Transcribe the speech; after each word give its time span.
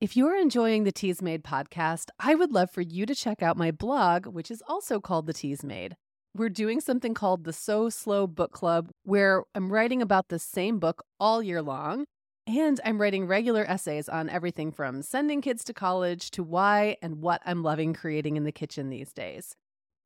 If 0.00 0.16
you're 0.16 0.34
enjoying 0.34 0.84
the 0.84 0.92
Teas 0.92 1.20
Made 1.20 1.44
podcast, 1.44 2.08
I 2.18 2.34
would 2.34 2.52
love 2.52 2.70
for 2.70 2.80
you 2.80 3.04
to 3.04 3.14
check 3.14 3.42
out 3.42 3.58
my 3.58 3.70
blog, 3.70 4.26
which 4.26 4.50
is 4.50 4.62
also 4.66 4.98
called 4.98 5.26
The 5.26 5.34
Teas 5.34 5.62
Made. 5.62 5.94
We're 6.34 6.48
doing 6.48 6.80
something 6.80 7.12
called 7.12 7.44
the 7.44 7.52
So 7.52 7.90
Slow 7.90 8.26
Book 8.26 8.50
Club, 8.50 8.88
where 9.02 9.44
I'm 9.54 9.70
writing 9.70 10.00
about 10.00 10.28
the 10.28 10.38
same 10.38 10.78
book 10.78 11.04
all 11.20 11.42
year 11.42 11.60
long. 11.60 12.06
And 12.46 12.80
I'm 12.82 12.98
writing 12.98 13.26
regular 13.26 13.62
essays 13.70 14.08
on 14.08 14.30
everything 14.30 14.72
from 14.72 15.02
sending 15.02 15.42
kids 15.42 15.64
to 15.64 15.74
college 15.74 16.30
to 16.30 16.42
why 16.42 16.96
and 17.02 17.20
what 17.20 17.42
I'm 17.44 17.62
loving 17.62 17.92
creating 17.92 18.38
in 18.38 18.44
the 18.44 18.52
kitchen 18.52 18.88
these 18.88 19.12
days. 19.12 19.54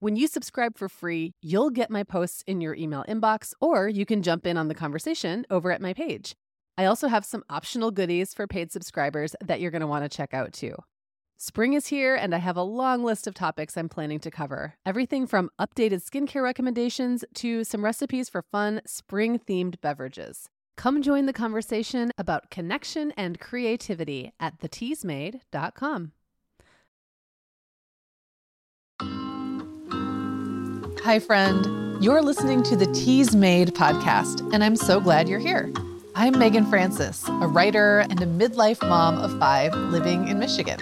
When 0.01 0.17
you 0.17 0.27
subscribe 0.27 0.77
for 0.77 0.89
free, 0.89 1.35
you'll 1.41 1.71
get 1.71 1.89
my 1.89 2.03
posts 2.03 2.43
in 2.49 2.61
your 2.61 2.75
email 2.75 3.05
inbox, 3.09 3.53
or 3.61 3.87
you 3.87 4.05
can 4.07 4.25
jump 4.25 4.45
in 4.45 4.57
on 4.57 4.67
the 4.67 4.75
conversation 4.75 5.47
over 5.51 5.71
at 5.71 5.81
my 5.81 5.95
page. 5.95 6.35
I 6.77 6.87
also 6.87 7.09
have 7.09 7.25
some 7.25 7.45
optional 7.49 7.91
goodies 7.91 8.35
for 8.35 8.47
paid 8.47 8.73
subscribers 8.73 9.37
that 9.45 9.61
you're 9.61 9.71
going 9.71 9.81
to 9.81 9.87
want 9.87 10.05
to 10.05 10.15
check 10.15 10.35
out 10.35 10.53
too. 10.53 10.75
Spring 11.37 11.75
is 11.75 11.89
here, 11.89 12.15
and 12.15 12.35
I 12.35 12.39
have 12.39 12.57
a 12.57 12.63
long 12.63 13.05
list 13.05 13.27
of 13.27 13.35
topics 13.35 13.77
I'm 13.77 13.89
planning 13.89 14.21
to 14.21 14.31
cover. 14.31 14.75
Everything 14.87 15.27
from 15.27 15.51
updated 15.61 16.03
skincare 16.03 16.43
recommendations 16.43 17.25
to 17.35 17.65
some 17.65 17.85
recipes 17.85 18.29
for 18.29 18.43
fun 18.43 18.81
spring 18.87 19.39
themed 19.39 19.81
beverages. 19.81 20.49
Come 20.77 21.03
join 21.03 21.27
the 21.27 21.33
conversation 21.33 22.13
about 22.19 22.51
connection 22.51 23.13
and 23.17 23.39
creativity 23.39 24.33
at 24.41 24.61
theteasmade.com. 24.61 26.13
Hi, 31.05 31.19
friend. 31.19 32.03
You're 32.03 32.23
listening 32.23 32.63
to 32.65 32.77
the 32.77 32.87
Teas 32.87 33.37
Made 33.37 33.75
podcast, 33.75 34.53
and 34.55 34.65
I'm 34.65 34.77
so 34.77 35.01
glad 35.01 35.29
you're 35.29 35.39
here. 35.39 35.71
I'm 36.17 36.39
Meagan 36.39 36.65
Francis, 36.67 37.27
a 37.27 37.49
writer 37.49 38.07
and 38.09 38.23
a 38.23 38.27
midlife 38.27 38.81
mom 38.89 39.19
of 39.19 39.37
five 39.41 39.75
living 39.75 40.29
in 40.29 40.39
Michigan. 40.39 40.79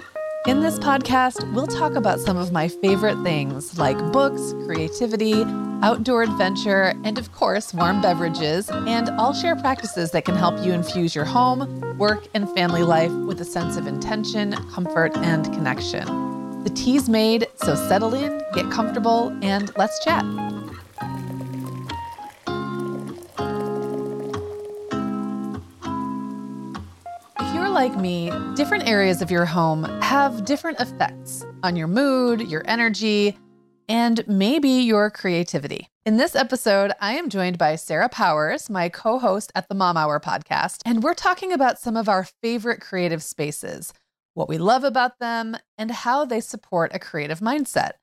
In 0.46 0.60
this 0.60 0.78
podcast, 0.78 1.50
we'll 1.54 1.66
talk 1.66 1.94
about 1.94 2.20
some 2.20 2.36
of 2.36 2.52
my 2.52 2.68
favorite 2.68 3.22
things 3.22 3.78
like 3.78 3.96
books, 4.12 4.52
creativity, 4.66 5.42
outdoor 5.82 6.22
adventure, 6.22 6.92
and 7.04 7.16
of 7.16 7.32
course, 7.32 7.72
warm 7.72 8.02
beverages. 8.02 8.68
And 8.68 9.08
I'll 9.08 9.32
share 9.32 9.56
practices 9.56 10.10
that 10.10 10.26
can 10.26 10.36
help 10.36 10.62
you 10.62 10.72
infuse 10.72 11.14
your 11.14 11.24
home, 11.24 11.80
work, 11.96 12.26
and 12.34 12.46
family 12.50 12.82
life 12.82 13.12
with 13.12 13.40
a 13.40 13.46
sense 13.46 13.78
of 13.78 13.86
intention, 13.86 14.52
comfort, 14.70 15.16
and 15.16 15.46
connection. 15.46 16.62
The 16.62 16.70
tea's 16.70 17.08
made, 17.08 17.48
so 17.56 17.74
settle 17.74 18.12
in, 18.12 18.42
get 18.52 18.70
comfortable, 18.70 19.34
and 19.40 19.74
let's 19.78 20.04
chat. 20.04 20.24
Like 27.82 27.98
me, 27.98 28.30
different 28.54 28.86
areas 28.86 29.22
of 29.22 29.28
your 29.28 29.44
home 29.44 29.82
have 30.02 30.44
different 30.44 30.78
effects 30.78 31.44
on 31.64 31.74
your 31.74 31.88
mood, 31.88 32.48
your 32.48 32.62
energy, 32.66 33.36
and 33.88 34.24
maybe 34.28 34.68
your 34.68 35.10
creativity. 35.10 35.88
In 36.06 36.16
this 36.16 36.36
episode, 36.36 36.92
I 37.00 37.14
am 37.14 37.28
joined 37.28 37.58
by 37.58 37.74
Sarah 37.74 38.08
Powers, 38.08 38.70
my 38.70 38.88
co 38.88 39.18
host 39.18 39.50
at 39.56 39.68
the 39.68 39.74
Mom 39.74 39.96
Hour 39.96 40.20
podcast, 40.20 40.82
and 40.84 41.02
we're 41.02 41.12
talking 41.12 41.52
about 41.52 41.80
some 41.80 41.96
of 41.96 42.08
our 42.08 42.28
favorite 42.40 42.80
creative 42.80 43.20
spaces, 43.20 43.92
what 44.34 44.48
we 44.48 44.58
love 44.58 44.84
about 44.84 45.18
them, 45.18 45.56
and 45.76 45.90
how 45.90 46.24
they 46.24 46.40
support 46.40 46.94
a 46.94 47.00
creative 47.00 47.40
mindset. 47.40 47.94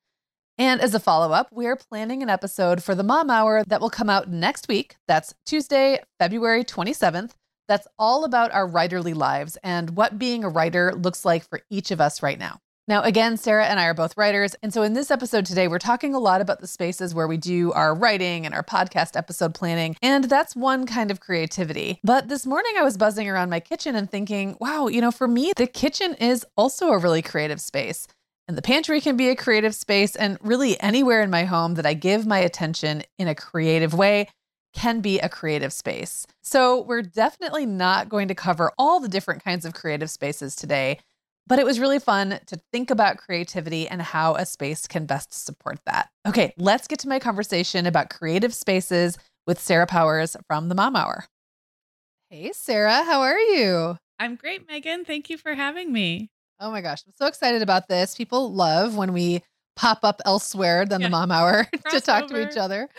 And 0.58 0.81
as 0.81 0.93
a 0.93 0.99
follow 0.99 1.31
up, 1.31 1.53
we 1.53 1.67
are 1.67 1.77
planning 1.77 2.21
an 2.21 2.27
episode 2.27 2.83
for 2.83 2.95
the 2.95 3.03
Mom 3.03 3.30
Hour 3.30 3.64
that 3.67 3.80
will 3.80 3.89
come 3.89 4.09
out 4.09 4.27
next 4.27 4.67
week. 4.67 4.97
That's 5.08 5.33
Tuesday, 5.45 6.02
February 6.19 6.66
27th 6.66 7.31
that's 7.70 7.88
all 7.98 8.25
about 8.25 8.52
our 8.52 8.67
writerly 8.67 9.16
lives 9.16 9.58
and 9.64 9.92
what 9.92 10.20
being 10.20 10.44
a 10.44 10.50
writer 10.50 10.94
looks 10.94 11.23
like 11.23 11.48
for 11.48 11.62
each 11.70 11.92
of 11.92 12.02
us 12.02 12.22
right 12.22 12.39
now. 12.39 12.59
Now, 12.89 13.03
again, 13.03 13.38
Sarah 13.38 13.67
and 13.67 13.80
I 13.80 13.86
are 13.86 13.94
both 13.94 14.17
writers. 14.17 14.56
And 14.64 14.73
so 14.73 14.81
in 14.81 14.94
this 14.94 15.11
episode 15.11 15.45
today, 15.45 15.67
we're 15.67 15.78
talking 15.78 16.16
a 16.16 16.20
lot 16.20 16.42
about 16.42 16.59
the 16.59 16.66
spaces 16.66 17.14
where 17.14 17.28
we 17.28 17.38
do 17.38 17.72
our 17.73 17.94
writing 17.94 18.48
and 18.48 18.56
our 18.56 18.64
podcast 18.64 19.16
episode 19.16 19.54
planning. 19.54 19.95
And 20.02 20.23
that's 20.23 20.55
one 20.55 20.88
kind 20.88 21.11
of 21.11 21.20
creativity. 21.20 21.99
But 22.04 22.30
this 22.30 22.48
morning, 22.48 22.73
I 22.80 22.83
was 22.83 22.98
buzzing 22.98 23.30
around 23.30 23.52
my 23.52 23.60
kitchen 23.60 23.95
and 23.95 24.10
thinking, 24.10 24.58
wow, 24.60 24.88
you 24.88 25.02
know, 25.02 25.11
for 25.11 25.27
me, 25.27 25.54
the 25.55 25.67
kitchen 25.67 26.16
is 26.16 26.43
also 26.58 26.88
a 26.88 26.98
really 26.98 27.22
creative 27.22 27.61
space. 27.61 28.08
And 28.48 28.58
the 28.58 28.64
pantry 28.64 28.99
can 28.99 29.16
be 29.16 29.30
a 29.30 29.36
creative 29.36 29.76
space. 29.76 30.16
And 30.16 30.39
really, 30.42 30.80
anywhere 30.82 31.22
in 31.22 31.30
my 31.30 31.43
home 31.43 31.76
that 31.76 31.86
I 31.86 31.93
give 31.93 32.26
my 32.26 32.39
attention 32.39 33.04
in 33.20 33.27
a 33.27 33.36
creative 33.36 33.93
way 33.93 34.30
can 34.73 35.02
be 35.02 35.19
a 35.19 35.30
creative 35.30 35.73
space. 35.73 36.25
So, 36.41 36.81
we're 36.81 37.02
definitely 37.02 37.65
not 37.65 38.09
going 38.09 38.27
to 38.27 38.35
cover 38.35 38.71
all 38.77 38.99
the 38.99 39.07
different 39.07 39.43
kinds 39.43 39.65
of 39.65 39.73
creative 39.73 40.09
spaces 40.09 40.55
today, 40.55 40.99
but 41.47 41.59
it 41.59 41.65
was 41.65 41.80
really 41.80 41.99
fun 41.99 42.39
to 42.45 42.61
think 42.71 42.91
about 42.91 43.17
creativity 43.17 43.87
and 43.87 44.02
how 44.02 44.35
a 44.35 44.45
space 44.45 44.87
can 44.87 45.05
best 45.05 45.33
support 45.33 45.80
that. 45.85 46.09
Okay, 46.27 46.53
let's 46.57 46.87
get 46.87 46.99
to 46.99 47.09
my 47.09 47.19
conversation 47.19 47.85
about 47.85 48.09
creative 48.09 48.53
spaces 48.53 49.17
with 49.47 49.59
Sarah 49.59 49.87
Powers 49.87 50.37
from 50.47 50.69
the 50.69 50.75
Mom 50.75 50.95
Hour. 50.95 51.25
Hey, 52.30 52.51
Sarah, 52.53 53.03
how 53.03 53.21
are 53.21 53.39
you? 53.39 53.97
I'm 54.19 54.36
great, 54.36 54.67
Meagan. 54.67 55.05
Thank 55.05 55.31
you 55.31 55.37
for 55.37 55.55
having 55.55 55.91
me. 55.91 56.30
Oh 56.59 56.69
my 56.69 56.81
gosh, 56.81 57.01
I'm 57.07 57.13
so 57.15 57.25
excited 57.25 57.63
about 57.63 57.87
this. 57.87 58.15
People 58.15 58.53
love 58.53 58.95
when 58.95 59.13
we 59.13 59.41
pop 59.80 60.00
up 60.04 60.22
elsewhere 60.26 60.86
than 60.86 61.00
yeah. 61.00 61.08
the 61.08 61.12
mom 61.12 61.32
hour 61.32 61.66
to 61.90 62.02
talk 62.02 62.26
over. 62.26 62.34
to 62.34 62.50
each 62.50 62.58
other. 62.58 62.90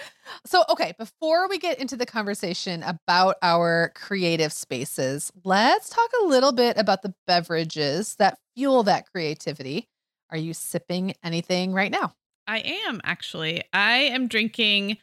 So, 0.47 0.65
okay, 0.71 0.95
before 0.99 1.47
we 1.47 1.59
get 1.59 1.79
into 1.79 1.95
the 1.95 2.07
conversation 2.07 2.83
about 2.85 3.37
our 3.43 3.93
creative 3.95 4.51
spaces, 4.51 5.31
let's 5.45 5.91
talk 5.91 6.09
a 6.23 6.27
little 6.27 6.53
bit 6.53 6.79
about 6.79 7.03
the 7.03 7.15
beverages 7.27 8.15
that 8.17 8.39
fuel 8.57 8.83
that 8.85 9.05
creativity. 9.13 9.89
Are 10.31 10.39
you 10.39 10.55
sipping 10.55 11.13
anything 11.23 11.75
right 11.75 11.91
now? 11.91 12.15
I 12.47 12.61
am 12.87 13.03
actually. 13.05 13.63
I 13.75 13.97
am 13.99 14.27
drinking 14.27 14.97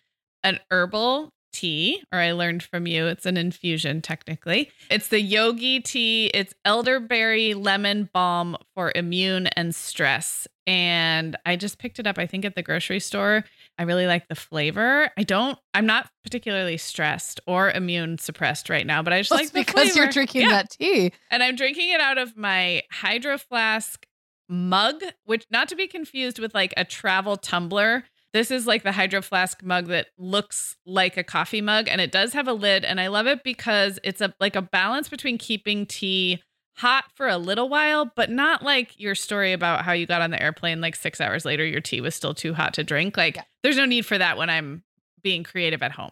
an 0.44 0.60
herbal 0.72 1.30
tea, 1.52 2.04
or 2.12 2.20
I 2.20 2.32
learned 2.32 2.64
from 2.64 2.88
you, 2.88 3.08
it's 3.08 3.26
an 3.26 3.38
infusion 3.38 4.02
technically. 4.02 4.72
It's 4.90 5.08
the 5.08 5.22
yogi 5.22 5.80
tea. 5.80 6.28
It's 6.34 6.54
elderberry 6.66 7.54
lemon 7.54 8.10
balm 8.14 8.58
for 8.76 8.92
immune 8.96 9.48
and 9.48 9.74
stress. 9.74 10.48
And 10.66 11.38
I 11.46 11.56
just 11.56 11.80
picked 11.80 11.98
it 11.98 12.08
up, 12.08 12.18
I 12.18 12.26
think, 12.26 12.44
at 12.44 12.56
the 12.56 12.62
grocery 12.62 13.00
store. 13.00 13.46
I 13.80 13.84
really 13.84 14.06
like 14.06 14.28
the 14.28 14.36
flavor. 14.36 15.10
I 15.18 15.24
don't, 15.24 15.58
I'm 15.74 15.86
not 15.86 16.10
particularly 16.24 16.78
stressed 16.78 17.40
or 17.48 17.72
immune 17.72 18.18
suppressed 18.18 18.70
right 18.70 18.86
now, 18.86 19.02
but 19.02 19.14
I 19.14 19.22
just 19.22 19.32
well, 19.32 19.40
like 19.40 19.52
the 19.52 19.62
because 19.62 19.92
flavor. 19.92 20.00
you're 20.00 20.12
drinking 20.12 20.42
yeah. 20.42 20.50
that 20.50 20.72
tea. 20.72 21.14
And 21.32 21.42
I'm 21.42 21.56
drinking 21.56 21.90
it 21.92 22.02
out 22.02 22.18
of 22.18 22.36
my 22.36 22.84
hydro 22.92 23.38
flask 23.38 24.06
mug, 24.50 25.02
which 25.26 25.46
not 25.50 25.70
to 25.70 25.76
be 25.76 25.88
confused 25.88 26.40
with 26.40 26.54
like 26.54 26.74
a 26.76 26.86
travel 26.86 27.38
tumbler 27.38 28.04
this 28.38 28.52
is 28.52 28.68
like 28.68 28.84
the 28.84 28.92
hydro 28.92 29.22
flask 29.22 29.64
mug 29.64 29.88
that 29.88 30.10
looks 30.20 30.76
like 30.86 31.18
a 31.18 31.24
coffee 31.24 31.60
mug 31.60 31.88
and 31.88 32.00
it 32.00 32.12
does 32.12 32.34
have 32.34 32.48
a 32.48 32.54
lid 32.54 32.86
and 32.86 33.02
I 33.02 33.08
love 33.08 33.26
it 33.26 33.44
because 33.44 33.98
it's 34.04 34.22
a 34.22 34.32
like 34.40 34.56
a 34.56 34.62
balance 34.62 35.10
between 35.10 35.40
keeping 35.40 35.88
tea 35.88 36.44
hot 36.76 37.06
for 37.16 37.28
a 37.28 37.40
little 37.40 37.68
while, 37.68 38.12
but 38.16 38.30
not 38.30 38.62
like 38.62 39.00
your 39.00 39.16
story 39.16 39.54
about 39.54 39.84
how 39.84 39.92
you 39.92 40.06
got 40.06 40.22
on 40.22 40.30
the 40.30 40.40
airplane 40.40 40.80
like 40.80 40.96
6 40.96 41.20
hours 41.20 41.46
later 41.46 41.66
your 41.66 41.82
tea 41.82 42.00
was 42.00 42.14
still 42.14 42.36
too 42.36 42.54
hot 42.54 42.76
to 42.76 42.84
drink. 42.84 43.18
Like 43.18 43.38
yeah. 43.38 43.44
there's 43.64 43.78
no 43.78 43.86
need 43.86 44.06
for 44.06 44.20
that 44.20 44.38
when 44.38 44.52
I'm 44.52 44.84
being 45.24 45.44
creative 45.44 45.82
at 45.82 45.94
home. 45.94 46.12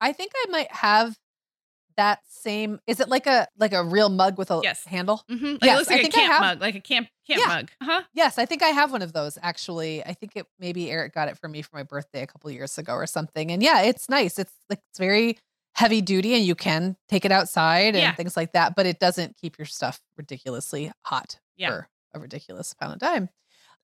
I 0.00 0.12
think 0.12 0.32
I 0.34 0.50
might 0.50 0.72
have 0.72 1.16
that 1.98 2.20
same 2.28 2.78
is 2.86 3.00
it 3.00 3.08
like 3.08 3.26
a 3.26 3.46
like 3.58 3.72
a 3.72 3.82
real 3.82 4.08
mug 4.08 4.38
with 4.38 4.52
a 4.52 4.60
yes. 4.62 4.84
handle 4.84 5.24
mm-hmm. 5.28 5.44
like 5.44 5.64
yes, 5.64 5.74
it 5.74 5.78
looks 5.78 5.90
like 5.90 6.06
a 6.06 6.08
camp 6.08 6.32
have, 6.32 6.40
mug 6.40 6.60
like 6.60 6.76
a 6.76 6.80
camp 6.80 7.08
camp 7.26 7.40
yeah. 7.40 7.46
mug 7.46 7.70
huh 7.82 8.02
yes 8.14 8.38
i 8.38 8.46
think 8.46 8.62
i 8.62 8.68
have 8.68 8.92
one 8.92 9.02
of 9.02 9.12
those 9.12 9.36
actually 9.42 10.02
i 10.04 10.14
think 10.14 10.36
it 10.36 10.46
maybe 10.60 10.90
eric 10.92 11.12
got 11.12 11.28
it 11.28 11.36
for 11.36 11.48
me 11.48 11.60
for 11.60 11.74
my 11.74 11.82
birthday 11.82 12.22
a 12.22 12.26
couple 12.26 12.48
years 12.52 12.78
ago 12.78 12.94
or 12.94 13.04
something 13.04 13.50
and 13.50 13.64
yeah 13.64 13.82
it's 13.82 14.08
nice 14.08 14.38
it's 14.38 14.52
like 14.70 14.78
it's 14.90 14.98
very 14.98 15.36
heavy 15.74 16.00
duty 16.00 16.34
and 16.34 16.44
you 16.44 16.54
can 16.54 16.96
take 17.08 17.24
it 17.24 17.32
outside 17.32 17.94
and 17.94 17.98
yeah. 17.98 18.14
things 18.14 18.36
like 18.36 18.52
that 18.52 18.76
but 18.76 18.86
it 18.86 19.00
doesn't 19.00 19.36
keep 19.36 19.58
your 19.58 19.66
stuff 19.66 20.00
ridiculously 20.16 20.92
hot 21.04 21.40
yeah. 21.56 21.68
for 21.68 21.88
a 22.14 22.20
ridiculous 22.20 22.76
amount 22.80 22.94
of 22.94 23.08
time 23.08 23.28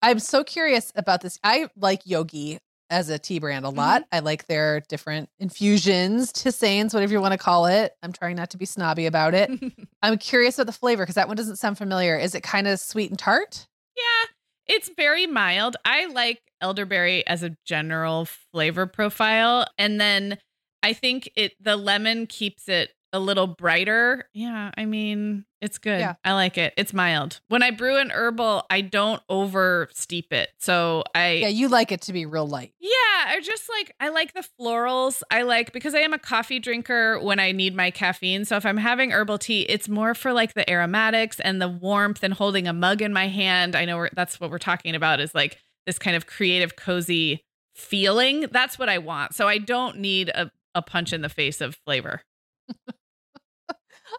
i'm 0.03 0.21
so 0.21 0.45
curious 0.45 0.93
about 0.95 1.21
this 1.21 1.37
i 1.43 1.69
like 1.77 2.03
yogi 2.05 2.61
as 2.91 3.09
a 3.09 3.19
tea 3.19 3.39
brand 3.39 3.65
a 3.65 3.71
lot. 3.71 4.03
Mm-hmm. 4.03 4.15
I 4.17 4.19
like 4.21 4.47
their 4.47 4.81
different 4.89 5.29
infusions, 5.39 6.33
tisanes, 6.33 6.95
whatever 6.95 7.13
you 7.13 7.21
want 7.21 7.33
to 7.33 7.39
call 7.39 7.67
it. 7.67 7.93
I'm 8.03 8.13
trying 8.13 8.37
not 8.37 8.51
to 8.51 8.57
be 8.57 8.65
snobby 8.65 9.07
about 9.07 9.35
it. 9.35 9.51
I'm 10.03 10.19
curious 10.19 10.59
about 10.59 10.67
the 10.67 10.79
flavor 10.79 11.03
because 11.03 11.15
that 11.17 11.29
one 11.29 11.37
doesn't 11.37 11.57
sound 11.57 11.79
familiar. 11.79 12.17
Is 12.17 12.35
it 12.35 12.43
kind 12.43 12.67
of 12.67 12.79
sweet 12.81 13.11
and 13.11 13.19
tart? 13.19 13.67
Yeah, 13.97 14.75
it's 14.75 14.91
very 14.97 15.27
mild. 15.27 15.77
I 15.85 16.07
like 16.07 16.43
elderberry 16.61 17.27
as 17.27 17.43
a 17.43 17.57
general 17.65 18.27
flavor 18.53 18.87
profile. 18.87 19.67
And 19.79 20.01
then 20.01 20.39
I 20.83 20.93
think 20.93 21.31
it 21.37 21.53
the 21.61 21.77
lemon 21.77 22.27
keeps 22.27 22.69
it 22.69 22.91
a 23.15 23.19
little 23.21 23.47
brighter. 23.47 24.29
Yeah, 24.35 24.71
I 24.77 24.85
mean, 24.85 25.45
it's 25.63 25.79
good. 25.79 26.01
Yeah. 26.01 26.15
I 26.25 26.33
like 26.33 26.59
it. 26.59 26.75
It's 26.77 26.93
mild. 26.93 27.41
When 27.49 27.63
I 27.63 27.71
brew 27.71 27.97
an 27.97 28.11
herbal, 28.11 28.67
I 28.69 28.81
don't 28.83 29.23
over 29.29 29.89
steep 29.95 30.33
it. 30.33 30.51
So 30.59 31.05
I 31.15 31.33
Yeah, 31.35 31.49
you 31.49 31.69
like 31.69 31.93
it 31.93 32.03
to 32.03 32.13
be 32.13 32.27
real 32.27 32.47
light. 32.47 32.75
yeah, 32.81 32.91
I 33.29 33.41
just 33.43 33.69
like 33.71 33.95
I 34.01 34.09
like 34.11 34.35
the 34.35 34.45
florals. 34.61 35.23
I 35.31 35.43
like 35.43 35.73
because 35.73 35.95
I 35.95 36.01
am 36.01 36.13
a 36.13 36.19
coffee 36.19 36.59
drinker 36.59 37.19
when 37.21 37.39
I 37.41 37.53
need 37.53 37.75
my 37.75 37.91
caffeine. 37.91 38.45
So 38.45 38.57
if 38.57 38.67
I'm 38.67 38.77
having 38.77 39.13
herbal 39.13 39.39
tea, 39.39 39.63
it's 39.63 39.89
more 39.89 40.15
for 40.15 40.33
like 40.33 40.55
the 40.55 40.69
aromatics 40.71 41.39
and 41.41 41.63
the 41.63 41.69
warmth 41.69 42.23
and 42.25 42.35
holding 42.35 42.67
a 42.69 42.73
mug 42.73 43.01
in 43.01 43.13
my 43.13 43.29
hand. 43.29 43.75
I 43.77 43.85
know 43.85 43.97
we're, 43.97 44.11
that's 44.13 44.41
what 44.41 44.51
we're 44.51 44.59
talking 44.59 44.95
about 44.95 45.21
is 45.21 45.35
like 45.35 45.59
this 45.87 45.99
kind 45.99 46.17
of 46.17 46.27
creative 46.27 46.77
cozy 46.77 47.45
feeling. 47.77 48.47
That's 48.51 48.79
what 48.79 48.89
I 48.89 48.99
want. 48.99 49.35
So 49.35 49.47
I 49.49 49.59
don't 49.59 49.99
need 49.99 50.31
a 50.31 50.51
a 50.75 50.83
punch 50.83 51.13
in 51.13 51.23
the 51.23 51.29
face 51.29 51.61
of 51.61 51.77
flavor. 51.87 52.21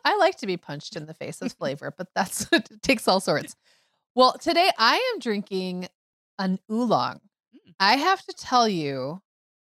I 0.04 0.16
like 0.18 0.38
to 0.38 0.48
be 0.48 0.58
punched 0.58 0.96
in 0.96 1.06
the 1.06 1.14
face 1.14 1.40
with 1.42 1.54
flavor, 1.60 1.94
but 1.96 2.08
that's 2.16 2.48
it 2.52 2.70
takes 2.82 3.08
all 3.08 3.20
sorts. 3.20 3.56
Well, 4.16 4.34
today 4.34 4.70
I 4.78 4.96
am 5.14 5.20
drinking 5.20 5.88
an 6.40 6.60
oolong. 6.72 7.20
Mm. 7.56 7.74
I 7.80 7.98
have 7.98 8.24
to 8.24 8.34
tell 8.38 8.68
you, 8.68 9.22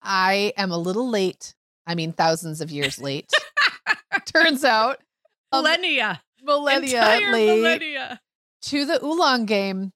I 0.02 0.52
am 0.56 0.70
a 0.70 0.78
little 0.78 1.08
late. 1.08 1.54
I 1.86 1.94
mean, 1.94 2.12
thousands 2.12 2.60
of 2.60 2.70
years 2.70 3.00
late. 3.00 3.30
Turns 4.26 4.64
out, 4.64 5.00
um, 5.52 5.64
millennia. 5.64 6.20
millennia 6.42 6.98
Entire 6.98 7.32
late 7.32 7.46
millennia. 7.46 8.20
to 8.62 8.84
the 8.84 9.04
oolong 9.04 9.46
game, 9.46 9.92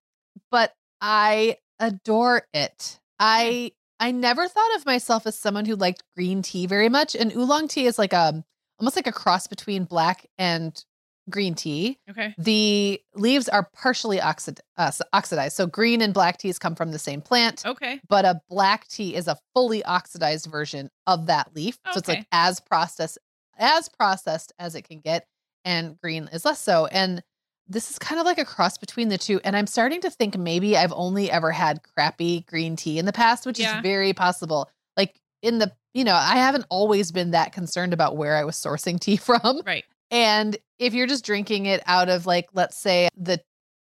but 0.50 0.74
I 1.00 1.58
adore 1.78 2.46
it. 2.54 2.98
I 3.18 3.72
I 4.00 4.10
never 4.10 4.48
thought 4.48 4.74
of 4.76 4.86
myself 4.86 5.26
as 5.26 5.38
someone 5.38 5.66
who 5.66 5.76
liked 5.76 6.02
green 6.16 6.42
tea 6.42 6.66
very 6.66 6.88
much, 6.88 7.14
and 7.14 7.32
oolong 7.32 7.68
tea 7.68 7.86
is 7.86 7.98
like 7.98 8.12
a 8.12 8.42
almost 8.82 8.96
like 8.96 9.06
a 9.06 9.12
cross 9.12 9.46
between 9.46 9.84
black 9.84 10.26
and 10.38 10.84
green 11.31 11.55
tea. 11.55 11.99
Okay. 12.11 12.34
The 12.37 13.00
leaves 13.14 13.49
are 13.49 13.69
partially 13.75 14.20
oxid- 14.20 14.58
uh, 14.76 14.90
oxidized, 15.12 15.56
so 15.56 15.67
green 15.67 16.02
and 16.02 16.12
black 16.12 16.37
teas 16.37 16.58
come 16.58 16.75
from 16.75 16.90
the 16.90 16.99
same 16.99 17.20
plant. 17.20 17.64
Okay. 17.64 18.00
But 18.08 18.25
a 18.25 18.40
black 18.50 18.88
tea 18.88 19.14
is 19.14 19.29
a 19.29 19.38
fully 19.55 19.84
oxidized 19.84 20.46
version 20.50 20.90
of 21.06 21.26
that 21.26 21.55
leaf, 21.55 21.79
so 21.93 21.99
it's 21.99 22.08
like 22.08 22.26
as 22.32 22.58
processed 22.58 23.19
as 23.56 23.88
processed 23.88 24.52
as 24.58 24.75
it 24.75 24.82
can 24.82 24.99
get, 24.99 25.26
and 25.64 25.96
green 26.00 26.29
is 26.32 26.44
less 26.44 26.61
so. 26.61 26.87
And 26.87 27.23
this 27.69 27.88
is 27.90 27.99
kind 28.00 28.19
of 28.19 28.26
like 28.26 28.38
a 28.38 28.44
cross 28.44 28.76
between 28.76 29.08
the 29.08 29.19
two. 29.19 29.40
And 29.44 29.56
I'm 29.56 29.69
starting 29.69 30.00
to 30.00 30.11
think 30.11 30.37
maybe 30.37 30.76
I've 30.76 30.93
only 30.93 31.31
ever 31.31 31.52
had 31.52 31.81
crappy 31.94 32.40
green 32.49 32.75
tea 32.75 32.99
in 32.99 33.05
the 33.06 33.12
past, 33.12 33.46
which 33.46 33.61
Yeah. 33.61 33.76
is 33.76 33.82
very 33.82 34.12
possible. 34.12 34.69
Like 34.96 35.14
in 35.43 35.58
the, 35.58 35.70
you 35.94 36.04
know, 36.04 36.14
I 36.14 36.36
haven't 36.36 36.64
always 36.70 37.12
been 37.12 37.32
that 37.32 37.52
concerned 37.52 37.92
about 37.92 38.16
where 38.16 38.36
I 38.36 38.44
was 38.44 38.56
sourcing 38.56 38.98
tea 38.98 39.16
from. 39.28 39.62
Right. 39.66 39.84
And 40.10 40.56
if 40.78 40.94
you're 40.94 41.06
just 41.06 41.24
drinking 41.24 41.66
it 41.66 41.82
out 41.86 42.08
of 42.08 42.26
like, 42.26 42.48
let's 42.52 42.76
say 42.76 43.08
the 43.16 43.40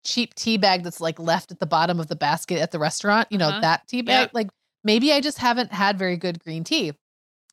cheap 0.05 0.35
tea 0.35 0.57
bag 0.57 0.83
that's 0.85 1.01
like 1.01 1.19
left 1.19 1.51
at 1.53 1.59
the 1.61 1.67
bottom 1.67 1.99
of 2.01 2.09
the 2.09 2.17
basket 2.17 2.59
at 2.61 2.71
the 2.71 2.79
restaurant, 2.79 3.29
you 3.31 3.39
know, 3.39 3.49
Uh-huh. 3.49 3.61
that 3.61 3.87
tea 3.89 4.03
bag, 4.03 4.27
Yep. 4.27 4.31
like 4.35 4.49
maybe 4.85 5.13
I 5.13 5.21
just 5.21 5.39
haven't 5.39 5.73
had 5.73 5.99
very 5.99 6.17
good 6.17 6.39
green 6.43 6.65
tea. 6.65 6.93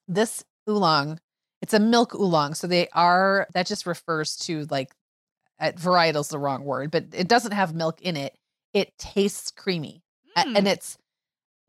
This 0.08 0.44
oolong, 0.70 1.20
it's 1.62 1.74
a 1.74 1.80
milk 1.80 2.14
oolong. 2.16 2.54
So 2.54 2.68
they 2.68 2.88
are, 2.94 3.48
that 3.54 3.66
just 3.68 3.86
refers 3.86 4.36
to 4.38 4.66
like, 4.70 4.92
at 5.60 5.80
varietal's 5.80 6.30
the 6.30 6.40
wrong 6.40 6.64
word, 6.64 6.92
but 6.92 7.06
it 7.14 7.28
doesn't 7.28 7.54
have 7.54 7.74
milk 7.74 8.02
in 8.02 8.18
it. 8.18 8.36
It 8.74 8.92
tastes 8.98 9.50
creamy. 9.52 10.02
Mm. 10.38 10.58
And 10.58 10.68
it's 10.68 10.98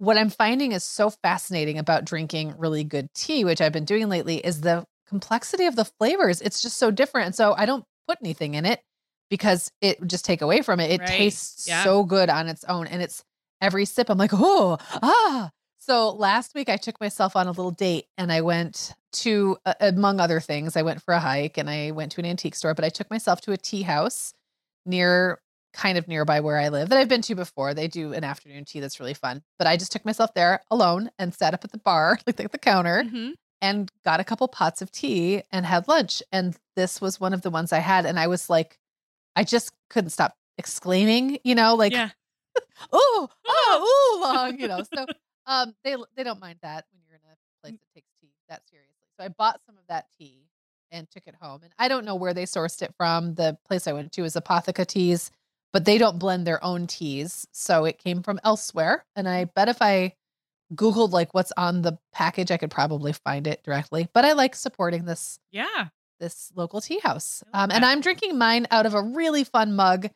what 0.04 0.16
I'm 0.18 0.30
finding 0.30 0.72
is 0.72 0.84
so 0.84 1.10
fascinating 1.10 1.78
about 1.78 2.04
drinking 2.04 2.54
really 2.58 2.84
good 2.84 3.12
tea, 3.14 3.44
which 3.44 3.60
I've 3.60 3.72
been 3.72 3.84
doing 3.84 4.08
lately, 4.08 4.36
is 4.38 4.60
the 4.60 4.84
complexity 5.08 5.66
of 5.66 5.76
the 5.76 5.84
flavors. 5.84 6.40
It's 6.40 6.62
just 6.62 6.76
so 6.78 6.90
different. 6.90 7.26
And 7.26 7.34
so 7.34 7.54
I 7.56 7.66
don't 7.66 7.84
put 8.08 8.18
anything 8.22 8.54
in 8.54 8.64
it 8.64 8.80
because 9.30 9.70
it 9.80 10.00
would 10.00 10.10
just 10.10 10.24
take 10.24 10.42
away 10.42 10.62
from 10.62 10.80
it. 10.80 10.90
It 10.90 11.00
Right. 11.00 11.08
tastes 11.08 11.66
Yeah. 11.66 11.82
so 11.84 12.04
good 12.04 12.30
on 12.30 12.48
its 12.48 12.64
own. 12.64 12.86
And 12.86 13.02
it's 13.02 13.24
every 13.60 13.84
sip, 13.84 14.10
I'm 14.10 14.18
like, 14.18 14.32
oh, 14.32 14.78
ah. 15.02 15.50
So 15.78 16.10
last 16.10 16.54
week 16.54 16.68
I 16.68 16.76
took 16.78 16.98
myself 17.00 17.36
on 17.36 17.46
a 17.46 17.50
little 17.50 17.70
date 17.70 18.06
and 18.16 18.32
I 18.32 18.40
went 18.40 18.94
to, 19.12 19.56
uh, 19.66 19.74
among 19.80 20.18
other 20.18 20.40
things, 20.40 20.76
I 20.76 20.82
went 20.82 21.02
for 21.02 21.12
a 21.14 21.20
hike 21.20 21.58
and 21.58 21.68
I 21.68 21.90
went 21.90 22.12
to 22.12 22.20
an 22.20 22.26
antique 22.26 22.54
store, 22.54 22.74
but 22.74 22.84
I 22.84 22.88
took 22.88 23.10
myself 23.10 23.40
to 23.42 23.52
a 23.52 23.56
tea 23.56 23.82
house 23.82 24.32
near 24.86 25.40
kind 25.74 25.98
of 25.98 26.08
nearby 26.08 26.40
where 26.40 26.56
I 26.58 26.68
live 26.70 26.88
that 26.88 26.98
I've 26.98 27.08
been 27.08 27.20
to 27.22 27.34
before. 27.34 27.74
They 27.74 27.88
do 27.88 28.12
an 28.14 28.24
afternoon 28.24 28.64
tea 28.64 28.80
that's 28.80 28.98
really 29.00 29.12
fun. 29.14 29.42
But 29.58 29.66
I 29.66 29.76
just 29.76 29.92
took 29.92 30.04
myself 30.04 30.32
there 30.34 30.60
alone 30.70 31.10
and 31.18 31.34
sat 31.34 31.52
up 31.52 31.64
at 31.64 31.72
the 31.72 31.78
bar, 31.78 32.18
like 32.26 32.40
at 32.40 32.52
the 32.52 32.58
counter, 32.58 33.02
Mhm. 33.04 33.32
and 33.60 33.90
got 34.04 34.20
a 34.20 34.24
couple 34.24 34.46
pots 34.48 34.80
of 34.80 34.90
tea 34.90 35.42
and 35.52 35.66
had 35.66 35.86
lunch. 35.88 36.22
And 36.32 36.56
this 36.76 37.00
was 37.00 37.20
one 37.20 37.34
of 37.34 37.42
the 37.42 37.50
ones 37.50 37.72
I 37.72 37.80
had. 37.80 38.06
And 38.06 38.18
I 38.18 38.28
was 38.28 38.48
like, 38.48 38.78
I 39.36 39.42
just 39.44 39.72
couldn't 39.90 40.10
stop 40.10 40.34
exclaiming, 40.58 41.38
you 41.44 41.54
know, 41.56 41.74
like, 41.74 41.92
yeah. 41.92 42.10
oh, 42.92 43.28
oh, 43.46 44.20
oolong, 44.22 44.58
you 44.60 44.68
know. 44.68 44.82
So 44.94 45.06
um 45.46 45.74
they 45.84 45.96
they 46.16 46.22
don't 46.24 46.40
mind 46.40 46.58
that 46.62 46.84
when 46.92 47.02
you're 47.06 47.16
in 47.16 47.20
a 47.30 47.36
place 47.62 47.78
that 47.80 47.94
takes 47.94 48.08
tea 48.20 48.30
that 48.48 48.62
seriously. 48.70 48.94
So 49.18 49.24
I 49.24 49.28
bought 49.28 49.60
some 49.66 49.76
of 49.76 49.84
that 49.88 50.06
tea 50.18 50.48
and 50.90 51.10
took 51.10 51.26
it 51.26 51.34
home. 51.40 51.60
And 51.64 51.72
I 51.78 51.88
don't 51.88 52.04
know 52.04 52.14
where 52.14 52.32
they 52.34 52.44
sourced 52.44 52.80
it 52.82 52.94
from. 52.96 53.34
The 53.34 53.58
place 53.66 53.86
I 53.88 53.92
went 53.92 54.12
to 54.12 54.24
is 54.24 54.36
Apotheca 54.36 54.86
Teas, 54.86 55.30
but 55.74 55.84
they 55.84 55.98
don't 55.98 56.18
blend 56.18 56.46
their 56.46 56.62
own 56.64 56.86
teas. 56.86 57.46
So 57.52 57.84
it 57.84 57.98
came 57.98 58.22
from 58.22 58.40
elsewhere. 58.44 59.04
And 59.14 59.28
I 59.28 59.44
bet 59.44 59.68
if 59.68 59.82
I 59.82 60.14
Googled 60.74 61.10
like 61.10 61.34
what's 61.34 61.52
on 61.58 61.82
the 61.82 61.98
package, 62.14 62.50
I 62.50 62.56
could 62.56 62.70
probably 62.70 63.12
find 63.12 63.46
it 63.46 63.62
directly. 63.64 64.08
But 64.14 64.24
I 64.24 64.32
like 64.32 64.54
supporting 64.54 65.04
this 65.04 65.38
Yeah. 65.52 65.88
this 66.20 66.50
local 66.54 66.80
tea 66.80 67.00
house. 67.00 67.42
Um, 67.52 67.70
and. 67.70 67.84
I'm 67.84 68.00
drinking 68.00 68.38
mine 68.38 68.66
out 68.70 68.86
of 68.86 68.94
a 68.94 69.02
really 69.02 69.44
fun 69.44 69.74
mug 69.74 70.08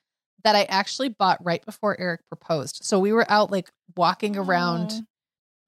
that 0.44 0.54
I 0.56 0.62
actually 0.64 1.08
bought 1.10 1.44
right 1.44 1.64
before 1.66 2.00
Eric 2.00 2.20
proposed. 2.30 2.78
So 2.84 2.98
we 3.00 3.12
were 3.12 3.26
out 3.30 3.50
like 3.50 3.68
walking 3.96 4.36
around 4.36 4.90
Oh. 4.92 5.02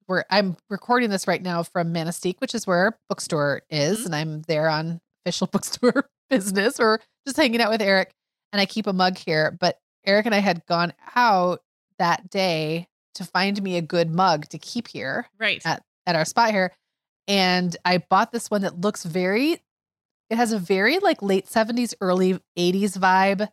where 0.07 0.25
I'm 0.29 0.55
recording 0.69 1.09
this 1.09 1.27
right 1.27 1.41
now 1.43 1.63
from 1.63 1.91
Manistee, 1.91 2.35
which 2.39 2.55
is 2.55 2.65
where 2.65 2.77
our 2.85 2.97
bookstore 3.09 3.61
is, 3.69 3.99
Mhm. 3.99 4.05
and 4.07 4.15
I'm 4.15 4.41
there 4.43 4.69
on 4.69 5.01
official 5.25 5.47
bookstore 5.51 6.09
business 6.29 6.79
or 6.79 7.01
just 7.27 7.35
hanging 7.37 7.61
out 7.61 7.69
with 7.71 7.81
Eric. 7.81 8.11
And 8.53 8.59
I 8.59 8.65
keep 8.65 8.87
a 8.87 8.93
mug 8.93 9.17
here, 9.17 9.55
but 9.59 9.77
Eric 10.05 10.25
and 10.25 10.35
I 10.35 10.39
had 10.39 10.65
gone 10.65 10.93
out 11.15 11.61
that 11.99 12.29
day 12.29 12.87
to 13.15 13.23
find 13.25 13.61
me 13.61 13.77
a 13.77 13.81
good 13.81 14.09
mug 14.09 14.47
to 14.49 14.57
keep 14.57 14.87
here 14.87 15.27
Right. 15.37 15.61
at 15.65 15.83
at 16.07 16.15
our 16.15 16.25
spot 16.25 16.49
here 16.51 16.71
and 17.27 17.77
i 17.85 17.99
bought 17.99 18.31
this 18.31 18.49
one 18.49 18.61
that 18.63 18.81
looks 18.81 19.03
very 19.03 19.61
it 20.31 20.35
has 20.37 20.51
a 20.51 20.57
very 20.57 20.97
like 20.97 21.21
late 21.21 21.45
70s 21.45 21.93
early 22.01 22.39
80s 22.57 22.97
vibe 22.97 23.47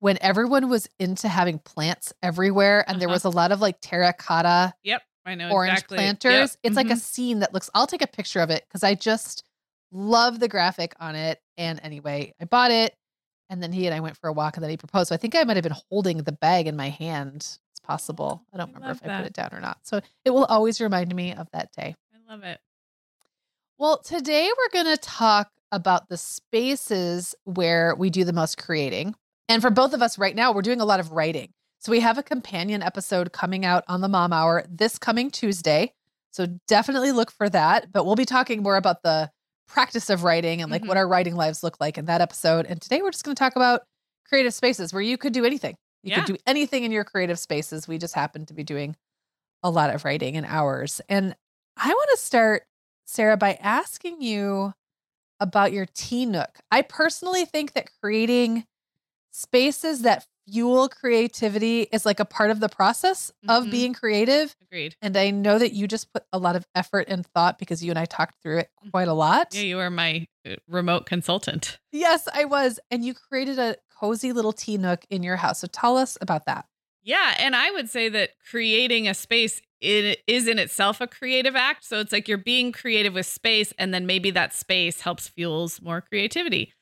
when 0.00 0.18
everyone 0.20 0.68
was 0.68 0.88
into 0.98 1.28
having 1.28 1.60
plants 1.60 2.12
everywhere 2.24 2.84
and 2.88 3.00
there 3.00 3.06
Uh-huh. 3.08 3.14
was 3.14 3.24
a 3.24 3.30
lot 3.30 3.52
of 3.52 3.60
like 3.60 3.80
terracotta 3.80 4.74
Yep. 4.82 5.02
I 5.24 5.34
know 5.36 5.50
orange 5.50 5.72
exactly. 5.74 5.96
planters 5.98 6.32
Yep. 6.32 6.50
it's 6.64 6.76
like 6.76 6.90
a 6.90 6.94
Mhm. 6.94 6.98
scene 7.00 7.38
that 7.40 7.54
looks 7.54 7.70
i'll 7.74 7.86
take 7.86 8.02
a 8.02 8.08
picture 8.08 8.40
of 8.40 8.50
it 8.50 8.64
because 8.66 8.82
i 8.82 8.96
just 8.96 9.44
love 9.92 10.40
the 10.40 10.48
graphic 10.48 10.94
on 10.98 11.14
it 11.14 11.38
and 11.56 11.78
anyway 11.84 12.34
i 12.40 12.44
bought 12.46 12.72
it 12.72 12.96
and 13.52 13.62
then 13.62 13.70
he 13.70 13.86
and 13.86 13.94
i 13.94 14.00
went 14.00 14.16
for 14.16 14.28
a 14.28 14.32
walk 14.32 14.56
and 14.56 14.64
then 14.64 14.70
he 14.70 14.76
proposed 14.76 15.10
so 15.10 15.14
i 15.14 15.18
think 15.18 15.36
i 15.36 15.44
might 15.44 15.56
have 15.56 15.62
been 15.62 15.76
holding 15.90 16.18
the 16.18 16.32
bag 16.32 16.66
in 16.66 16.74
my 16.76 16.88
hand 16.88 17.36
it's 17.36 17.80
possible 17.84 18.42
i 18.52 18.56
don't 18.56 18.70
I 18.70 18.72
remember 18.72 18.92
if 18.92 19.08
i 19.08 19.18
put 19.18 19.26
it 19.26 19.32
down 19.32 19.50
or 19.52 19.60
not 19.60 19.78
so 19.82 20.00
it 20.24 20.30
will 20.30 20.46
always 20.46 20.80
remind 20.80 21.14
me 21.14 21.32
of 21.34 21.48
that 21.52 21.70
day 21.72 21.94
I 22.12 22.32
love 22.32 22.42
it. 22.44 22.58
well, 23.78 23.98
today 23.98 24.50
we're 24.56 24.82
going 24.82 24.96
to 24.96 25.00
talk 25.00 25.48
about 25.70 26.08
the 26.08 26.16
spaces 26.16 27.34
where 27.44 27.94
we 27.96 28.10
do 28.10 28.24
the 28.24 28.32
most 28.32 28.58
creating. 28.58 29.14
And 29.48 29.60
for 29.62 29.70
both 29.70 29.92
of 29.94 30.02
us 30.02 30.18
right 30.18 30.36
now, 30.36 30.52
we're 30.52 30.62
doing 30.62 30.80
a 30.80 30.84
lot 30.84 31.00
of 31.00 31.12
writing. 31.12 31.48
So 31.78 31.90
we 31.90 32.00
have 32.00 32.16
a 32.18 32.22
companion 32.22 32.82
episode 32.82 33.32
coming 33.32 33.64
out 33.64 33.82
on 33.88 34.02
the 34.02 34.08
Mom 34.08 34.32
Hour 34.32 34.64
this 34.70 34.98
coming 34.98 35.30
Tuesday. 35.30 35.92
So 36.30 36.46
definitely 36.68 37.12
look 37.12 37.30
for 37.30 37.48
that. 37.50 37.90
But 37.90 38.06
we'll 38.06 38.14
be 38.14 38.24
talking 38.24 38.62
more 38.62 38.76
about 38.76 39.02
the 39.02 39.30
practice 39.68 40.10
of 40.10 40.24
writing 40.24 40.60
and 40.62 40.70
like 40.70 40.82
Mhm. 40.82 40.88
what 40.88 40.96
our 40.96 41.08
writing 41.08 41.34
lives 41.36 41.62
look 41.62 41.80
like 41.80 41.96
in 41.98 42.04
that 42.06 42.20
episode. 42.20 42.66
And 42.66 42.80
today 42.80 43.02
we're 43.02 43.10
just 43.10 43.24
going 43.24 43.34
to 43.34 43.38
talk 43.38 43.56
about 43.56 43.82
creative 44.28 44.54
spaces 44.54 44.92
where 44.92 45.02
you 45.02 45.16
could 45.18 45.32
do 45.32 45.44
anything. 45.44 45.76
You 46.02 46.10
Yeah. 46.10 46.16
could 46.16 46.34
do 46.34 46.38
anything 46.46 46.84
in 46.84 46.92
your 46.92 47.04
creative 47.04 47.38
spaces. 47.38 47.86
We 47.88 47.98
just 47.98 48.14
happen 48.14 48.44
to 48.46 48.54
be 48.54 48.64
doing 48.64 48.96
a 49.62 49.70
lot 49.70 49.94
of 49.94 50.04
writing 50.04 50.34
in 50.34 50.44
ours. 50.44 51.00
And 51.08 51.36
I 51.76 51.88
want 51.88 52.10
to 52.12 52.16
start, 52.18 52.64
Sarah, 53.06 53.36
by 53.36 53.54
asking 53.54 54.20
you 54.20 54.74
about 55.40 55.72
your 55.72 55.86
tea 55.86 56.26
nook. 56.26 56.60
I 56.70 56.82
personally 56.82 57.44
think 57.44 57.72
that 57.72 57.90
creating 58.00 58.66
spaces 59.32 60.02
that 60.02 60.26
fuel 60.46 60.88
creativity 60.88 61.82
is 61.92 62.04
like 62.04 62.20
a 62.20 62.24
part 62.24 62.50
of 62.50 62.60
the 62.60 62.68
process 62.68 63.30
of 63.48 63.64
Mhm. 63.64 63.70
being 63.70 63.92
creative. 63.94 64.56
Agreed. 64.62 64.96
And 65.00 65.16
I 65.16 65.30
know 65.30 65.58
that 65.58 65.72
you 65.72 65.86
just 65.86 66.12
put 66.12 66.24
a 66.32 66.38
lot 66.38 66.56
of 66.56 66.66
effort 66.74 67.06
and 67.08 67.24
thought 67.26 67.58
because 67.58 67.82
you 67.82 67.90
and 67.90 67.98
I 67.98 68.04
talked 68.06 68.42
through 68.42 68.58
it 68.58 68.70
quite 68.90 69.08
a 69.08 69.12
lot. 69.14 69.50
Mm-hmm. 69.50 69.58
Yeah, 69.58 69.64
you 69.68 69.76
were 69.76 69.90
my 69.90 70.26
uh, 70.46 70.56
remote 70.68 71.06
consultant. 71.06 71.78
Yes, 71.92 72.26
I 72.32 72.44
was. 72.44 72.80
And 72.90 73.04
you 73.04 73.14
created 73.14 73.58
a 73.58 73.76
cozy 74.00 74.32
little 74.32 74.52
tea 74.52 74.78
nook 74.78 75.04
in 75.10 75.22
your 75.22 75.36
house. 75.36 75.60
So 75.60 75.68
tell 75.68 75.96
us 75.96 76.18
about 76.20 76.46
that. 76.46 76.66
Yeah. 77.04 77.34
And 77.38 77.54
I 77.54 77.70
would 77.70 77.88
say 77.90 78.08
that 78.08 78.30
creating 78.50 79.08
a 79.08 79.14
space 79.14 79.60
it 79.80 80.20
is 80.28 80.46
in 80.46 80.60
itself 80.60 81.00
a 81.00 81.08
creative 81.08 81.56
act. 81.56 81.84
So 81.84 81.98
it's 81.98 82.12
like 82.12 82.28
you're 82.28 82.38
being 82.38 82.70
creative 82.70 83.14
with 83.14 83.26
space, 83.26 83.72
and 83.78 83.92
then 83.92 84.06
maybe 84.06 84.30
that 84.30 84.52
space 84.54 85.00
helps 85.00 85.26
fuels 85.26 85.82
more 85.82 86.00
creativity. 86.00 86.72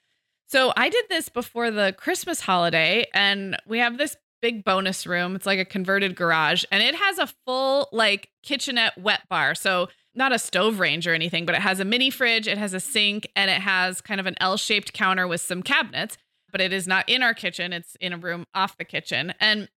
So 0.50 0.72
I 0.76 0.88
did 0.88 1.04
this 1.08 1.28
before 1.28 1.70
the 1.70 1.94
Christmas 1.96 2.40
holiday, 2.40 3.06
and 3.14 3.56
we 3.68 3.78
have 3.78 3.98
this 3.98 4.16
big 4.42 4.64
bonus 4.64 5.06
room. 5.06 5.36
It's 5.36 5.46
like 5.46 5.60
a 5.60 5.64
converted 5.64 6.16
garage, 6.16 6.64
and 6.72 6.82
it 6.82 6.96
has 6.96 7.18
a 7.18 7.28
full 7.46 7.88
like 7.92 8.30
kitchenette 8.42 8.98
wet 8.98 9.20
bar. 9.28 9.54
So 9.54 9.86
not 10.12 10.32
a 10.32 10.40
stove 10.40 10.80
range 10.80 11.06
or 11.06 11.14
anything, 11.14 11.46
but 11.46 11.54
it 11.54 11.60
has 11.60 11.78
a 11.78 11.84
mini 11.84 12.10
fridge, 12.10 12.48
it 12.48 12.58
has 12.58 12.74
a 12.74 12.80
sink, 12.80 13.30
and 13.36 13.48
it 13.48 13.60
has 13.60 14.00
kind 14.00 14.18
of 14.18 14.26
an 14.26 14.34
L 14.40 14.56
shaped 14.56 14.92
counter 14.92 15.28
with 15.28 15.40
some 15.40 15.62
cabinets. 15.62 16.18
But 16.50 16.60
it 16.60 16.72
is 16.72 16.88
not 16.88 17.08
in 17.08 17.22
our 17.22 17.32
kitchen, 17.32 17.72
it's 17.72 17.94
in 18.00 18.12
a 18.12 18.18
room 18.18 18.44
off 18.52 18.76
the 18.76 18.84
kitchen. 18.84 19.32
And 19.38 19.68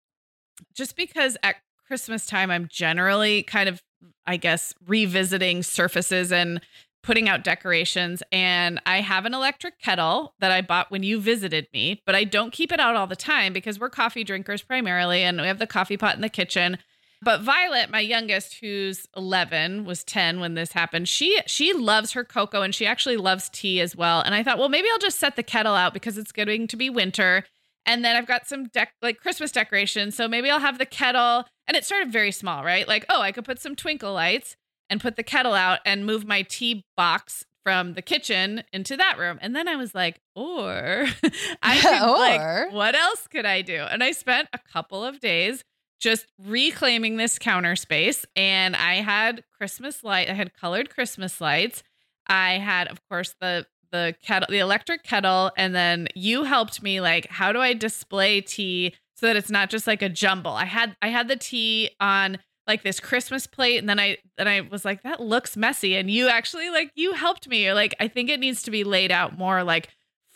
just 0.74 0.96
because 0.96 1.36
at 1.42 1.56
Christmas 1.86 2.24
time, 2.24 2.50
I'm 2.50 2.66
generally 2.66 3.42
kind 3.42 3.68
of, 3.68 3.82
I 4.26 4.38
guess, 4.38 4.72
revisiting 4.86 5.64
surfaces 5.64 6.32
and 6.32 6.62
putting 7.02 7.28
out 7.28 7.44
decorations. 7.44 8.22
And 8.30 8.80
I 8.86 9.00
have 9.00 9.26
an 9.26 9.34
electric 9.34 9.78
kettle 9.80 10.34
that 10.40 10.52
I 10.52 10.60
bought 10.60 10.90
when 10.90 11.02
you 11.02 11.20
visited 11.20 11.68
me, 11.72 12.00
but 12.06 12.14
I 12.14 12.24
don't 12.24 12.52
keep 12.52 12.72
it 12.72 12.80
out 12.80 12.96
all 12.96 13.06
the 13.06 13.16
time 13.16 13.52
because 13.52 13.78
we're 13.78 13.90
coffee 13.90 14.24
drinkers 14.24 14.62
primarily. 14.62 15.22
And 15.22 15.40
we 15.40 15.46
have 15.46 15.58
the 15.58 15.66
coffee 15.66 15.96
pot 15.96 16.14
in 16.14 16.20
the 16.20 16.28
kitchen. 16.28 16.78
But 17.24 17.40
Violet, 17.40 17.88
my 17.88 18.00
youngest, 18.00 18.58
who's 18.60 19.06
11, 19.16 19.84
was 19.84 20.02
10 20.02 20.40
when 20.40 20.54
this 20.54 20.72
happened. 20.72 21.08
She 21.08 21.40
she 21.46 21.72
loves 21.72 22.12
her 22.12 22.24
cocoa 22.24 22.62
and 22.62 22.74
she 22.74 22.84
actually 22.84 23.16
loves 23.16 23.48
tea 23.48 23.80
as 23.80 23.94
well. 23.94 24.20
And 24.20 24.34
I 24.34 24.42
thought, 24.42 24.58
well, 24.58 24.68
maybe 24.68 24.88
I'll 24.90 24.98
just 24.98 25.20
set 25.20 25.36
the 25.36 25.44
kettle 25.44 25.74
out 25.74 25.94
because 25.94 26.18
it's 26.18 26.32
going 26.32 26.66
to 26.66 26.76
be 26.76 26.90
winter 26.90 27.44
and 27.86 28.04
then 28.04 28.16
I've 28.16 28.26
got 28.26 28.46
some 28.46 28.70
like 29.00 29.20
Christmas 29.20 29.52
decorations. 29.52 30.16
So 30.16 30.28
maybe 30.28 30.50
I'll 30.50 30.60
have 30.60 30.78
the 30.78 30.86
kettle. 30.86 31.44
And 31.66 31.76
it 31.76 31.84
started 31.84 32.12
very 32.12 32.32
small, 32.32 32.64
right? 32.64 32.86
Like, 32.86 33.06
oh, 33.08 33.20
I 33.20 33.32
could 33.32 33.44
put 33.44 33.60
some 33.60 33.76
twinkle 33.76 34.12
lights 34.12 34.56
and 34.92 35.00
put 35.00 35.16
the 35.16 35.22
kettle 35.22 35.54
out 35.54 35.80
and 35.86 36.04
move 36.04 36.26
my 36.26 36.42
tea 36.42 36.84
box 36.98 37.46
from 37.64 37.94
the 37.94 38.02
kitchen 38.02 38.62
into 38.74 38.94
that 38.94 39.18
room. 39.18 39.38
And 39.40 39.56
then 39.56 39.66
I 39.66 39.74
was 39.76 39.94
like, 39.94 40.20
or 40.36 41.06
I 41.62 41.78
could, 41.80 42.02
or 42.08 42.18
like, 42.18 42.72
what 42.72 42.94
else 42.94 43.26
could 43.26 43.46
I 43.46 43.62
do? 43.62 43.78
And 43.90 44.04
I 44.04 44.12
spent 44.12 44.48
a 44.52 44.58
couple 44.58 45.02
of 45.02 45.18
days 45.18 45.64
just 45.98 46.26
reclaiming 46.38 47.16
this 47.16 47.38
counter 47.38 47.74
space. 47.74 48.26
And 48.36 48.76
I 48.76 48.96
had 48.96 49.44
Christmas 49.56 50.04
light, 50.04 50.28
I 50.28 50.34
had 50.34 50.52
colored 50.52 50.90
Christmas 50.90 51.40
lights. 51.40 51.82
I 52.26 52.58
had, 52.58 52.88
of 52.88 53.00
course, 53.08 53.34
the 53.40 53.66
the 53.92 54.14
kettle, 54.22 54.46
the 54.50 54.58
electric 54.58 55.02
kettle, 55.02 55.52
and 55.56 55.74
then 55.74 56.08
you 56.14 56.44
helped 56.44 56.82
me 56.82 57.00
like, 57.00 57.28
how 57.28 57.52
do 57.52 57.60
I 57.60 57.74
display 57.74 58.40
tea 58.40 58.94
so 59.14 59.26
that 59.26 59.36
it's 59.36 59.50
not 59.50 59.68
just 59.68 59.86
like 59.86 60.00
a 60.02 60.08
jumble? 60.08 60.52
I 60.52 60.64
had 60.64 60.96
I 61.00 61.08
had 61.08 61.28
the 61.28 61.36
tea 61.36 61.90
on 62.00 62.38
like 62.66 62.82
this 62.82 63.00
Christmas 63.00 63.46
plate, 63.46 63.78
and 63.78 63.88
then 63.88 63.98
I 63.98 64.18
then 64.36 64.48
I 64.48 64.60
was 64.60 64.84
like, 64.84 65.02
that 65.02 65.20
looks 65.20 65.56
messy, 65.56 65.96
and 65.96 66.10
you 66.10 66.28
actually 66.28 66.70
like 66.70 66.90
you 66.94 67.12
helped 67.12 67.48
me. 67.48 67.64
You're 67.64 67.74
like, 67.74 67.94
I 68.00 68.08
think 68.08 68.30
it 68.30 68.40
needs 68.40 68.62
to 68.64 68.70
be 68.70 68.84
laid 68.84 69.10
out 69.10 69.36
more 69.36 69.64
like 69.64 69.88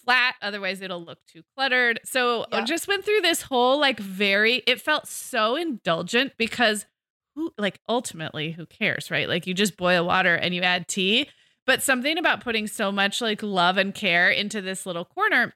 flat, 0.05 0.35
otherwise 0.43 0.81
it'll 0.81 1.05
look 1.05 1.19
too 1.27 1.43
cluttered. 1.55 2.01
So 2.05 2.47
yeah. 2.51 2.59
I 2.59 2.65
just 2.65 2.89
went 2.89 3.05
through 3.05 3.21
this 3.21 3.43
whole 3.43 3.79
like 3.81 3.99
very. 3.99 4.63
It 4.67 4.81
felt 4.81 5.07
so 5.09 5.57
indulgent 5.57 6.33
because 6.37 6.87
who 7.35 7.53
like 7.59 7.81
ultimately 7.89 8.53
who 8.53 8.67
cares, 8.67 9.11
right? 9.11 9.29
Like 9.29 9.47
you 9.47 9.55
just 9.55 9.77
boil 9.77 10.07
water 10.07 10.35
and 10.35 10.55
you 10.55 10.63
add 10.63 10.89
tea 10.89 11.29
but 11.67 11.83
something 11.83 12.17
about 12.17 12.43
putting 12.43 12.67
so 12.67 12.91
much 12.91 13.21
like 13.21 13.43
love 13.43 13.77
and 13.77 13.95
care 13.95 14.31
into 14.31 14.63
this 14.63 14.87
little 14.87 15.05
corner. 15.05 15.53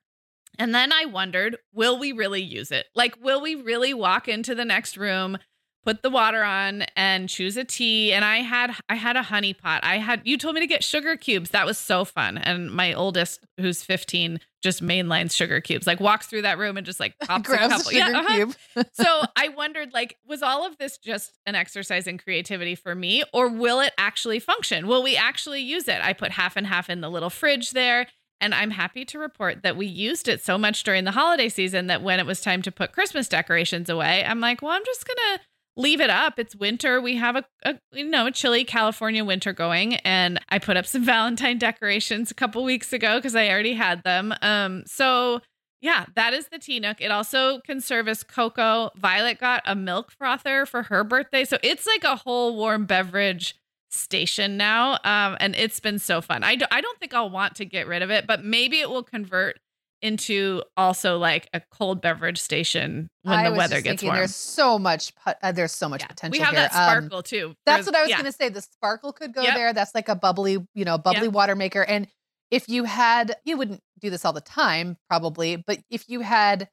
And 0.58 0.74
then 0.74 0.92
I 0.92 1.04
wondered, 1.06 1.56
will 1.72 1.98
we 1.98 2.12
really 2.12 2.42
use 2.42 2.72
it? 2.72 2.86
Like, 2.94 3.16
will 3.22 3.40
we 3.40 3.54
really 3.54 3.94
walk 3.94 4.28
into 4.28 4.54
the 4.54 4.64
next 4.64 4.96
room, 4.96 5.38
put 5.84 6.02
the 6.02 6.10
water 6.10 6.42
on 6.42 6.82
and 6.96 7.28
choose 7.28 7.56
a 7.56 7.64
tea 7.64 8.12
and 8.12 8.24
i 8.24 8.38
had 8.38 8.74
i 8.88 8.94
had 8.94 9.16
a 9.16 9.22
honey 9.22 9.54
pot. 9.54 9.80
I 9.82 9.98
had 9.98 10.22
you 10.24 10.36
told 10.36 10.54
me 10.54 10.60
to 10.60 10.66
get 10.66 10.84
sugar 10.84 11.16
cubes. 11.16 11.50
That 11.50 11.66
was 11.66 11.78
so 11.78 12.04
fun. 12.04 12.38
And 12.38 12.70
my 12.70 12.92
oldest 12.92 13.44
who's 13.58 13.82
15 13.82 14.40
just 14.62 14.82
mainlines 14.82 15.34
sugar 15.34 15.60
cubes 15.60 15.86
like 15.86 16.00
walks 16.00 16.26
through 16.26 16.42
that 16.42 16.58
room 16.58 16.76
and 16.76 16.84
just 16.84 17.00
like 17.00 17.18
pops 17.22 17.48
a 17.48 17.56
couple 17.56 17.90
a 17.90 17.94
yeah, 17.94 18.22
uh-huh. 18.26 18.84
so 18.92 19.22
i 19.36 19.48
wondered 19.48 19.92
like 19.94 20.16
was 20.26 20.42
all 20.42 20.66
of 20.66 20.76
this 20.78 20.98
just 20.98 21.38
an 21.46 21.54
exercise 21.54 22.06
in 22.06 22.18
creativity 22.18 22.74
for 22.74 22.94
me 22.94 23.22
or 23.32 23.48
will 23.48 23.80
it 23.80 23.92
actually 23.96 24.38
function? 24.38 24.86
Will 24.86 25.02
we 25.02 25.16
actually 25.16 25.60
use 25.60 25.88
it? 25.88 26.00
I 26.02 26.12
put 26.12 26.32
half 26.32 26.56
and 26.56 26.66
half 26.66 26.90
in 26.90 27.00
the 27.00 27.10
little 27.10 27.30
fridge 27.30 27.70
there 27.70 28.06
and 28.40 28.54
I'm 28.54 28.70
happy 28.70 29.04
to 29.04 29.18
report 29.18 29.62
that 29.62 29.76
we 29.76 29.86
used 29.86 30.26
it 30.26 30.42
so 30.42 30.56
much 30.56 30.82
during 30.82 31.04
the 31.04 31.10
holiday 31.10 31.48
season 31.48 31.88
that 31.88 32.02
when 32.02 32.18
it 32.18 32.26
was 32.26 32.40
time 32.40 32.62
to 32.62 32.72
put 32.72 32.92
Christmas 32.92 33.28
decorations 33.28 33.90
away, 33.90 34.24
I'm 34.24 34.40
like, 34.40 34.62
well, 34.62 34.72
I'm 34.72 34.84
just 34.84 35.06
going 35.06 35.16
to 35.16 35.40
leave 35.76 36.00
it 36.00 36.10
up. 36.10 36.38
It's 36.38 36.54
winter. 36.54 37.00
We 37.00 37.16
have 37.16 37.36
a, 37.36 37.44
a, 37.64 37.78
you 37.92 38.04
know 38.04 38.26
a 38.26 38.30
chilly 38.30 38.64
California 38.64 39.24
winter 39.24 39.52
going, 39.52 39.94
and 39.96 40.38
I 40.48 40.58
put 40.58 40.76
up 40.76 40.86
some 40.86 41.04
Valentine 41.10 41.58
decorations 41.58 42.30
a 42.30 42.34
couple 42.34 42.64
weeks 42.64 42.92
ago 42.92 43.18
because 43.18 43.34
I 43.34 43.48
already 43.48 43.74
had 43.74 44.02
them. 44.02 44.34
Um, 44.42 44.84
so 44.86 45.40
yeah, 45.80 46.06
that 46.14 46.34
is 46.34 46.48
the 46.48 46.58
tea 46.58 46.78
nook. 46.78 47.00
It 47.00 47.10
also 47.10 47.60
can 47.60 47.80
serve 47.80 48.06
as 48.06 48.22
cocoa. 48.22 48.90
Violet 48.96 49.40
got 49.40 49.62
a 49.64 49.74
milk 49.74 50.10
frother 50.10 50.66
for 50.66 50.84
her 50.84 51.04
birthday, 51.04 51.44
so 51.44 51.56
it's 51.62 51.86
like 51.86 52.04
a 52.04 52.16
whole 52.16 52.56
warm 52.56 52.84
beverage 52.84 53.54
station 53.90 54.56
now. 54.56 54.94
Um, 55.04 55.36
and 55.40 55.56
it's 55.56 55.80
been 55.80 55.98
so 55.98 56.20
fun. 56.20 56.44
I 56.44 56.58
I 56.70 56.80
don't 56.80 56.98
think 56.98 57.14
I'll 57.14 57.30
want 57.30 57.56
to 57.56 57.64
get 57.64 57.86
rid 57.86 58.02
of 58.02 58.10
it, 58.10 58.26
but 58.26 58.44
maybe 58.44 58.80
it 58.80 58.90
will 58.90 59.02
convert 59.02 59.58
into 60.02 60.62
also 60.76 61.18
like 61.18 61.48
a 61.52 61.60
cold 61.70 62.00
beverage 62.00 62.38
station 62.38 63.08
when 63.22 63.38
I 63.38 63.50
the 63.50 63.56
weather 63.56 63.80
gets 63.80 64.02
warm. 64.02 64.16
There's 64.16 64.34
so 64.34 64.78
much 64.78 65.12
uh, 65.26 65.52
there's 65.52 65.72
so 65.72 65.88
much 65.88 66.02
yeah. 66.02 66.08
potential. 66.08 66.38
We 66.38 66.44
have 66.44 66.54
here. 66.54 66.60
that 66.60 66.72
sparkle 66.72 67.18
um, 67.18 67.22
too. 67.22 67.54
That's 67.66 67.86
what 67.86 67.94
I 67.94 68.02
was 68.02 68.10
yeah. 68.10 68.16
going 68.16 68.30
to 68.30 68.36
say. 68.36 68.48
The 68.48 68.62
sparkle 68.62 69.12
could 69.12 69.34
go 69.34 69.42
yep. 69.42 69.54
there. 69.54 69.72
That's 69.72 69.94
like 69.94 70.08
a 70.08 70.14
bubbly, 70.14 70.58
you 70.74 70.84
know, 70.84 70.98
bubbly 70.98 71.24
yep. 71.24 71.32
water 71.32 71.54
maker. 71.54 71.82
And 71.82 72.08
if 72.50 72.68
you 72.68 72.84
had, 72.84 73.36
you 73.44 73.56
wouldn't 73.56 73.80
do 74.00 74.10
this 74.10 74.24
all 74.24 74.32
the 74.32 74.40
time, 74.40 74.96
probably, 75.08 75.56
but 75.56 75.78
if 75.90 76.08
you 76.08 76.20
had 76.20 76.68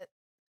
uh, 0.00 0.04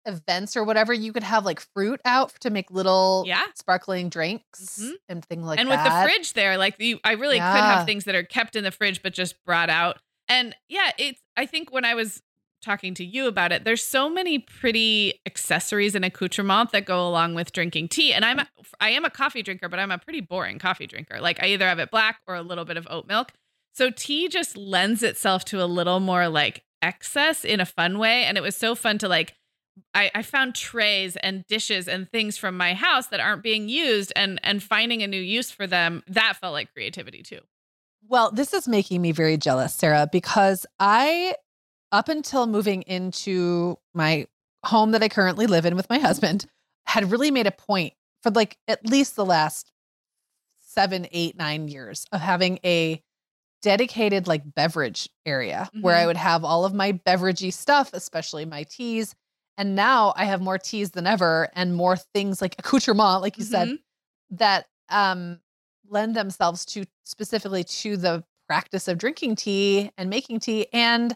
events 0.05 0.55
or 0.55 0.63
whatever, 0.63 0.93
you 0.93 1.11
could 1.11 1.23
have 1.23 1.45
like 1.45 1.59
fruit 1.73 1.99
out 2.05 2.33
to 2.41 2.49
make 2.49 2.69
little 2.69 3.23
yeah. 3.25 3.45
sparkling 3.55 4.09
drinks 4.09 4.79
mm-hmm. 4.79 4.93
and 5.09 5.25
things 5.25 5.45
like 5.45 5.57
that. 5.57 5.61
And 5.61 5.69
with 5.69 5.83
the 5.83 6.03
fridge 6.03 6.33
there, 6.33 6.57
like 6.57 6.79
you, 6.79 6.99
I 7.03 7.13
really 7.13 7.37
yeah. 7.37 7.53
could 7.53 7.63
have 7.63 7.85
things 7.85 8.03
that 8.05 8.15
are 8.15 8.23
kept 8.23 8.55
in 8.55 8.63
the 8.63 8.71
fridge 8.71 9.01
but 9.01 9.13
just 9.13 9.43
brought 9.45 9.69
out 9.69 9.97
and 10.33 10.55
yeah, 10.67 10.91
it's 10.97 11.21
I 11.37 11.45
think 11.45 11.71
when 11.71 11.85
I 11.85 11.93
was 11.93 12.21
talking 12.63 12.93
to 12.95 13.05
you 13.05 13.27
about 13.27 13.51
it, 13.51 13.65
there's 13.65 13.83
so 13.83 14.09
many 14.09 14.39
pretty 14.39 15.21
accessories 15.25 15.95
and 15.95 16.03
accoutrements 16.03 16.71
that 16.71 16.85
go 16.85 17.07
along 17.07 17.35
with 17.35 17.51
drinking 17.51 17.89
tea. 17.89 18.13
And 18.13 18.25
I'm 18.25 18.39
a, 18.39 18.47
I 18.79 18.89
am 18.89 19.05
a 19.05 19.09
coffee 19.09 19.43
drinker, 19.43 19.69
but 19.69 19.79
I'm 19.79 19.91
a 19.91 19.97
pretty 19.97 20.21
boring 20.21 20.59
coffee 20.59 20.87
drinker. 20.87 21.19
Like 21.19 21.43
I 21.43 21.47
either 21.47 21.67
have 21.67 21.79
it 21.79 21.91
black 21.91 22.21
or 22.25 22.35
a 22.35 22.41
little 22.41 22.65
bit 22.65 22.77
of 22.77 22.87
oat 22.89 23.07
milk. 23.07 23.33
So 23.73 23.91
tea 23.91 24.27
just 24.27 24.57
lends 24.57 25.03
itself 25.03 25.45
to 25.45 25.61
a 25.61 25.65
little 25.65 25.99
more 25.99 26.27
like 26.29 26.63
excess 26.81 27.43
in 27.43 27.59
a 27.59 27.65
fun 27.65 27.99
way. 27.99 28.23
And 28.23 28.37
it 28.37 28.41
was 28.41 28.55
so 28.55 28.73
fun 28.73 28.97
to 28.99 29.07
like 29.07 29.35
I, 29.93 30.11
I 30.15 30.21
found 30.21 30.55
trays 30.55 31.15
and 31.17 31.45
dishes 31.47 31.87
and 31.87 32.09
things 32.09 32.37
from 32.37 32.57
my 32.57 32.73
house 32.73 33.07
that 33.07 33.19
aren't 33.19 33.43
being 33.43 33.69
used 33.69 34.13
and 34.15 34.39
and 34.43 34.63
finding 34.63 35.03
a 35.03 35.07
new 35.07 35.21
use 35.21 35.51
for 35.51 35.67
them. 35.67 36.01
That 36.07 36.37
felt 36.39 36.53
like 36.53 36.73
creativity 36.73 37.21
too. 37.21 37.41
Well, 38.09 38.31
this 38.31 38.53
is 38.53 38.67
making 38.67 39.01
me 39.01 39.11
very 39.11 39.37
jealous, 39.37 39.73
Sarah, 39.73 40.07
because 40.11 40.65
I, 40.79 41.35
up 41.91 42.09
until 42.09 42.47
moving 42.47 42.81
into 42.83 43.77
my 43.93 44.27
home 44.65 44.91
that 44.91 45.03
I 45.03 45.09
currently 45.09 45.47
live 45.47 45.65
in 45.65 45.75
with 45.75 45.89
my 45.89 45.99
husband, 45.99 46.45
had 46.85 47.11
really 47.11 47.31
made 47.31 47.47
a 47.47 47.51
point 47.51 47.93
for 48.21 48.31
like 48.31 48.57
at 48.67 48.85
least 48.85 49.15
the 49.15 49.25
last 49.25 49.71
seven, 50.59 51.07
eight, 51.11 51.37
nine 51.37 51.67
years 51.67 52.05
of 52.11 52.19
having 52.19 52.59
a 52.65 53.01
dedicated 53.61 54.27
like 54.27 54.41
beverage 54.53 55.09
area 55.25 55.69
mm-hmm. 55.69 55.81
where 55.81 55.95
I 55.95 55.99
mm-hmm. 55.99 56.07
would 56.07 56.17
have 56.17 56.43
all 56.43 56.65
of 56.65 56.73
my 56.73 56.93
beveragey 56.93 57.53
stuff, 57.53 57.91
especially 57.93 58.45
my 58.45 58.63
teas. 58.63 59.15
And 59.57 59.75
now 59.75 60.13
I 60.17 60.25
have 60.25 60.41
more 60.41 60.57
teas 60.57 60.91
than 60.91 61.07
ever 61.07 61.49
and 61.53 61.75
more 61.75 61.95
things 61.95 62.41
like 62.41 62.55
accoutrement, 62.59 63.21
like 63.21 63.37
you 63.37 63.45
mm-hmm. 63.45 63.69
said, 63.69 63.77
that 64.31 64.65
um 64.89 65.39
lend 65.89 66.15
themselves 66.15 66.65
to 66.65 66.85
specifically 67.03 67.63
to 67.63 67.97
the 67.97 68.23
practice 68.47 68.87
of 68.87 68.97
drinking 68.97 69.35
tea 69.35 69.91
and 69.97 70.09
making 70.09 70.39
tea. 70.39 70.67
And 70.73 71.15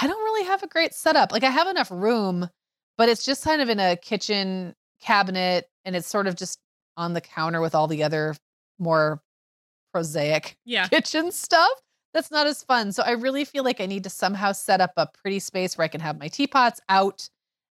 I 0.00 0.06
don't 0.06 0.22
really 0.22 0.46
have 0.46 0.62
a 0.62 0.68
great 0.68 0.94
setup. 0.94 1.32
Like 1.32 1.44
I 1.44 1.50
have 1.50 1.68
enough 1.68 1.90
room, 1.90 2.48
but 2.96 3.08
it's 3.08 3.24
just 3.24 3.44
kind 3.44 3.60
of 3.60 3.68
in 3.68 3.80
a 3.80 3.96
kitchen 3.96 4.74
cabinet 5.00 5.66
and 5.84 5.96
it's 5.96 6.08
sort 6.08 6.26
of 6.26 6.36
just 6.36 6.58
on 6.96 7.14
the 7.14 7.20
counter 7.20 7.60
with 7.60 7.74
all 7.74 7.86
the 7.86 8.02
other 8.02 8.34
more 8.78 9.22
prosaic 9.92 10.56
yeah. 10.64 10.88
kitchen 10.90 11.32
stuff. 11.32 11.70
That's 12.14 12.30
not 12.30 12.46
as 12.46 12.62
fun. 12.62 12.92
So 12.92 13.02
I 13.02 13.12
really 13.12 13.44
feel 13.44 13.64
like 13.64 13.80
I 13.80 13.86
need 13.86 14.04
to 14.04 14.10
somehow 14.10 14.52
set 14.52 14.80
up 14.80 14.92
a 14.96 15.08
pretty 15.22 15.38
space 15.38 15.76
where 15.76 15.84
I 15.84 15.88
can 15.88 16.00
have 16.00 16.18
my 16.18 16.28
teapots 16.28 16.80
out 16.88 17.28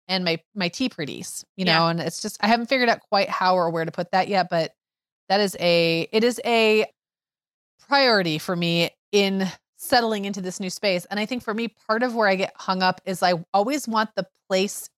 and 0.08 0.24
my 0.24 0.40
my 0.54 0.68
tea 0.68 0.90
pretties, 0.90 1.44
you 1.56 1.66
know, 1.66 1.72
yeah. 1.72 1.90
and 1.90 2.00
it's 2.00 2.22
just 2.22 2.38
I 2.42 2.48
haven't 2.48 2.68
figured 2.68 2.90
out 2.90 3.00
quite 3.10 3.30
how 3.30 3.56
or 3.56 3.70
where 3.72 3.86
to 3.86 3.92
put 3.92 4.12
that 4.12 4.28
yet, 4.28 4.48
but 4.50 4.74
that 5.30 5.42
is 5.42 5.56
a 5.60 6.08
it 6.12 6.24
is 6.24 6.40
a 6.46 6.86
priority 7.88 8.38
for 8.38 8.56
me 8.56 8.90
in 9.12 9.48
settling 9.78 10.26
into 10.26 10.42
this 10.42 10.60
new 10.60 10.70
space. 10.70 11.06
And 11.06 11.20
I 11.20 11.26
think 11.26 11.44
for 11.44 11.54
me, 11.54 11.68
part 11.88 12.04
of 12.04 12.16
where 12.16 12.28
I 12.28 12.36
get 12.36 12.54
hung 12.56 12.82
up 12.82 13.02
is 13.06 13.22
I 13.22 13.34
always 13.54 13.88
want 13.88 14.10
the 14.16 14.26
place 14.50 14.90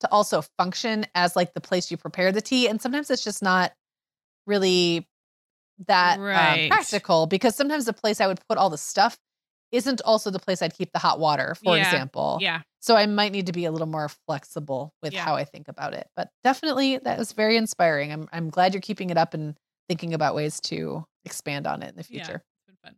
to 0.00 0.10
also 0.10 0.42
function 0.58 1.06
as 1.14 1.36
like 1.36 1.54
the 1.54 1.60
place 1.60 1.90
you 1.90 1.96
prepare 1.96 2.32
the 2.32 2.42
tea. 2.42 2.68
And 2.68 2.80
sometimes 2.80 3.10
it's 3.10 3.24
just 3.24 3.42
not 3.42 3.72
really 4.46 5.08
that 5.86 6.18
um, 6.18 6.68
practical 6.70 7.26
because 7.26 7.54
sometimes 7.56 7.86
the 7.86 7.92
place 7.92 8.20
I 8.20 8.26
would 8.26 8.40
put 8.48 8.58
all 8.58 8.70
the 8.70 8.78
stuff 8.78 9.16
isn't 9.72 10.00
also 10.04 10.30
the 10.30 10.38
place 10.38 10.62
I'd 10.62 10.74
keep 10.76 10.92
the 10.92 10.98
hot 10.98 11.18
water, 11.18 11.54
for 11.56 11.74
Yeah. 11.76 11.82
example. 11.82 12.38
Yeah. 12.40 12.62
So 12.80 12.96
I 12.96 13.06
might 13.06 13.32
need 13.32 13.46
to 13.46 13.52
be 13.52 13.64
a 13.64 13.72
little 13.72 13.86
more 13.88 14.08
flexible 14.26 14.92
with 15.02 15.14
Yeah. 15.14 15.24
how 15.24 15.36
I 15.36 15.44
think 15.44 15.68
about 15.68 15.94
it. 15.94 16.08
But 16.16 16.30
definitely 16.44 16.98
that 16.98 17.18
was 17.18 17.32
very 17.32 17.56
inspiring. 17.56 18.12
I'm 18.12 18.28
I'm 18.32 18.50
glad 18.50 18.74
you're 18.74 18.80
keeping 18.82 19.10
it 19.10 19.16
up 19.16 19.32
and 19.34 19.56
thinking 19.88 20.14
about 20.14 20.34
ways 20.34 20.60
to 20.62 21.04
expand 21.24 21.66
on 21.66 21.82
it 21.82 21.90
in 21.90 21.96
the 21.96 22.06
Yeah. 22.08 22.24
future. 22.24 22.44
It's 22.58 22.66
been 22.66 22.76
fun. 22.82 22.96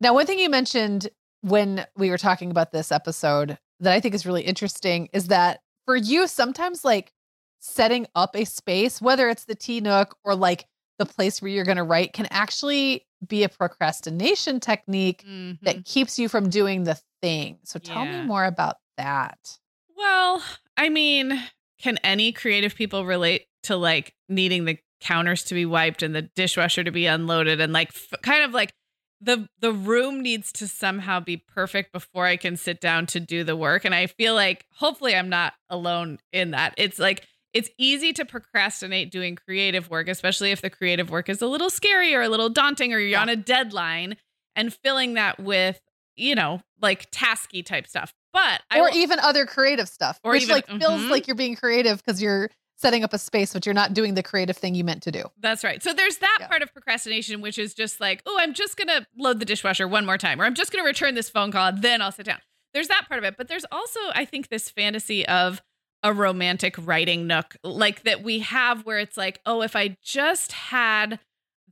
Now, 0.00 0.14
one 0.14 0.26
thing 0.26 0.38
you 0.38 0.50
mentioned 0.50 1.08
when 1.42 1.86
we 1.96 2.10
were 2.10 2.18
talking 2.18 2.50
about 2.50 2.72
this 2.72 2.92
episode 2.92 3.58
that 3.80 3.92
I 3.92 4.00
think 4.00 4.14
is 4.14 4.26
really 4.26 4.42
interesting 4.42 5.08
is 5.12 5.28
that 5.28 5.60
for 5.86 5.96
you, 5.96 6.26
sometimes 6.28 6.84
like 6.84 7.12
setting 7.60 8.06
up 8.14 8.34
a 8.36 8.44
space, 8.44 9.00
whether 9.00 9.28
it's 9.28 9.44
the 9.44 9.54
tea 9.54 9.80
nook 9.80 10.16
or 10.24 10.34
like 10.34 10.66
the 10.98 11.06
place 11.06 11.40
where 11.42 11.50
you're 11.50 11.64
going 11.64 11.76
to 11.76 11.82
write, 11.84 12.12
can 12.12 12.26
actually 12.30 13.06
be 13.26 13.42
a 13.44 13.48
procrastination 13.48 14.60
technique 14.60 15.24
Mhm. 15.26 15.58
that 15.62 15.84
keeps 15.84 16.18
you 16.18 16.28
from 16.28 16.48
doing 16.50 16.84
the 16.84 17.00
thing. 17.20 17.58
So 17.64 17.78
tell 17.78 18.04
Yeah. 18.04 18.20
me 18.20 18.26
more 18.26 18.44
about 18.44 18.76
that. 18.96 19.58
Well, 19.96 20.42
I 20.76 20.88
mean, 20.88 21.42
can 21.78 21.98
any 21.98 22.32
creative 22.32 22.74
people 22.74 23.04
relate 23.04 23.46
to 23.64 23.76
like 23.76 24.14
needing 24.28 24.64
the 24.64 24.78
counters 25.02 25.42
to 25.44 25.54
be 25.54 25.66
wiped 25.66 26.02
and 26.02 26.14
the 26.14 26.22
dishwasher 26.22 26.82
to 26.84 26.90
be 26.90 27.06
unloaded 27.06 27.60
and 27.60 27.72
like 27.72 27.88
f- 27.88 28.20
kind 28.22 28.44
of 28.44 28.52
like 28.52 28.72
the 29.20 29.46
the 29.60 29.72
room 29.72 30.20
needs 30.22 30.50
to 30.52 30.66
somehow 30.66 31.20
be 31.20 31.36
perfect 31.36 31.92
before 31.92 32.26
I 32.26 32.36
can 32.36 32.56
sit 32.56 32.80
down 32.80 33.06
to 33.08 33.20
do 33.20 33.44
the 33.44 33.54
work 33.56 33.84
and 33.84 33.94
I 33.94 34.06
feel 34.06 34.34
like 34.34 34.64
hopefully 34.74 35.14
I'm 35.14 35.28
not 35.28 35.52
alone 35.70 36.18
in 36.32 36.52
that. 36.52 36.74
It's 36.76 36.98
like 36.98 37.24
it's 37.52 37.68
easy 37.78 38.12
to 38.14 38.24
procrastinate 38.24 39.10
doing 39.10 39.36
creative 39.36 39.90
work, 39.90 40.08
especially 40.08 40.52
if 40.52 40.62
the 40.62 40.70
creative 40.70 41.10
work 41.10 41.28
is 41.28 41.42
a 41.42 41.46
little 41.46 41.68
scary 41.70 42.14
or 42.14 42.22
a 42.22 42.28
little 42.28 42.48
daunting 42.48 42.92
or 42.94 42.98
you're 42.98 43.10
Yeah. 43.10 43.20
on 43.22 43.28
a 43.28 43.36
deadline 43.36 44.16
and 44.56 44.72
filling 44.72 45.14
that 45.14 45.38
with, 45.38 45.78
you 46.16 46.34
know, 46.34 46.62
like 46.80 47.10
tasky 47.10 47.64
type 47.64 47.86
stuff. 47.86 48.14
But 48.32 48.62
I 48.70 48.78
or 48.80 48.84
will- 48.84 48.96
even 48.96 49.18
other 49.20 49.44
creative 49.44 49.88
stuff, 49.88 50.18
Or 50.24 50.32
which 50.32 50.44
even- 50.44 50.54
like 50.56 50.66
feels 50.66 51.02
mhm. 51.02 51.10
like 51.10 51.26
you're 51.26 51.36
being 51.36 51.54
creative 51.54 51.98
because 52.02 52.22
you're 52.22 52.48
setting 52.82 53.04
up 53.04 53.12
a 53.14 53.18
space, 53.18 53.52
but 53.54 53.64
you're 53.64 53.74
not 53.74 53.94
doing 53.94 54.14
the 54.14 54.22
creative 54.22 54.56
thing 54.56 54.74
you 54.74 54.84
meant 54.84 55.02
to 55.04 55.10
do. 55.12 55.22
That's 55.40 55.64
right. 55.64 55.82
So 55.82 55.94
there's 55.94 56.18
that 56.18 56.38
Yeah. 56.40 56.48
part 56.48 56.62
of 56.62 56.72
procrastination, 56.74 57.40
which 57.40 57.58
is 57.58 57.72
just 57.72 58.00
like, 58.00 58.22
oh, 58.26 58.36
I'm 58.40 58.52
just 58.52 58.76
going 58.76 58.88
to 58.88 59.06
load 59.16 59.38
the 59.38 59.44
dishwasher 59.46 59.88
one 59.88 60.04
more 60.04 60.18
time, 60.18 60.40
or 60.40 60.44
I'm 60.44 60.54
just 60.54 60.72
going 60.72 60.82
to 60.84 60.86
return 60.86 61.14
this 61.14 61.30
phone 61.30 61.52
call, 61.52 61.72
then 61.72 62.02
I'll 62.02 62.12
sit 62.12 62.26
down. 62.26 62.40
There's 62.74 62.88
that 62.88 63.06
part 63.08 63.18
of 63.18 63.24
it. 63.24 63.36
But 63.38 63.48
there's 63.48 63.64
also, 63.72 64.00
I 64.14 64.24
think, 64.24 64.48
this 64.48 64.68
fantasy 64.68 65.26
of 65.26 65.62
a 66.02 66.12
romantic 66.12 66.74
writing 66.78 67.26
nook, 67.28 67.56
like 67.62 68.02
that 68.02 68.22
we 68.22 68.40
have 68.40 68.84
where 68.84 68.98
it's 68.98 69.16
like, 69.16 69.40
oh, 69.46 69.62
if 69.62 69.76
I 69.76 69.96
just 70.02 70.50
had 70.52 71.20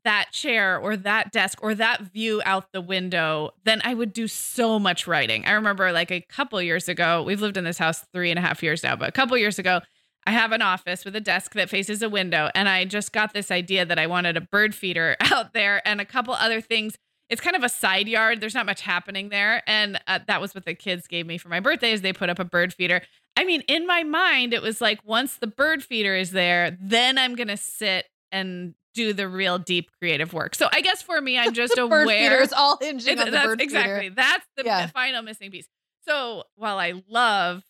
that 0.04 0.28
chair 0.32 0.78
or 0.78 0.96
that 0.96 1.32
desk 1.32 1.58
or 1.62 1.74
that 1.74 2.00
view 2.00 2.40
out 2.46 2.72
the 2.72 2.80
window, 2.80 3.50
then 3.64 3.82
I 3.84 3.92
would 3.94 4.12
do 4.12 4.28
so 4.28 4.78
much 4.78 5.06
writing. 5.06 5.44
I 5.44 5.52
remember 5.52 5.90
like 5.92 6.10
a 6.12 6.20
couple 6.22 6.62
years 6.62 6.88
ago, 6.88 7.22
we've 7.22 7.40
lived 7.40 7.56
in 7.56 7.64
this 7.64 7.76
house 7.78 8.06
three 8.12 8.30
and 8.30 8.38
a 8.38 8.42
half 8.42 8.62
years 8.62 8.82
now, 8.82 8.94
but 8.96 9.08
a 9.08 9.12
couple 9.12 9.36
years 9.36 9.58
ago, 9.58 9.80
I 10.26 10.32
have 10.32 10.52
an 10.52 10.62
office 10.62 11.04
with 11.04 11.16
a 11.16 11.20
desk 11.20 11.54
that 11.54 11.70
faces 11.70 12.02
a 12.02 12.08
window, 12.08 12.50
and 12.54 12.68
I 12.68 12.84
just 12.84 13.12
got 13.12 13.32
this 13.32 13.50
idea 13.50 13.84
that 13.86 13.98
I 13.98 14.06
wanted 14.06 14.36
a 14.36 14.40
bird 14.40 14.74
feeder 14.74 15.16
out 15.32 15.52
there 15.54 15.86
and 15.86 16.00
a 16.00 16.04
couple 16.04 16.34
other 16.34 16.60
things. 16.60 16.96
It's 17.30 17.40
kind 17.40 17.54
of 17.56 17.62
a 17.62 17.68
side 17.68 18.08
yard. 18.08 18.40
There's 18.40 18.54
not 18.54 18.66
much 18.66 18.80
happening 18.82 19.28
there, 19.28 19.62
and 19.66 20.00
uh, 20.06 20.18
that 20.26 20.40
was 20.40 20.54
what 20.54 20.64
the 20.64 20.74
kids 20.74 21.06
gave 21.06 21.26
me 21.26 21.38
for 21.38 21.48
my 21.48 21.60
birthday. 21.60 21.92
Is 21.92 22.02
they 22.02 22.12
put 22.12 22.28
up 22.28 22.38
a 22.38 22.44
bird 22.44 22.74
feeder. 22.74 23.02
I 23.36 23.44
mean, 23.44 23.62
in 23.68 23.86
my 23.86 24.02
mind, 24.02 24.52
it 24.52 24.62
was 24.62 24.80
like 24.80 24.98
once 25.04 25.36
the 25.36 25.46
bird 25.46 25.82
feeder 25.82 26.14
is 26.16 26.32
there, 26.32 26.76
then 26.80 27.16
I'm 27.18 27.34
gonna 27.36 27.56
sit 27.56 28.06
and 28.32 28.74
do 28.92 29.12
the 29.12 29.28
real 29.28 29.58
deep 29.58 29.88
creative 30.00 30.32
work. 30.32 30.56
So 30.56 30.68
I 30.72 30.80
guess 30.80 31.00
for 31.00 31.20
me, 31.20 31.38
I'm 31.38 31.54
just 31.54 31.76
the 31.76 31.86
bird 31.86 32.02
aware. 32.04 32.30
feeder 32.30 32.42
is 32.42 32.52
all 32.52 32.76
hinging 32.80 33.06
It- 33.06 33.18
on 33.20 33.24
the 33.26 33.30
that's 33.30 33.46
bird 33.46 33.60
exactly 33.60 34.00
feeder. 34.08 34.14
that's 34.16 34.46
the 34.56 34.64
Yeah. 34.64 34.86
final 34.88 35.22
missing 35.22 35.50
piece. 35.52 35.68
So 36.06 36.42
while 36.56 36.78
I 36.78 36.94
love 37.08 37.62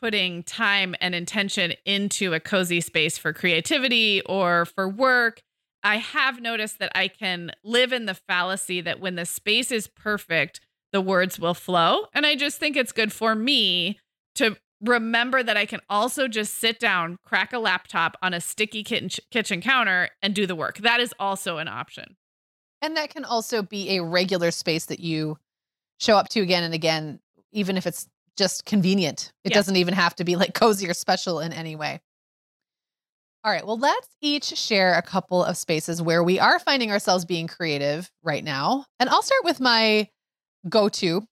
putting 0.00 0.42
time 0.42 0.94
and 1.00 1.14
intention 1.14 1.72
into 1.84 2.34
a 2.34 2.40
cozy 2.40 2.80
space 2.80 3.18
for 3.18 3.32
creativity 3.32 4.20
or 4.22 4.64
for 4.64 4.88
work, 4.88 5.40
I 5.82 5.98
have 5.98 6.40
noticed 6.40 6.78
that 6.80 6.92
I 6.94 7.08
can 7.08 7.52
live 7.64 7.92
in 7.92 8.06
the 8.06 8.14
fallacy 8.14 8.80
that 8.80 9.00
when 9.00 9.14
the 9.14 9.24
space 9.24 9.70
is 9.70 9.86
perfect, 9.86 10.60
the 10.92 11.00
words 11.00 11.38
will 11.38 11.54
flow. 11.54 12.06
And 12.12 12.26
I 12.26 12.34
just 12.36 12.58
think 12.58 12.76
it's 12.76 12.92
good 12.92 13.12
for 13.12 13.34
me 13.34 13.98
to 14.34 14.56
remember 14.80 15.42
that 15.42 15.56
I 15.56 15.64
can 15.64 15.80
also 15.88 16.28
just 16.28 16.54
sit 16.54 16.78
down, 16.78 17.18
crack 17.24 17.52
a 17.52 17.58
laptop 17.58 18.16
on 18.20 18.34
a 18.34 18.40
sticky 18.40 18.82
kitchen, 18.82 19.60
counter, 19.60 20.10
and 20.22 20.34
do 20.34 20.46
the 20.46 20.54
work. 20.54 20.78
That 20.78 21.00
is 21.00 21.14
also 21.18 21.58
an 21.58 21.68
option. 21.68 22.16
And 22.82 22.96
that 22.96 23.10
can 23.10 23.24
also 23.24 23.62
be 23.62 23.96
a 23.96 24.04
regular 24.04 24.50
space 24.50 24.86
that 24.86 25.00
you 25.00 25.38
show 25.98 26.16
up 26.16 26.28
to 26.30 26.40
again 26.40 26.62
and 26.62 26.74
again, 26.74 27.20
even 27.52 27.76
if 27.76 27.86
it's 27.86 28.06
just 28.36 28.64
convenient. 28.64 29.32
It 29.44 29.50
Yeah. 29.50 29.56
doesn't 29.58 29.76
even 29.76 29.94
have 29.94 30.14
to 30.16 30.24
be 30.24 30.36
like 30.36 30.54
cozy 30.54 30.88
or 30.88 30.94
special 30.94 31.40
in 31.40 31.52
any 31.52 31.76
way. 31.76 32.00
All 33.44 33.52
right, 33.52 33.64
well, 33.64 33.78
let's 33.78 34.08
each 34.20 34.44
share 34.56 34.94
a 34.94 35.02
couple 35.02 35.44
of 35.44 35.56
spaces 35.56 36.02
where 36.02 36.24
we 36.24 36.40
are 36.40 36.58
finding 36.58 36.90
ourselves 36.90 37.24
being 37.24 37.46
creative 37.46 38.10
right 38.24 38.42
now. 38.42 38.86
And 38.98 39.08
I'll 39.08 39.22
start 39.22 39.44
with 39.44 39.60
my 39.60 40.08
go 40.68 40.88
to 40.88 41.24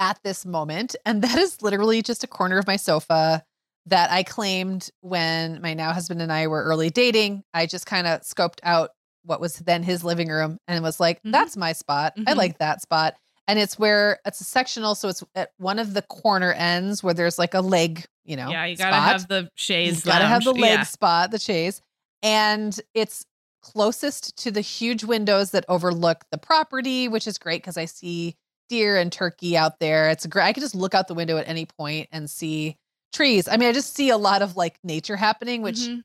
at 0.00 0.18
this 0.24 0.46
moment. 0.46 0.96
And 1.04 1.20
that 1.22 1.38
is 1.38 1.60
literally 1.62 2.00
just 2.02 2.24
a 2.24 2.26
corner 2.26 2.58
of 2.58 2.66
my 2.66 2.76
sofa 2.76 3.44
that 3.84 4.10
I 4.10 4.22
claimed 4.22 4.88
when 5.02 5.60
my 5.60 5.74
now 5.74 5.92
husband 5.92 6.20
and 6.22 6.32
I 6.32 6.46
were 6.48 6.64
early 6.64 6.90
dating. 6.90 7.44
I 7.54 7.66
just 7.66 7.86
kind 7.86 8.06
of 8.06 8.22
scoped 8.22 8.58
out 8.62 8.90
what 9.22 9.40
was 9.40 9.56
then 9.58 9.82
his 9.82 10.02
living 10.04 10.28
room 10.28 10.58
and 10.66 10.82
was 10.82 10.98
like, 11.00 11.22
Mhm. 11.22 11.32
that's 11.32 11.56
my 11.56 11.72
spot. 11.72 12.14
I 12.26 12.32
Mhm. 12.32 12.36
like 12.36 12.58
that 12.58 12.80
spot. 12.80 13.14
And 13.48 13.58
it's 13.58 13.78
where 13.78 14.18
it's 14.26 14.40
a 14.40 14.44
sectional. 14.44 14.94
So 14.94 15.08
it's 15.08 15.22
at 15.34 15.52
one 15.58 15.78
of 15.78 15.94
the 15.94 16.02
corner 16.02 16.52
ends 16.52 17.02
where 17.02 17.14
there's 17.14 17.38
like 17.38 17.54
a 17.54 17.60
leg, 17.60 18.04
you 18.24 18.36
know. 18.36 18.50
yeah, 18.50 18.64
you 18.66 18.76
gotta 18.76 18.92
spot. 18.96 19.08
have 19.12 19.28
the 19.28 19.48
chaise. 19.54 20.04
You 20.04 20.10
gotta 20.12 20.26
have 20.26 20.44
the 20.44 20.52
leg 20.52 20.78
Yeah. 20.78 20.82
spot, 20.82 21.30
the 21.30 21.38
chaise. 21.38 21.80
And 22.22 22.78
it's 22.94 23.24
closest 23.62 24.36
to 24.38 24.50
the 24.50 24.60
huge 24.60 25.04
windows 25.04 25.50
that 25.50 25.64
overlook 25.68 26.24
the 26.30 26.38
property, 26.38 27.08
which 27.08 27.26
is 27.26 27.38
great 27.38 27.62
because 27.62 27.76
I 27.76 27.84
see 27.84 28.36
deer 28.68 28.96
and 28.96 29.12
turkey 29.12 29.56
out 29.56 29.78
there. 29.80 30.08
It's 30.10 30.26
great. 30.26 30.44
I 30.44 30.52
could 30.52 30.60
just 30.62 30.74
look 30.74 30.94
out 30.94 31.08
the 31.08 31.14
window 31.14 31.36
at 31.38 31.48
any 31.48 31.66
point 31.66 32.08
and 32.12 32.28
see 32.28 32.76
trees. 33.12 33.46
I 33.48 33.56
mean, 33.56 33.68
I 33.68 33.72
just 33.72 33.94
see 33.94 34.10
a 34.10 34.16
lot 34.16 34.42
of 34.42 34.56
like 34.56 34.78
nature 34.82 35.16
happening, 35.16 35.62
which 35.62 35.78
Mhm. 35.78 36.02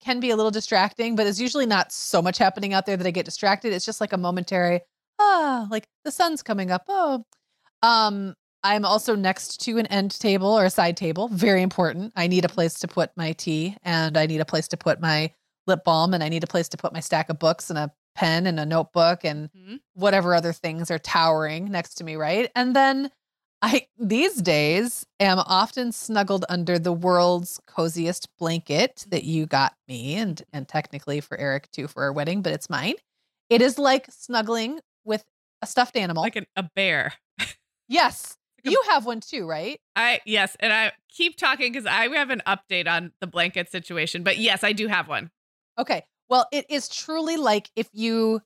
can 0.00 0.20
be 0.20 0.30
a 0.30 0.36
little 0.36 0.50
distracting, 0.52 1.16
but 1.16 1.26
it's 1.26 1.40
usually 1.40 1.66
not 1.66 1.90
so 1.92 2.22
much 2.22 2.38
happening 2.38 2.72
out 2.72 2.86
there 2.86 2.96
that 2.96 3.06
I 3.06 3.10
get 3.10 3.24
distracted. 3.24 3.72
It's 3.72 3.84
just 3.86 4.00
like 4.00 4.12
a 4.12 4.16
momentary, 4.18 4.80
ah, 5.18 5.66
like 5.70 5.88
the 6.04 6.10
sun's 6.10 6.42
coming 6.42 6.70
up. 6.70 6.84
Oh, 6.88 7.24
um, 7.82 8.34
I'm 8.62 8.84
also 8.84 9.14
next 9.14 9.60
to 9.64 9.78
an 9.78 9.86
end 9.86 10.18
table 10.18 10.48
or 10.48 10.64
a 10.64 10.70
side 10.70 10.96
table. 10.96 11.28
Very 11.28 11.62
important. 11.62 12.12
I 12.16 12.26
need 12.28 12.44
a 12.44 12.48
place 12.48 12.78
to 12.80 12.88
put 12.88 13.10
my 13.16 13.32
tea 13.32 13.76
and 13.82 14.16
I 14.16 14.26
need 14.26 14.40
a 14.40 14.46
place 14.46 14.68
to 14.68 14.76
put 14.76 15.00
my 15.00 15.32
lip 15.66 15.84
balm 15.84 16.14
and 16.14 16.22
I 16.24 16.28
need 16.30 16.44
a 16.44 16.48
place 16.48 16.68
to 16.70 16.76
put 16.78 16.92
my 16.92 17.00
stack 17.00 17.28
of 17.28 17.38
books 17.38 17.68
and 17.70 17.78
a 17.78 17.92
pen 18.14 18.46
and 18.46 18.58
a 18.60 18.64
notebook 18.66 19.24
and 19.24 19.50
Mhm. 19.52 19.80
whatever 19.94 20.34
other 20.34 20.52
things 20.52 20.90
are 20.90 20.98
towering 20.98 21.70
next 21.70 21.96
to 21.96 22.04
me, 22.04 22.16
right? 22.16 22.50
And 22.54 22.74
then 22.74 23.10
I 23.62 23.88
these 23.98 24.36
days 24.42 25.06
am 25.20 25.38
often 25.40 25.92
snuggled 25.92 26.44
under 26.48 26.78
the 26.78 26.92
world's 26.92 27.60
coziest 27.66 28.28
blanket 28.38 29.06
that 29.10 29.24
you 29.24 29.46
got 29.46 29.74
me 29.88 30.16
and 30.16 30.42
and 30.52 30.68
technically 30.68 31.20
for 31.20 31.36
Eric 31.38 31.70
too 31.70 31.88
for 31.88 32.02
our 32.04 32.12
wedding, 32.12 32.40
but 32.42 32.52
it's 32.52 32.70
mine. 32.70 32.94
It 33.50 33.62
is 33.62 33.78
like 33.78 34.06
snuggling 34.10 34.80
with 35.04 35.24
a 35.62 35.66
stuffed 35.66 35.96
animal. 35.96 36.22
like 36.22 36.36
an, 36.36 36.46
a 36.56 36.64
bear. 36.74 37.14
yes. 37.88 38.36
You 38.62 38.80
have 38.88 39.04
one 39.04 39.20
too, 39.20 39.46
right? 39.46 39.78
I 39.94 40.20
yes, 40.24 40.56
and 40.58 40.72
I 40.72 40.92
keep 41.10 41.36
talking 41.36 41.70
because 41.70 41.84
I 41.86 42.08
have 42.16 42.30
an 42.30 42.42
update 42.46 42.88
on 42.88 43.12
the 43.20 43.26
blanket 43.26 43.70
situation. 43.70 44.22
But 44.22 44.38
yes, 44.38 44.64
I 44.64 44.72
do 44.72 44.86
have 44.86 45.06
one. 45.06 45.30
Okay. 45.78 46.02
Well, 46.30 46.48
it 46.50 46.64
is 46.70 46.88
truly 46.88 47.36
like 47.36 47.70
if 47.76 47.88
you 47.92 48.40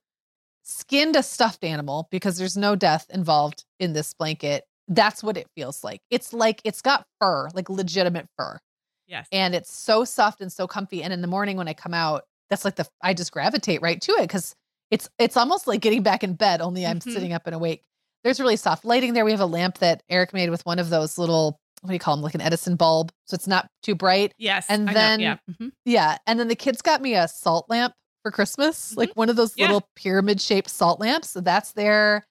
skinned 0.64 1.16
a 1.16 1.22
stuffed 1.22 1.64
animal 1.64 2.08
because 2.10 2.36
there's 2.36 2.56
no 2.56 2.74
death 2.74 3.06
involved 3.10 3.64
in 3.78 3.92
this 3.92 4.12
blanket. 4.12 4.64
That's 4.88 5.22
what 5.22 5.36
it 5.36 5.46
feels 5.54 5.84
like. 5.84 6.00
It's 6.10 6.32
like 6.32 6.60
it's 6.64 6.82
got 6.82 7.06
fur, 7.20 7.48
like 7.54 7.70
legitimate 7.70 8.26
fur. 8.36 8.58
Yes. 9.06 9.28
And 9.32 9.54
it's 9.54 9.72
so 9.72 10.04
soft 10.04 10.40
and 10.40 10.52
so 10.52 10.66
comfy. 10.66 11.02
And 11.02 11.12
in 11.12 11.22
the 11.22 11.28
morning 11.28 11.56
when 11.56 11.68
I 11.68 11.74
come 11.74 11.94
out, 11.94 12.24
that's 12.50 12.64
like 12.64 12.76
the 12.76 12.86
I 13.02 13.14
just 13.14 13.32
gravitate 13.32 13.82
right 13.82 14.00
to 14.00 14.12
it 14.12 14.22
because 14.22 14.54
it's 14.90 15.08
it's 15.18 15.36
almost 15.36 15.66
like 15.66 15.80
getting 15.80 16.02
back 16.02 16.22
in 16.24 16.34
bed, 16.34 16.60
only 16.60 16.86
I'm 16.86 16.98
Mhm. 17.00 17.12
sitting 17.12 17.32
up 17.32 17.42
and 17.46 17.54
awake. 17.54 17.82
There's 18.24 18.40
really 18.40 18.56
soft 18.56 18.84
lighting 18.84 19.12
there. 19.12 19.24
We 19.24 19.30
have 19.30 19.40
a 19.40 19.46
lamp 19.46 19.78
that 19.78 20.02
Eric 20.08 20.32
made 20.32 20.50
with 20.50 20.64
one 20.66 20.78
of 20.78 20.90
those 20.90 21.18
little 21.18 21.58
what 21.82 21.90
do 21.90 21.94
you 21.94 22.00
call 22.00 22.16
them? 22.16 22.22
Like 22.24 22.34
an 22.34 22.40
Edison 22.40 22.74
bulb. 22.74 23.12
So 23.26 23.36
it's 23.36 23.46
not 23.46 23.68
too 23.84 23.94
bright. 23.94 24.32
yes. 24.36 24.66
and 24.68 24.90
I 24.90 24.92
know, 24.92 24.98
then- 24.98 25.20
yeah. 25.20 25.36
mhm. 25.48 25.70
Yeah. 25.84 26.18
And 26.26 26.40
then 26.40 26.48
the 26.48 26.56
kids 26.56 26.82
got 26.82 27.00
me 27.00 27.14
a 27.14 27.28
salt 27.28 27.66
lamp 27.68 27.94
for 28.24 28.32
Christmas, 28.32 28.96
like 28.96 29.12
one 29.14 29.28
of 29.28 29.36
those 29.36 29.50
Mm-hmm. 29.52 29.60
Yeah. 29.60 29.66
little 29.66 29.88
pyramid 29.94 30.40
shaped 30.40 30.70
salt 30.70 30.98
lamps. 30.98 31.30
So 31.30 31.40
that's 31.40 31.72
there. 31.74 32.26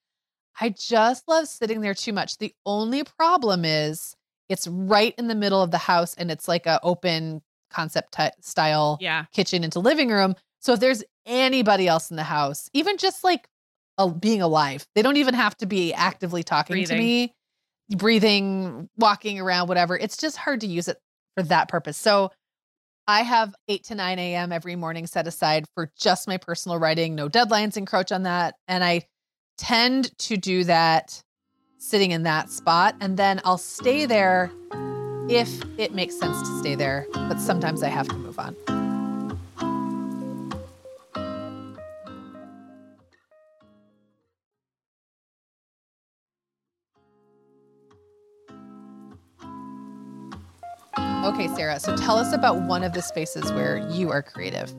I 0.59 0.69
just 0.69 1.23
love 1.29 1.47
sitting 1.47 1.79
there 1.79 1.93
too 1.93 2.11
much. 2.11 2.37
The 2.39 2.53
only 2.65 3.03
problem 3.03 3.63
is 3.63 4.15
It's 4.49 4.65
right 4.67 5.13
in 5.17 5.27
the 5.27 5.35
middle 5.35 5.61
of 5.61 5.71
the 5.71 5.77
house 5.77 6.13
and 6.15 6.29
it's 6.31 6.47
like 6.47 6.65
a 6.65 6.79
open 6.83 7.41
concept 7.69 8.13
t- 8.13 8.29
style 8.41 8.97
Yeah. 9.01 9.25
kitchen 9.33 9.63
into 9.65 9.79
living 9.79 10.09
room. 10.09 10.35
So 10.61 10.71
if 10.73 10.79
there's 10.79 11.03
anybody 11.27 11.87
else 11.87 12.09
in 12.09 12.17
the 12.17 12.23
house, 12.23 12.69
even 12.73 12.97
just 12.97 13.23
like 13.23 13.47
a, 13.97 14.09
being 14.09 14.41
alive, 14.41 14.87
they 14.95 15.01
don't 15.01 15.17
even 15.17 15.33
have 15.33 15.55
to 15.57 15.65
be 15.65 15.93
actively 15.93 16.43
talking 16.43 16.75
Breathing. 16.75 16.97
to 16.97 17.03
me, 17.03 17.35
breathing, 17.95 18.89
walking 18.97 19.39
around, 19.39 19.67
whatever. 19.67 19.97
It's 19.97 20.17
just 20.17 20.37
hard 20.37 20.61
to 20.61 20.67
use 20.67 20.87
it 20.87 20.97
for 21.35 21.43
that 21.43 21.67
purpose. 21.67 21.97
So 21.97 22.31
I 23.07 23.21
have 23.21 23.55
8 23.69 23.85
to 23.85 23.95
9 23.95 24.19
a.m. 24.19 24.51
every 24.51 24.75
morning 24.75 25.07
set 25.07 25.27
aside 25.27 25.65
for 25.73 25.91
just 25.97 26.27
my 26.27 26.37
personal 26.37 26.77
writing. 26.77 27.15
No 27.15 27.29
deadlines 27.29 27.77
encroach 27.77 28.11
on 28.11 28.23
that. 28.23 28.55
And 28.67 28.83
I 28.83 29.07
tend 29.57 30.17
to 30.19 30.37
do 30.37 30.65
that 30.65 31.21
sitting 31.77 32.11
in 32.11 32.23
that 32.23 32.49
spot. 32.49 32.95
And 32.99 33.15
then 33.15 33.39
I'll 33.45 33.57
stay 33.57 34.05
there 34.05 34.51
if 35.29 35.61
it 35.77 35.93
makes 35.93 36.19
sense 36.19 36.41
to 36.41 36.59
stay 36.59 36.75
there. 36.75 37.07
But 37.13 37.39
sometimes 37.39 37.81
I 37.81 37.87
have 37.87 38.07
to 38.09 38.15
move 38.15 38.39
on. 38.39 38.55
Okay, 51.27 51.49
Sarah. 51.49 51.77
So 51.77 51.93
tell 51.97 52.15
us 52.15 52.31
about 52.31 52.61
one 52.61 52.85
of 52.85 52.93
the 52.93 53.01
spaces 53.01 53.51
where 53.51 53.85
you 53.91 54.09
are 54.11 54.23
creative. 54.23 54.73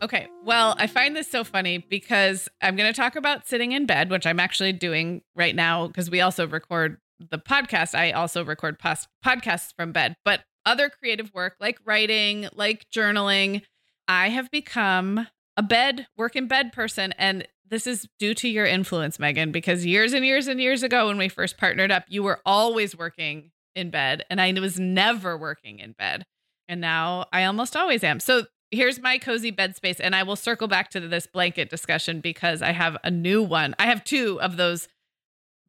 Okay. 0.00 0.26
Well, 0.42 0.74
I 0.78 0.86
find 0.86 1.14
this 1.14 1.30
so 1.30 1.44
funny 1.44 1.76
because 1.76 2.48
I'm 2.62 2.76
going 2.76 2.90
to 2.90 2.98
talk 2.98 3.14
about 3.14 3.46
sitting 3.46 3.72
in 3.72 3.84
bed, 3.84 4.08
which 4.08 4.26
I'm 4.26 4.40
actually 4.40 4.72
doing 4.72 5.20
right 5.36 5.54
now 5.54 5.88
because 5.88 6.10
we 6.10 6.22
also 6.22 6.46
record 6.46 6.96
the 7.30 7.36
podcast. 7.36 7.94
I 7.94 8.12
also 8.12 8.42
record 8.42 8.78
pos- 8.78 9.06
podcasts 9.22 9.74
from 9.76 9.92
bed, 9.92 10.14
but 10.24 10.40
other 10.64 10.88
creative 10.88 11.30
work 11.34 11.56
like 11.60 11.78
writing, 11.84 12.48
like 12.54 12.86
journaling, 12.88 13.60
I 14.08 14.30
have 14.30 14.50
become 14.50 15.28
a 15.58 15.62
bed, 15.62 16.06
work 16.16 16.36
in 16.36 16.48
bed 16.48 16.72
person. 16.72 17.12
And 17.18 17.46
this 17.68 17.86
is 17.86 18.08
due 18.18 18.32
to 18.36 18.48
your 18.48 18.64
influence, 18.64 19.18
Meagan, 19.18 19.52
because 19.52 19.84
years 19.84 20.14
and 20.14 20.24
years 20.24 20.46
and 20.46 20.58
years 20.58 20.82
ago, 20.82 21.08
when 21.08 21.18
we 21.18 21.28
first 21.28 21.58
partnered 21.58 21.92
up, 21.92 22.04
you 22.08 22.22
were 22.22 22.40
always 22.46 22.96
working 22.96 23.50
in 23.74 23.90
bed 23.90 24.24
and 24.30 24.40
I 24.40 24.52
was 24.52 24.78
never 24.78 25.36
working 25.36 25.78
in 25.78 25.92
bed. 25.92 26.24
And 26.68 26.80
now 26.80 27.26
I 27.32 27.44
almost 27.44 27.76
always 27.76 28.02
am. 28.04 28.20
So 28.20 28.44
here's 28.70 29.00
my 29.00 29.18
cozy 29.18 29.50
bed 29.50 29.76
space. 29.76 30.00
And 30.00 30.14
I 30.14 30.22
will 30.22 30.36
circle 30.36 30.68
back 30.68 30.90
to 30.90 31.00
this 31.00 31.26
blanket 31.26 31.68
discussion 31.70 32.20
because 32.20 32.62
I 32.62 32.72
have 32.72 32.96
a 33.04 33.10
new 33.10 33.42
one. 33.42 33.74
I 33.78 33.86
have 33.86 34.04
two 34.04 34.40
of 34.40 34.56
those 34.56 34.88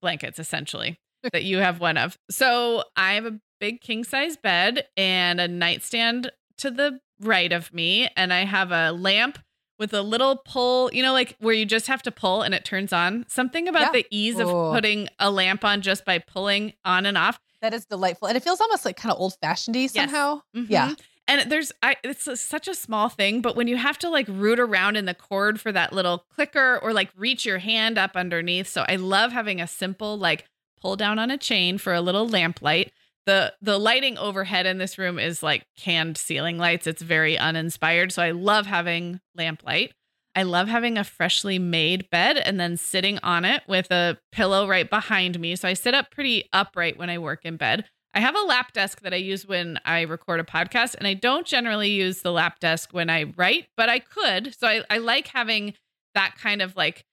blankets 0.01 0.39
essentially 0.39 0.97
that 1.33 1.43
you 1.43 1.57
have 1.57 1.79
one 1.79 1.97
of. 1.97 2.17
So 2.29 2.83
I 2.95 3.13
have 3.13 3.25
a 3.25 3.39
big 3.59 3.81
king 3.81 4.03
size 4.03 4.37
bed 4.37 4.85
and 4.97 5.39
a 5.39 5.47
nightstand 5.47 6.31
to 6.57 6.71
the 6.71 6.99
right 7.19 7.51
of 7.51 7.73
me. 7.73 8.09
And 8.15 8.33
I 8.33 8.45
have 8.45 8.71
a 8.71 8.91
lamp 8.91 9.39
with 9.79 9.93
a 9.93 10.01
little 10.01 10.37
pull, 10.45 10.89
you 10.93 11.01
know, 11.01 11.13
like 11.13 11.35
where 11.39 11.53
you 11.53 11.65
just 11.65 11.87
have 11.87 12.03
to 12.03 12.11
pull 12.11 12.41
and 12.43 12.53
it 12.53 12.63
turns 12.63 12.93
on. 12.93 13.25
Something 13.27 13.67
about 13.67 13.81
Yeah. 13.81 13.91
the 14.01 14.05
ease 14.11 14.39
of 14.39 14.47
Ooh. 14.47 14.71
putting 14.71 15.09
a 15.19 15.31
lamp 15.31 15.65
on 15.65 15.81
just 15.81 16.05
by 16.05 16.19
pulling 16.19 16.73
on 16.85 17.05
and 17.05 17.17
off. 17.17 17.39
That 17.63 17.73
is 17.73 17.85
delightful. 17.85 18.27
And 18.27 18.37
it 18.37 18.43
feels 18.43 18.61
almost 18.61 18.85
like 18.85 18.97
kind 18.97 19.11
of 19.11 19.19
old 19.19 19.35
fashioned 19.41 19.75
y 19.75 19.87
somehow. 19.87 20.41
Mhm. 20.55 20.67
Yeah. 20.69 20.93
And 21.27 21.49
there's 21.49 21.71
I 21.81 21.95
it's 22.03 22.27
a- 22.27 22.35
such 22.37 22.67
a 22.67 22.75
small 22.75 23.07
thing, 23.09 23.41
but 23.41 23.55
when 23.55 23.67
you 23.69 23.77
have 23.77 23.97
to 23.99 24.09
like 24.09 24.27
root 24.27 24.59
around 24.59 24.97
in 24.97 25.05
the 25.05 25.13
cord 25.13 25.59
for 25.61 25.71
that 25.71 25.93
little 25.93 26.25
clicker 26.35 26.77
or 26.83 26.91
like 26.93 27.09
reach 27.15 27.45
your 27.45 27.59
hand 27.59 27.97
up 27.97 28.17
underneath. 28.17 28.67
So 28.67 28.85
I 28.89 28.97
love 28.97 29.31
having 29.31 29.61
a 29.61 29.67
simple 29.67 30.17
like 30.17 30.45
pull 30.81 30.97
down 30.97 31.17
on 31.19 31.31
a 31.31 31.37
chain 31.37 31.77
for 31.77 31.93
a 31.93 32.01
little 32.01 32.27
lamp 32.27 32.61
light. 32.61 32.91
The 33.25 33.53
the 33.61 33.79
lighting 33.79 34.17
overhead 34.17 34.65
in 34.65 34.77
this 34.79 34.97
room 34.97 35.17
is 35.17 35.41
like 35.41 35.65
canned 35.77 36.17
ceiling 36.17 36.57
lights. 36.57 36.85
It's 36.87 37.01
very 37.01 37.37
uninspired. 37.37 38.11
So 38.11 38.21
I 38.21 38.31
love 38.31 38.65
having 38.65 39.21
lamp 39.33 39.63
light. 39.63 39.93
I 40.35 40.43
love 40.43 40.67
having 40.67 40.97
a 40.97 41.03
freshly 41.03 41.59
made 41.59 42.09
bed 42.09 42.37
and 42.37 42.59
then 42.59 42.77
sitting 42.77 43.19
on 43.19 43.45
it 43.45 43.61
with 43.67 43.91
a 43.91 44.17
pillow 44.31 44.67
right 44.67 44.89
behind 44.89 45.39
me. 45.39 45.55
So 45.55 45.67
I 45.67 45.73
sit 45.73 45.93
up 45.93 46.09
pretty 46.11 46.49
upright 46.51 46.97
when 46.97 47.09
I 47.09 47.19
work 47.19 47.45
in 47.45 47.57
bed. 47.57 47.85
I 48.15 48.19
have 48.19 48.35
a 48.35 48.41
lap 48.41 48.73
desk 48.73 49.01
that 49.01 49.13
I 49.13 49.17
use 49.17 49.47
when 49.47 49.79
I 49.85 50.01
record 50.01 50.39
a 50.39 50.43
podcast, 50.43 50.93
and 50.95 51.07
I 51.07 51.15
don't 51.15 51.47
generally 51.47 51.89
use 51.89 52.21
the 52.21 52.31
lap 52.31 52.59
desk 52.59 52.89
when 52.91 53.09
I 53.09 53.33
write, 53.35 53.67
but 53.75 53.89
I 53.89 53.99
could. 53.99 54.55
So 54.59 54.67
I, 54.67 54.83
I 54.89 54.99
like 54.99 55.27
having 55.27 55.73
that 56.13 56.35
kind 56.37 56.61
of 56.61 56.75
like 56.75 57.05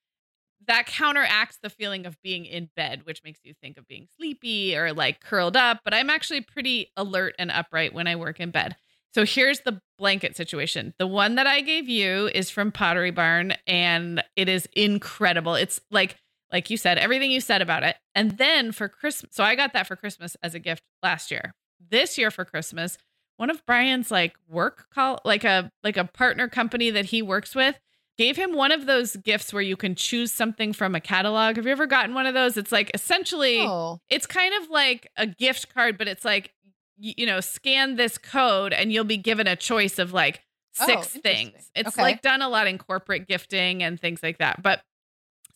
that 0.66 0.84
counteracts 0.86 1.58
the 1.62 1.70
feeling 1.70 2.04
of 2.04 2.20
being 2.22 2.44
in 2.44 2.68
bed, 2.76 3.02
which 3.04 3.24
makes 3.24 3.40
you 3.44 3.54
think 3.62 3.78
of 3.78 3.88
being 3.88 4.08
sleepy 4.16 4.76
or 4.76 4.92
like 4.92 5.20
curled 5.20 5.56
up. 5.56 5.80
But 5.84 5.94
I'm 5.94 6.10
actually 6.10 6.42
pretty 6.42 6.92
alert 6.96 7.34
and 7.38 7.50
upright 7.50 7.94
when 7.94 8.06
I 8.06 8.16
work 8.16 8.40
in 8.40 8.50
bed. 8.50 8.76
So 9.14 9.24
here's 9.24 9.60
the 9.60 9.80
blanket 9.98 10.36
situation. 10.36 10.94
The 10.98 11.06
one 11.06 11.34
that 11.34 11.46
I 11.46 11.60
gave 11.62 11.88
you 11.88 12.30
is 12.34 12.48
from 12.50 12.70
Pottery 12.72 13.10
Barn 13.10 13.54
and 13.66 14.22
it 14.36 14.48
is 14.48 14.68
incredible. 14.74 15.54
It's 15.54 15.80
like 15.90 16.16
like 16.52 16.68
you 16.68 16.76
said, 16.76 16.98
everything 16.98 17.30
you 17.30 17.40
said 17.40 17.62
about 17.62 17.84
it. 17.84 17.96
And 18.14 18.36
then 18.36 18.72
for 18.72 18.88
Christmas, 18.88 19.30
so 19.34 19.44
I 19.44 19.54
got 19.54 19.72
that 19.72 19.86
for 19.86 19.94
Christmas 19.94 20.36
as 20.42 20.54
a 20.54 20.58
gift 20.58 20.82
last 21.02 21.30
year. 21.30 21.54
This 21.90 22.18
year 22.18 22.30
for 22.32 22.44
Christmas, 22.44 22.98
one 23.36 23.50
of 23.50 23.64
Brian's 23.66 24.10
like 24.10 24.34
work 24.48 24.86
call 24.92 25.20
like 25.24 25.44
a 25.44 25.70
like 25.82 25.96
a 25.96 26.04
partner 26.04 26.48
company 26.48 26.90
that 26.90 27.06
he 27.06 27.22
works 27.22 27.54
with 27.54 27.78
gave 28.18 28.36
him 28.36 28.52
one 28.52 28.70
of 28.70 28.84
those 28.84 29.16
gifts 29.16 29.50
where 29.50 29.62
you 29.62 29.76
can 29.76 29.94
choose 29.94 30.30
something 30.30 30.74
from 30.74 30.94
a 30.94 31.00
catalog. 31.00 31.56
Have 31.56 31.64
you 31.64 31.72
ever 31.72 31.86
gotten 31.86 32.14
one 32.14 32.26
of 32.26 32.34
those? 32.34 32.56
It's 32.58 32.70
like 32.72 32.90
essentially 32.92 33.60
Oh, 33.60 33.98
it's 34.10 34.26
kind 34.26 34.52
of 34.62 34.68
like 34.68 35.08
a 35.16 35.26
gift 35.26 35.72
card, 35.72 35.96
but 35.96 36.06
it's 36.06 36.24
like 36.24 36.52
you 37.00 37.26
know, 37.26 37.40
scan 37.40 37.96
this 37.96 38.18
code 38.18 38.72
and 38.72 38.92
you'll 38.92 39.04
be 39.04 39.16
given 39.16 39.46
a 39.46 39.56
choice 39.56 39.98
of 39.98 40.12
like 40.12 40.42
Oh, 40.78 40.86
six 40.86 41.16
interesting. 41.16 41.50
things. 41.52 41.70
It's 41.74 41.88
Okay. 41.88 42.02
like 42.02 42.22
done 42.22 42.42
a 42.42 42.48
lot 42.48 42.68
in 42.68 42.78
corporate 42.78 43.26
gifting 43.26 43.82
and 43.82 43.98
things 43.98 44.22
like 44.22 44.38
that. 44.38 44.62
But 44.62 44.82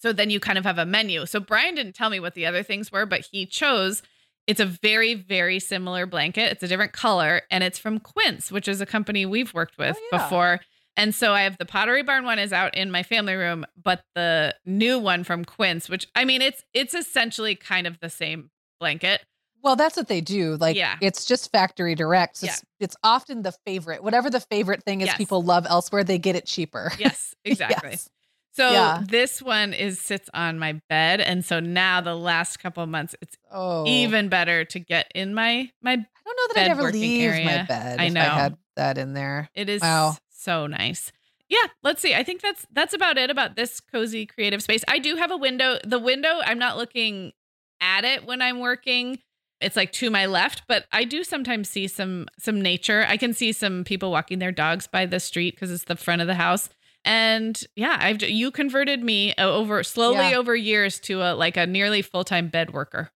so 0.01 0.13
then 0.13 0.29
you 0.29 0.41
kind 0.41 0.59
of 0.59 0.65
have 0.65 0.77
a 0.79 0.85
menu. 0.85 1.25
So 1.27 1.39
Brian 1.39 1.77
didn't 1.77 1.95
tell 1.95 2.11
me 2.11 2.19
what 2.19 2.35
the 2.35 2.47
other 2.47 2.63
things 2.63 2.91
were, 2.91 3.07
but 3.07 3.27
he 3.31 3.47
chose 3.47 4.03
it's 4.47 4.61
a 4.61 4.67
very, 4.67 5.15
very 5.15 5.59
similar 5.59 6.05
blanket. 6.05 6.53
It's 6.53 6.63
a 6.63 6.69
different 6.69 6.93
color 6.93 7.43
and 7.51 7.65
it's 7.65 7.79
from 7.79 7.99
Quince, 7.99 8.53
which 8.53 8.69
is 8.69 8.81
a 8.81 8.87
company 8.87 9.25
we've 9.25 9.55
worked 9.55 9.77
oh, 9.79 9.85
with 9.87 9.97
Oh, 9.99 10.09
yeah. 10.13 10.19
before. 10.19 10.61
And 10.97 11.15
so 11.15 11.33
I 11.33 11.43
have 11.43 11.57
the 11.59 11.65
Pottery 11.65 12.03
Barn 12.03 12.25
one 12.25 12.39
is 12.39 12.53
out 12.53 12.75
in 12.77 12.91
my 12.91 13.03
family 13.03 13.35
room, 13.35 13.65
but 13.83 14.03
the 14.15 14.55
new 14.67 14.99
one 14.99 15.25
from 15.25 15.45
Quince, 15.45 15.89
which 15.89 16.07
I 16.15 16.25
mean 16.25 16.43
it's 16.43 16.63
it's 16.75 16.95
essentially 16.95 17.55
kind 17.55 17.87
of 17.87 17.99
the 18.01 18.11
same 18.11 18.51
blanket. 18.79 19.25
Well, 19.65 19.75
that's 19.77 19.97
what 19.97 20.07
they 20.09 20.21
do. 20.21 20.57
Like, 20.57 20.77
Yeah. 20.77 20.97
it's 21.01 21.25
just 21.25 21.51
factory 21.51 21.95
direct. 21.95 22.37
So 22.37 22.47
It's, 22.47 22.63
it's 22.79 22.97
often 23.03 23.43
the 23.43 23.53
favorite. 23.67 24.05
Whatever 24.05 24.31
the 24.31 24.41
favorite 24.41 24.85
thing 24.85 25.01
is 25.01 25.07
Yes. 25.09 25.17
people 25.17 25.43
love 25.43 25.67
elsewhere, 25.69 26.05
they 26.05 26.19
get 26.19 26.37
it 26.37 26.47
cheaper. 26.47 26.93
Yes, 26.99 27.35
exactly. 27.45 27.91
Yes. 27.93 28.09
So 28.53 28.71
Yeah. 28.71 29.03
this 29.09 29.43
one 29.43 29.73
is 29.73 29.99
sits 29.99 30.31
on 30.33 30.61
my 30.61 30.81
bed, 30.89 31.21
and 31.21 31.45
so 31.45 31.59
now 31.59 32.01
the 32.01 32.15
last 32.15 32.59
couple 32.59 32.85
of 32.85 32.89
months, 32.89 33.17
it's 33.21 33.37
Oh, 33.51 33.85
even 33.87 34.29
better 34.29 34.65
to 34.67 34.79
get 34.79 35.11
in 35.15 35.35
my 35.35 35.71
my. 35.83 35.93
I 35.93 35.97
don't 35.97 36.37
know 36.37 36.55
that 36.55 36.65
I'd 36.65 36.71
ever 36.71 36.93
leave 36.93 37.45
my 37.45 37.65
bed. 37.65 38.01
I 38.01 38.09
know. 38.11 38.21
I 38.21 38.25
had 38.25 38.57
that 38.77 38.97
in 38.99 39.13
there. 39.13 39.49
It 39.55 39.69
is 39.69 39.83
Wow. 39.83 40.17
so 40.31 40.69
nice. 40.69 41.11
Yeah, 41.49 41.67
let's 41.83 42.01
see. 42.01 42.15
I 42.15 42.23
think 42.23 42.43
that's 42.43 42.65
that's 42.71 42.95
about 42.95 43.19
it 43.19 43.29
about 43.29 43.57
this 43.57 43.81
cozy 43.81 44.25
creative 44.25 44.63
space. 44.63 44.85
I 44.87 44.99
do 45.01 45.17
have 45.17 45.33
a 45.33 45.37
window. 45.37 45.79
The 45.85 45.99
window, 45.99 46.41
I'm 46.45 46.59
not 46.59 46.77
looking 46.77 47.33
at 47.81 48.05
it 48.05 48.25
when 48.25 48.41
I'm 48.41 48.61
working. 48.61 49.19
It's 49.61 49.77
like 49.77 49.93
to 49.93 50.11
my 50.11 50.27
left, 50.27 50.63
but 50.69 50.87
I 50.93 51.05
do 51.05 51.25
sometimes 51.25 51.69
see 51.71 51.87
some 51.89 52.27
some 52.39 52.61
nature. 52.61 53.05
I 53.09 53.17
can 53.17 53.33
see 53.33 53.53
some 53.53 53.85
people 53.85 54.11
walking 54.11 54.39
their 54.39 54.53
dogs 54.53 54.87
by 54.87 55.07
the 55.07 55.21
street 55.21 55.55
because 55.55 55.71
it's 55.71 55.85
the 55.85 55.97
front 55.97 56.21
of 56.21 56.27
the 56.27 56.35
house. 56.35 56.69
And 57.05 57.63
yeah, 57.77 57.97
I've 58.01 58.23
you 58.23 58.51
converted 58.51 59.03
me 59.03 59.35
uh, 59.35 59.49
over 59.51 59.83
slowly 59.83 60.31
Yeah. 60.31 60.37
over 60.39 60.55
years 60.57 60.99
to 61.01 61.23
a 61.23 61.35
like 61.35 61.57
a 61.57 61.67
nearly 61.67 62.03
full 62.03 62.25
time 62.25 62.49
bed 62.49 62.73
worker. 62.73 63.11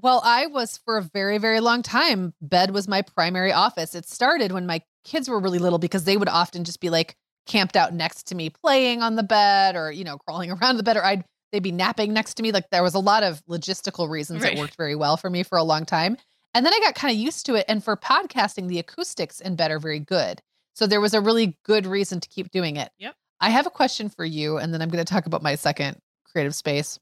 Well, 0.00 0.20
I 0.24 0.46
was 0.46 0.78
for 0.84 0.98
a 0.98 1.02
very, 1.02 1.38
very 1.38 1.60
long 1.60 1.82
time. 1.82 2.34
Bed 2.42 2.72
was 2.72 2.88
my 2.88 3.00
primary 3.02 3.52
office. 3.52 3.94
It 3.94 4.06
started 4.08 4.50
when 4.52 4.66
my 4.66 4.82
kids 5.04 5.28
were 5.28 5.38
really 5.40 5.58
little 5.58 5.78
because 5.78 6.04
they 6.04 6.16
would 6.16 6.28
often 6.28 6.64
just 6.64 6.80
be 6.80 6.90
like 6.90 7.16
camped 7.46 7.76
out 7.76 7.94
next 7.94 8.24
to 8.28 8.34
me, 8.34 8.50
playing 8.50 9.02
on 9.02 9.14
the 9.16 9.22
bed 9.22 9.76
or, 9.76 9.92
you 9.92 10.02
know, 10.04 10.18
crawling 10.18 10.50
around 10.60 10.76
the 10.78 10.82
bed, 10.82 10.96
or 10.96 11.04
I'd 11.04 11.24
they'd 11.54 11.62
be 11.62 11.70
napping 11.70 12.12
next 12.12 12.34
to 12.34 12.42
me. 12.42 12.50
Like 12.50 12.68
there 12.70 12.82
was 12.82 12.94
a 12.94 12.98
lot 12.98 13.22
of 13.22 13.40
logistical 13.46 14.10
reasons 14.10 14.42
Right. 14.42 14.56
that 14.56 14.60
worked 14.60 14.74
very 14.76 14.96
well 14.96 15.16
for 15.16 15.30
me 15.30 15.44
for 15.44 15.56
a 15.56 15.62
long 15.62 15.86
time. 15.86 16.16
And 16.52 16.66
then 16.66 16.74
I 16.74 16.80
got 16.80 16.96
kind 16.96 17.12
of 17.12 17.16
used 17.18 17.46
to 17.46 17.54
it. 17.54 17.64
And 17.68 17.82
for 17.82 17.96
podcasting, 17.96 18.66
the 18.66 18.80
acoustics 18.80 19.40
in 19.40 19.54
bed 19.54 19.70
are 19.70 19.78
very 19.78 20.00
good. 20.00 20.42
So 20.74 20.88
there 20.88 21.00
was 21.00 21.14
a 21.14 21.20
really 21.20 21.56
good 21.64 21.86
reason 21.86 22.18
to 22.18 22.28
keep 22.28 22.50
doing 22.50 22.76
it. 22.76 22.90
Yep. 22.98 23.14
I 23.40 23.50
have 23.50 23.66
a 23.66 23.70
question 23.70 24.08
for 24.08 24.24
you, 24.24 24.58
and 24.58 24.74
then 24.74 24.82
I'm 24.82 24.88
going 24.88 25.04
to 25.04 25.12
talk 25.12 25.26
about 25.26 25.42
my 25.42 25.54
second 25.54 25.98
creative 26.24 26.54
space. 26.54 26.98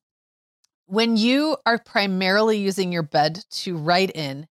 When 0.86 1.16
you 1.16 1.56
are 1.64 1.78
primarily 1.78 2.58
using 2.58 2.92
your 2.92 3.02
bed 3.02 3.44
to 3.50 3.76
write 3.76 4.10
in, 4.14 4.46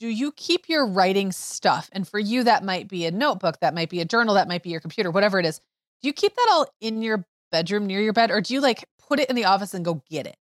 do 0.00 0.08
you 0.08 0.32
keep 0.32 0.68
your 0.68 0.86
writing 0.86 1.30
stuff? 1.30 1.88
And 1.92 2.08
for 2.08 2.18
you, 2.18 2.42
that 2.44 2.64
might 2.64 2.88
be 2.88 3.06
a 3.06 3.12
notebook, 3.12 3.60
that 3.60 3.74
might 3.74 3.90
be 3.90 4.00
a 4.00 4.04
journal, 4.04 4.34
that 4.34 4.48
might 4.48 4.62
be 4.64 4.70
your 4.70 4.80
computer, 4.80 5.10
whatever 5.10 5.38
it 5.38 5.46
is. 5.46 5.60
Do 6.00 6.08
you 6.08 6.12
keep 6.12 6.34
that 6.34 6.48
all 6.50 6.66
in 6.80 7.02
your 7.02 7.24
bedroom 7.52 7.86
near 7.86 8.00
your 8.00 8.12
bed, 8.12 8.30
or 8.32 8.40
do 8.40 8.54
you 8.54 8.60
like 8.60 8.84
put 9.12 9.20
it 9.20 9.28
in 9.28 9.36
the 9.36 9.44
office 9.44 9.74
and 9.74 9.84
go 9.84 10.02
get 10.08 10.26
it? 10.26 10.36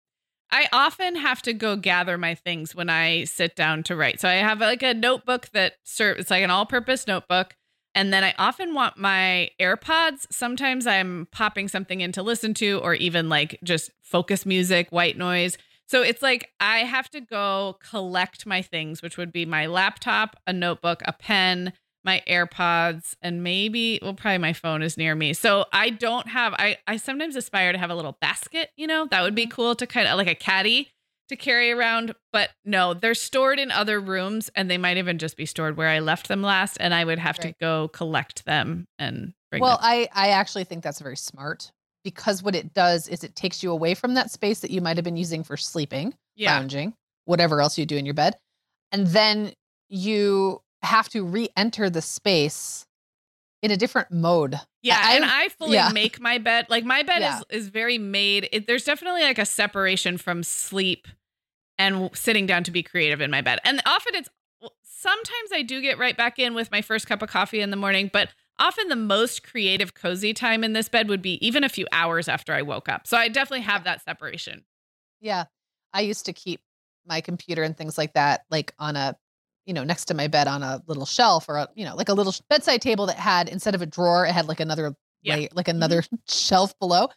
I 0.52 0.68
often 0.74 1.16
have 1.16 1.42
to 1.44 1.54
go 1.54 1.78
gather 1.78 2.18
my 2.18 2.36
things 2.36 2.76
when 2.76 2.90
I 2.90 3.24
sit 3.24 3.56
down 3.56 3.82
to 3.84 3.96
write. 3.96 4.20
So 4.20 4.28
I 4.28 4.34
have 4.34 4.60
like 4.60 4.84
a 4.84 4.94
notebook 4.94 5.48
that 5.54 5.76
serves, 5.86 6.20
it's 6.20 6.32
like 6.32 6.44
an 6.44 6.52
all 6.52 6.66
purpose 6.66 7.08
notebook. 7.08 7.56
And 7.96 8.12
then 8.12 8.26
I 8.26 8.36
often 8.38 8.74
want 8.74 8.98
my 8.98 9.52
AirPods. 9.58 10.28
Sometimes 10.32 10.86
I'm 10.86 11.30
popping 11.32 11.70
something 11.70 12.02
in 12.02 12.12
to 12.12 12.22
listen 12.22 12.54
to, 12.56 12.80
or 12.84 12.94
even 12.94 13.30
like 13.30 13.58
just 13.64 13.90
focus 14.02 14.46
music, 14.46 14.90
white 14.90 15.18
noise. 15.18 15.58
So 15.88 16.02
it's 16.02 16.22
like 16.22 16.50
I 16.60 16.80
have 16.80 17.10
to 17.12 17.22
go 17.22 17.78
collect 17.90 18.46
my 18.46 18.62
things, 18.62 19.02
which 19.02 19.18
would 19.18 19.32
be 19.32 19.46
my 19.46 19.66
laptop, 19.68 20.36
a 20.46 20.52
notebook, 20.52 21.02
a 21.06 21.14
pen, 21.14 21.72
my 22.08 22.24
AirPods, 22.28 23.16
and 23.22 23.44
maybe 23.44 24.00
well, 24.02 24.14
probably 24.14 24.40
my 24.40 24.54
phone 24.54 24.82
is 24.82 24.98
near 24.98 25.14
me. 25.14 25.34
So 25.34 25.66
I 25.74 25.92
don't 25.92 26.28
have 26.30 26.56
I 26.58 26.78
I 26.88 26.98
sometimes 26.98 27.36
aspire 27.36 27.74
to 27.74 27.78
have 27.78 27.92
a 27.92 27.96
little 27.96 28.18
basket, 28.22 28.72
you 28.78 28.88
know, 28.88 29.06
that 29.12 29.22
would 29.22 29.36
be 29.36 29.44
mm-hmm. 29.44 29.52
cool 29.52 29.76
to 29.76 29.86
kind 29.86 30.08
of 30.08 30.18
like 30.18 30.28
a 30.28 30.34
caddy 30.34 30.90
to 31.28 31.36
carry 31.36 31.72
around. 31.72 32.16
But 32.32 32.52
no, 32.64 32.94
they're 32.94 33.14
stored 33.14 33.60
in 33.60 33.72
other 33.72 34.00
rooms 34.00 34.50
and 34.56 34.72
they 34.72 34.78
might 34.78 34.98
even 34.98 35.18
just 35.18 35.36
be 35.36 35.46
stored 35.46 35.76
where 35.76 35.90
I 35.90 36.00
left 36.00 36.30
them 36.30 36.42
last. 36.42 36.78
And 36.80 36.94
I 36.94 37.04
would 37.04 37.20
have 37.20 37.38
right. 37.40 37.50
to 37.50 37.56
go 37.60 37.90
collect 37.90 38.46
them 38.46 38.88
and 38.98 39.34
bring 39.52 39.62
Well, 39.62 39.78
them. 39.78 39.86
I 39.86 40.08
I 40.14 40.30
actually 40.30 40.64
think 40.64 40.84
that's 40.84 41.02
very 41.02 41.18
smart 41.18 41.72
because 42.06 42.42
what 42.42 42.56
it 42.56 42.74
does 42.74 43.10
is 43.10 43.26
it 43.26 43.36
takes 43.36 43.62
you 43.62 43.72
away 43.72 43.94
from 43.94 44.14
that 44.14 44.32
space 44.32 44.62
that 44.62 44.72
you 44.72 44.80
might 44.80 44.96
have 44.96 45.04
been 45.04 45.18
using 45.18 45.44
for 45.44 45.58
sleeping, 45.58 46.16
yeah. 46.38 46.58
lounging, 46.58 46.94
whatever 47.26 47.60
else 47.60 47.78
you 47.78 47.86
do 47.86 47.98
in 47.98 48.06
your 48.06 48.14
bed. 48.14 48.38
And 48.94 49.08
then 49.08 49.52
you 49.90 50.62
have 50.88 51.10
to 51.10 51.24
re-enter 51.24 51.90
the 51.90 52.02
space 52.02 52.86
in 53.62 53.72
a 53.72 53.78
different 53.78 54.12
mode. 54.12 54.60
Yeah, 54.82 55.02
I, 55.02 55.16
and 55.16 55.26
I 55.26 55.50
fully 55.50 55.74
yeah. 55.74 55.90
make 55.90 56.20
my 56.20 56.38
bed. 56.38 56.68
Like 56.70 56.86
my 56.86 57.04
bed 57.04 57.22
yeah. 57.22 57.38
is 57.38 57.44
is 57.50 57.70
very 57.70 57.98
made. 57.98 58.48
It, 58.52 58.68
there's 58.68 58.84
definitely 58.84 59.22
like 59.22 59.40
a 59.40 59.46
separation 59.46 60.18
from 60.18 60.44
sleep 60.44 61.08
and 61.78 62.10
sitting 62.16 62.46
down 62.46 62.64
to 62.64 62.72
be 62.72 62.84
creative 62.84 63.22
in 63.22 63.32
my 63.32 63.42
bed. 63.42 63.60
And 63.64 63.82
often 63.86 64.16
it's 64.16 64.30
sometimes 64.84 65.52
I 65.54 65.62
do 65.62 65.82
get 65.82 65.98
right 65.98 66.18
back 66.18 66.40
in 66.40 66.54
with 66.56 66.72
my 66.72 66.82
first 66.82 67.08
cup 67.08 67.22
of 67.22 67.30
coffee 67.30 67.62
in 67.62 67.70
the 67.70 67.78
morning, 67.78 68.10
but 68.12 68.30
often 68.60 68.88
the 68.88 68.96
most 68.96 69.44
creative 69.44 69.94
cozy 69.94 70.34
time 70.34 70.64
in 70.64 70.74
this 70.74 70.90
bed 70.90 71.08
would 71.10 71.22
be 71.22 71.46
even 71.46 71.64
a 71.64 71.70
few 71.70 71.86
hours 71.92 72.28
after 72.28 72.54
I 72.54 72.64
woke 72.64 72.90
up. 72.90 73.06
So 73.06 73.18
I 73.18 73.28
definitely 73.28 73.66
have 73.66 73.84
that 73.84 74.04
separation. 74.04 74.64
Yeah. 75.22 75.46
I 75.94 76.02
used 76.02 76.26
to 76.26 76.34
keep 76.34 76.62
my 77.06 77.22
computer 77.22 77.64
and 77.64 77.78
things 77.78 77.98
like 77.98 78.14
that 78.14 78.42
like 78.50 78.74
on 78.80 78.96
a 78.96 79.16
you 79.68 79.74
know, 79.74 79.84
next 79.84 80.06
to 80.06 80.14
my 80.14 80.28
bed 80.28 80.48
on 80.48 80.64
a 80.64 80.82
little 80.88 81.06
shelf 81.06 81.48
or 81.50 81.58
a, 81.58 81.68
you 81.76 81.86
know, 81.86 81.96
like 81.96 82.10
a 82.10 82.14
little 82.14 82.34
bedside 82.50 82.82
table 82.82 83.06
that 83.06 83.18
had 83.18 83.50
instead 83.50 83.76
of 83.76 83.82
a 83.82 83.86
drawer, 83.86 84.26
it 84.26 84.32
had 84.32 84.48
like 84.48 84.62
another 84.62 84.96
yeah. 85.22 85.36
like 85.36 85.50
mm-hmm. 85.52 85.70
another 85.72 86.02
mm-hmm. 86.02 86.16
shelf 86.28 86.74
below. 86.80 87.10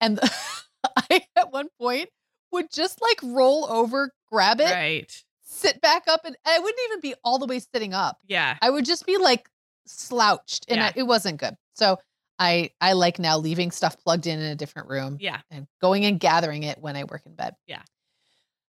And 0.00 0.18
I 1.10 1.24
at 1.36 1.52
one 1.52 1.68
point 1.80 2.08
would 2.50 2.66
just 2.72 3.00
like 3.00 3.18
roll 3.22 3.64
over, 3.66 4.10
grab 4.30 4.60
it, 4.60 4.72
right. 4.72 5.24
sit 5.42 5.80
back 5.80 6.02
up, 6.08 6.22
and 6.24 6.36
I 6.44 6.58
wouldn't 6.58 6.80
even 6.88 7.00
be 7.00 7.14
all 7.24 7.38
the 7.38 7.46
way 7.46 7.60
sitting 7.60 7.94
up. 7.94 8.18
Yeah. 8.26 8.58
I 8.60 8.68
would 8.68 8.84
just 8.84 9.06
be 9.06 9.16
like 9.16 9.48
slouched 9.86 10.66
and 10.68 10.78
yeah. 10.78 10.86
I, 10.86 10.92
it 10.96 11.02
wasn't 11.04 11.38
good. 11.38 11.54
So 11.74 11.98
I 12.38 12.70
I 12.80 12.94
like 12.94 13.20
now 13.20 13.38
leaving 13.38 13.70
stuff 13.70 13.96
plugged 14.02 14.26
in 14.26 14.40
in 14.40 14.46
a 14.46 14.56
different 14.56 14.88
room. 14.88 15.18
Yeah. 15.20 15.40
And 15.52 15.68
going 15.80 16.04
and 16.04 16.18
gathering 16.18 16.64
it 16.64 16.78
when 16.78 16.96
I 16.96 17.04
work 17.04 17.22
in 17.26 17.34
bed. 17.36 17.54
Yeah. 17.68 17.82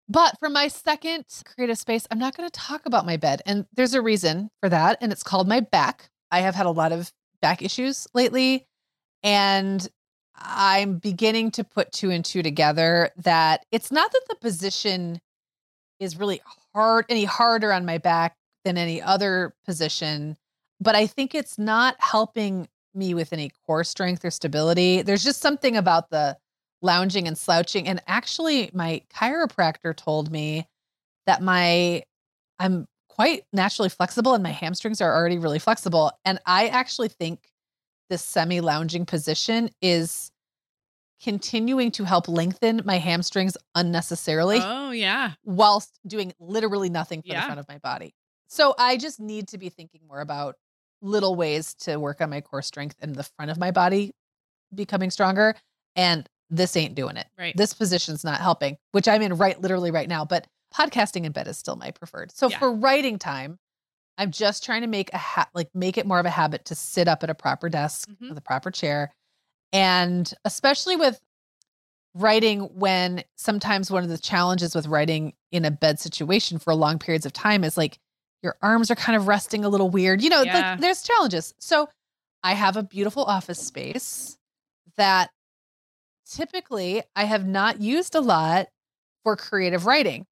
But 0.10 0.38
for 0.40 0.50
my 0.50 0.68
second 0.68 1.26
creative 1.46 1.78
space, 1.78 2.06
I'm 2.12 2.20
not 2.20 2.36
going 2.36 2.50
to 2.50 2.60
talk 2.60 2.86
about 2.86 3.06
my 3.06 3.18
bed. 3.18 3.42
And 3.46 3.66
there's 3.74 3.94
a 3.94 4.02
reason 4.02 4.50
for 4.62 4.70
that. 4.70 4.98
And 5.02 5.12
it's 5.12 5.24
called 5.24 5.48
my 5.48 5.62
back. 5.62 6.10
I 6.30 6.42
have 6.42 6.56
had 6.56 6.66
a 6.66 6.72
lot 6.72 6.92
of 6.92 7.12
back 7.42 7.62
issues 7.62 8.08
lately. 8.14 8.68
And 9.24 9.88
I'm 10.36 10.98
beginning 10.98 11.52
to 11.52 11.64
put 11.64 11.92
two 11.92 12.10
and 12.10 12.26
two 12.26 12.44
together 12.44 13.12
that 13.18 13.66
it's 13.72 13.92
not 13.92 14.12
that 14.12 14.24
the 14.28 14.36
position 14.36 15.20
is 16.00 16.18
really 16.18 16.42
hard, 16.74 17.06
any 17.10 17.24
harder 17.24 17.72
on 17.72 17.86
my 17.86 17.98
back 17.98 18.36
than 18.66 18.78
any 18.78 19.02
other 19.02 19.54
position, 19.66 20.38
but 20.80 20.96
I 20.96 21.08
think 21.08 21.36
it's 21.36 21.58
not 21.58 21.96
helping 22.00 22.68
me 22.94 23.14
with 23.14 23.34
any 23.34 23.52
core 23.66 23.84
strength 23.84 24.24
or 24.24 24.32
stability. 24.32 25.02
There's 25.02 25.24
just 25.24 25.42
something 25.42 25.76
about 25.76 26.10
the 26.10 26.38
lounging 26.84 27.28
and 27.28 27.38
slouching. 27.38 27.88
And 27.88 28.02
actually, 28.08 28.70
my 28.74 29.02
chiropractor 29.12 29.96
told 29.96 30.32
me 30.32 30.68
that 31.26 31.42
my 31.42 32.04
I'm 32.60 32.86
quite 33.10 33.44
naturally 33.52 33.90
flexible 33.90 34.34
and 34.34 34.44
my 34.44 34.52
hamstrings 34.52 35.02
are 35.02 35.16
already 35.16 35.38
really 35.38 35.60
flexible. 35.60 36.12
And 36.26 36.40
I 36.46 36.68
actually 36.68 37.08
think 37.10 37.40
this 38.10 38.22
semi 38.22 38.60
lounging 38.60 39.06
position 39.06 39.70
is 39.82 40.32
continuing 41.24 41.90
to 41.92 42.04
help 42.04 42.28
lengthen 42.28 42.82
my 42.84 42.98
hamstrings 42.98 43.56
unnecessarily. 43.76 44.60
Oh, 44.62 44.92
yeah. 44.92 45.32
Whilst 45.46 45.98
doing 46.06 46.34
literally 46.40 46.90
nothing 46.90 47.22
for 47.22 47.30
yeah. 47.30 47.42
the 47.42 47.46
front 47.46 47.60
of 47.60 47.68
my 47.70 47.78
body. 47.78 48.14
So 48.48 48.76
I 48.78 48.98
just 48.98 49.20
need 49.20 49.48
to 49.50 49.58
be 49.58 49.70
thinking 49.70 50.02
more 50.08 50.20
about 50.20 50.56
little 51.02 51.36
ways 51.36 51.74
to 51.76 51.98
work 51.98 52.20
on 52.20 52.30
my 52.30 52.42
core 52.42 52.62
strength 52.62 52.98
and 53.02 53.16
the 53.16 53.24
front 53.24 53.52
of 53.52 53.58
my 53.58 53.72
body 53.72 54.12
becoming 54.76 55.12
stronger. 55.12 55.56
And 55.96 56.28
this 56.54 56.78
ain't 56.78 56.96
doing 56.96 57.18
it. 57.18 57.28
Right. 57.38 57.56
This 57.58 57.74
position's 57.74 58.24
not 58.24 58.40
helping, 58.40 58.78
which 58.92 59.08
I'm 59.08 59.22
in 59.22 59.34
right 59.36 59.60
literally 59.60 59.92
right 59.92 60.08
now. 60.08 60.24
But 60.24 60.48
podcasting 60.74 61.26
in 61.26 61.32
bed 61.32 61.48
is 61.48 61.58
still 61.58 61.76
my 61.76 61.92
preferred. 61.92 62.32
So 62.32 62.50
yeah. 62.50 62.60
for 62.60 62.72
writing 62.72 63.20
time, 63.20 63.60
I'm 64.18 64.32
just 64.32 64.64
trying 64.64 64.82
to 64.82 64.88
make 64.88 65.12
a 65.14 65.18
ha- 65.18 65.50
like 65.54 65.70
make 65.74 65.98
it 65.98 66.06
more 66.06 66.20
of 66.20 66.26
a 66.26 66.30
habit 66.30 66.66
to 66.66 66.76
sit 66.76 67.08
up 67.08 67.24
at 67.24 67.30
a 67.30 67.36
proper 67.36 67.70
desk 67.70 68.10
mm-hmm. 68.10 68.30
with 68.30 68.38
a 68.38 68.42
proper 68.42 68.70
chair. 68.72 69.12
And 69.72 70.32
especially 70.46 70.96
with 70.96 71.20
writing 72.14 72.62
when 72.76 73.24
sometimes 73.36 73.90
one 73.90 74.04
of 74.04 74.10
the 74.10 74.20
challenges 74.20 74.76
with 74.76 74.86
writing 74.86 75.34
in 75.52 75.66
a 75.66 75.72
bed 75.72 76.00
situation 76.00 76.60
for 76.60 76.76
long 76.76 77.00
periods 77.00 77.26
of 77.26 77.34
time 77.34 77.64
is 77.64 77.76
like 77.76 77.98
your 78.44 78.56
arms 78.62 78.92
are 78.92 78.96
kind 78.96 79.16
of 79.16 79.28
resting 79.28 79.66
a 79.66 79.70
little 79.70 79.90
weird. 79.90 80.22
You 80.22 80.30
know, 80.30 80.44
yeah. 80.44 80.72
like 80.72 80.82
there's 80.82 81.02
challenges. 81.02 81.56
So 81.58 81.90
I 82.44 82.54
have 82.54 82.78
a 82.78 82.84
beautiful 82.84 83.24
office 83.24 83.60
space 83.60 84.38
that 84.98 85.32
typically 86.30 87.04
I 87.16 87.26
have 87.26 87.46
not 87.48 87.82
used 87.82 88.16
a 88.16 88.22
lot 88.22 88.68
for 89.24 89.36
creative 89.36 89.86
writing. 89.86 90.26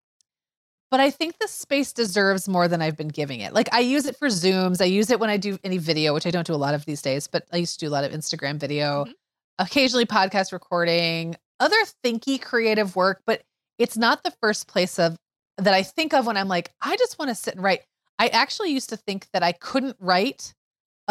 But 0.89 0.99
I 0.99 1.10
think 1.10 1.39
the 1.39 1.47
space 1.47 1.93
deserves 1.93 2.49
more 2.49 2.67
than 2.67 2.82
I've 2.82 2.97
been 2.97 3.08
giving 3.08 3.39
it. 3.39 3.54
Like 3.54 3.73
I 3.73 3.80
use 3.80 4.06
it 4.06 4.17
for 4.17 4.27
Zooms, 4.27 4.82
I 4.82 4.86
use 4.86 5.10
it 5.10 5.21
when 5.21 5.30
I 5.30 5.38
do 5.38 5.58
any 5.63 5.77
video, 5.77 6.13
which 6.13 6.27
I 6.27 6.32
don't 6.32 6.45
do 6.45 6.54
a 6.54 6.56
lot 6.56 6.73
of 6.73 6.84
these 6.86 7.01
days, 7.01 7.27
but 7.27 7.45
I 7.54 7.58
used 7.58 7.80
to 7.80 7.86
do 7.86 7.89
a 7.89 7.93
lot 7.93 8.04
of 8.04 8.12
Instagram 8.12 8.58
video, 8.58 9.06
mm-hmm. 9.06 9.12
occasionally 9.58 10.06
podcast 10.06 10.51
recording, 10.51 11.38
other 11.62 11.77
thinky 12.04 12.41
creative 12.41 12.97
work, 12.97 13.21
but 13.25 13.41
it's 13.80 13.95
not 13.95 14.23
the 14.23 14.34
first 14.41 14.67
place 14.67 14.99
of 14.99 15.15
that 15.58 15.73
I 15.73 15.84
think 15.84 16.13
of 16.13 16.25
when 16.25 16.36
I'm 16.36 16.49
like, 16.49 16.73
I 16.82 16.97
just 16.97 17.17
want 17.17 17.30
to 17.30 17.36
sit 17.36 17.56
and 17.56 17.63
write. 17.63 17.82
I 18.19 18.27
actually 18.27 18.71
used 18.71 18.89
to 18.89 18.97
think 18.97 19.27
that 19.32 19.43
I 19.43 19.54
couldn't 19.54 19.95
write 19.99 20.54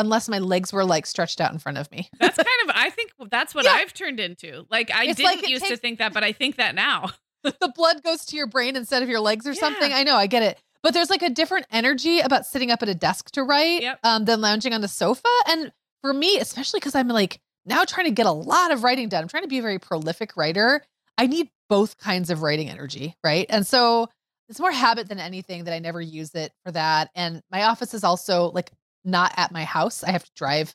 unless 0.00 0.28
my 0.28 0.38
legs 0.38 0.72
were 0.72 0.84
like 0.84 1.06
stretched 1.06 1.40
out 1.40 1.52
in 1.52 1.58
front 1.58 1.78
of 1.78 1.90
me. 1.90 2.08
that's 2.20 2.36
kind 2.36 2.48
of 2.68 2.74
I 2.74 2.90
think 2.90 3.12
that's 3.30 3.54
what 3.54 3.64
yeah. 3.64 3.72
I've 3.72 3.94
turned 3.94 4.20
into. 4.20 4.66
Like 4.70 4.90
I 4.90 5.04
it's 5.04 5.16
didn't 5.16 5.36
like 5.36 5.48
used 5.48 5.64
takes, 5.64 5.74
to 5.74 5.80
think 5.80 5.98
that, 5.98 6.12
but 6.12 6.24
I 6.24 6.32
think 6.32 6.56
that 6.56 6.74
now. 6.74 7.10
the 7.42 7.72
blood 7.74 8.02
goes 8.02 8.24
to 8.26 8.36
your 8.36 8.46
brain 8.46 8.76
instead 8.76 9.02
of 9.02 9.08
your 9.08 9.20
legs 9.20 9.46
or 9.46 9.52
yeah. 9.52 9.60
something. 9.60 9.92
I 9.92 10.02
know, 10.02 10.16
I 10.16 10.26
get 10.26 10.42
it. 10.42 10.58
But 10.82 10.94
there's 10.94 11.10
like 11.10 11.22
a 11.22 11.30
different 11.30 11.66
energy 11.70 12.20
about 12.20 12.46
sitting 12.46 12.70
up 12.70 12.82
at 12.82 12.88
a 12.88 12.94
desk 12.94 13.30
to 13.32 13.42
write 13.42 13.82
yep. 13.82 13.98
um, 14.02 14.24
than 14.24 14.40
lounging 14.40 14.72
on 14.72 14.80
the 14.80 14.88
sofa. 14.88 15.28
And 15.46 15.72
for 16.00 16.12
me, 16.12 16.38
especially 16.38 16.80
because 16.80 16.94
I'm 16.94 17.08
like 17.08 17.40
now 17.66 17.84
trying 17.84 18.06
to 18.06 18.12
get 18.12 18.26
a 18.26 18.32
lot 18.32 18.72
of 18.72 18.82
writing 18.82 19.08
done, 19.08 19.22
I'm 19.22 19.28
trying 19.28 19.42
to 19.42 19.48
be 19.48 19.58
a 19.58 19.62
very 19.62 19.78
prolific 19.78 20.36
writer. 20.36 20.82
I 21.18 21.26
need 21.26 21.50
both 21.68 21.98
kinds 21.98 22.30
of 22.30 22.42
writing 22.42 22.70
energy, 22.70 23.14
right? 23.22 23.46
And 23.50 23.66
so 23.66 24.08
it's 24.48 24.58
more 24.58 24.72
habit 24.72 25.08
than 25.08 25.20
anything 25.20 25.64
that 25.64 25.74
I 25.74 25.78
never 25.78 26.00
use 26.00 26.34
it 26.34 26.52
for 26.64 26.72
that. 26.72 27.10
And 27.14 27.42
my 27.50 27.64
office 27.64 27.94
is 27.94 28.02
also 28.02 28.50
like 28.50 28.72
not 29.04 29.32
at 29.36 29.52
my 29.52 29.64
house. 29.64 30.04
I 30.04 30.10
have 30.10 30.24
to 30.24 30.30
drive 30.36 30.74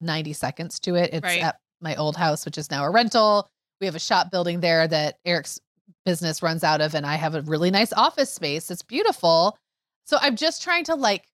90 0.00 0.32
seconds 0.32 0.80
to 0.80 0.94
it. 0.94 1.10
It's 1.12 1.24
right. 1.24 1.42
at 1.42 1.56
my 1.80 1.96
old 1.96 2.16
house, 2.16 2.44
which 2.44 2.58
is 2.58 2.70
now 2.70 2.84
a 2.84 2.90
rental. 2.90 3.48
We 3.80 3.86
have 3.86 3.94
a 3.94 4.00
shop 4.00 4.30
building 4.30 4.60
there 4.60 4.86
that 4.86 5.18
Eric's 5.24 5.60
business 6.04 6.42
runs 6.42 6.64
out 6.64 6.80
of, 6.80 6.94
and 6.94 7.06
I 7.06 7.16
have 7.16 7.34
a 7.34 7.42
really 7.42 7.70
nice 7.70 7.92
office 7.92 8.32
space. 8.32 8.70
It's 8.70 8.82
beautiful. 8.82 9.56
So 10.04 10.18
I'm 10.20 10.36
just 10.36 10.62
trying 10.62 10.84
to 10.84 10.94
like 10.94 11.24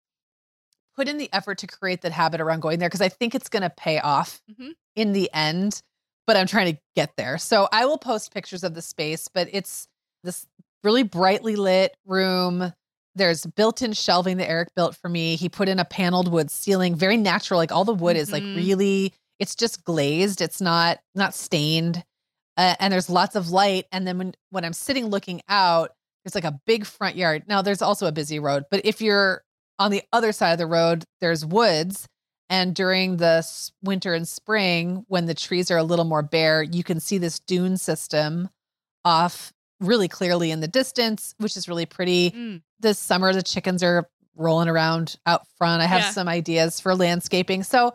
put 0.97 1.09
in 1.09 1.19
the 1.19 1.33
effort 1.33 1.59
to 1.59 1.67
create 1.67 2.03
that 2.03 2.13
habit 2.13 2.41
around 2.41 2.61
going 2.61 2.79
there 2.79 2.89
because 2.89 3.01
I 3.01 3.09
think 3.09 3.35
it's 3.35 3.49
going 3.49 3.63
to 3.63 3.71
pay 3.71 3.99
off 3.99 4.41
mm-hmm. 4.51 4.71
in 4.97 5.13
the 5.13 5.31
end, 5.33 5.81
but 6.27 6.37
I'm 6.37 6.47
trying 6.47 6.75
to 6.75 6.81
get 6.95 7.17
there. 7.17 7.39
So 7.39 7.69
I 7.73 7.87
will 7.87 7.99
post 7.99 8.35
pictures 8.35 8.65
of 8.65 8.75
the 8.75 8.83
space, 8.83 9.29
but 9.33 9.49
it's 9.53 9.89
this 10.25 10.47
really 10.83 11.03
brightly 11.03 11.57
lit 11.57 11.95
room 12.07 12.73
there's 13.15 13.45
built-in 13.47 13.93
shelving 13.93 14.37
that 14.37 14.49
Eric 14.49 14.75
built 14.75 14.97
for 14.97 15.09
me. 15.09 15.37
He 15.37 15.49
put 15.49 15.69
in 15.69 15.79
a 15.79 15.85
paneled 15.85 16.31
wood 16.31 16.51
ceiling, 16.51 16.95
very 16.95 17.17
natural. 17.17 17.59
Like 17.59 17.73
all 17.73 17.85
the 17.85 17.95
wood 17.95 18.17
mm-hmm. 18.17 18.23
is 18.23 18.33
like 18.33 18.43
mm-hmm. 18.43 18.57
really, 18.57 19.15
it's 19.39 19.55
just 19.55 19.85
glazed. 19.85 20.41
It's 20.41 20.61
not 20.61 20.99
not 21.15 21.35
stained, 21.35 22.05
uh, 22.57 22.77
and 22.79 22.93
there's 22.93 23.11
lots 23.11 23.37
of 23.37 23.51
light. 23.51 23.87
And 23.93 24.07
then 24.07 24.19
when 24.19 24.35
when 24.51 24.65
I'm 24.65 24.73
sitting 24.73 25.07
looking 25.07 25.41
out, 25.49 25.91
there's 26.25 26.35
like 26.35 26.45
a 26.45 26.61
big 26.67 26.87
front 26.87 27.17
yard. 27.17 27.45
Now 27.49 27.63
there's 27.63 27.83
also 27.83 28.07
a 28.07 28.13
busy 28.13 28.39
road, 28.39 28.65
but 28.71 28.83
if 28.85 29.01
you're 29.01 29.43
on 29.79 29.91
the 29.91 30.03
other 30.13 30.33
side 30.33 30.53
of 30.53 30.59
the 30.59 30.67
road, 30.67 31.05
there's 31.21 31.45
woods. 31.45 32.07
And 32.51 32.75
during 32.75 33.19
the 33.19 33.47
winter 33.81 34.13
and 34.13 34.27
spring, 34.27 35.05
when 35.07 35.27
the 35.27 35.35
trees 35.35 35.71
are 35.71 35.79
a 35.79 35.85
little 35.85 36.05
more 36.05 36.23
bare, 36.23 36.65
you 36.65 36.83
can 36.83 36.99
see 36.99 37.17
this 37.17 37.39
dune 37.39 37.77
system 37.77 38.51
off 39.05 39.53
really 39.79 40.09
clearly 40.09 40.51
in 40.51 40.59
the 40.61 40.69
distance, 40.69 41.35
which 41.39 41.57
is 41.57 41.69
really 41.69 41.87
pretty. 41.87 42.33
Mm. 42.33 42.63
This 42.81 42.99
summer, 42.99 43.33
the 43.33 43.43
chickens 43.43 43.83
are 43.83 44.09
rolling 44.37 44.69
around 44.69 45.17
out 45.27 45.47
front. 45.59 45.83
I 45.83 45.87
have 45.87 46.01
Yeah. 46.01 46.11
some 46.11 46.29
ideas 46.29 46.81
for 46.81 46.95
landscaping. 46.95 47.63
So, 47.63 47.95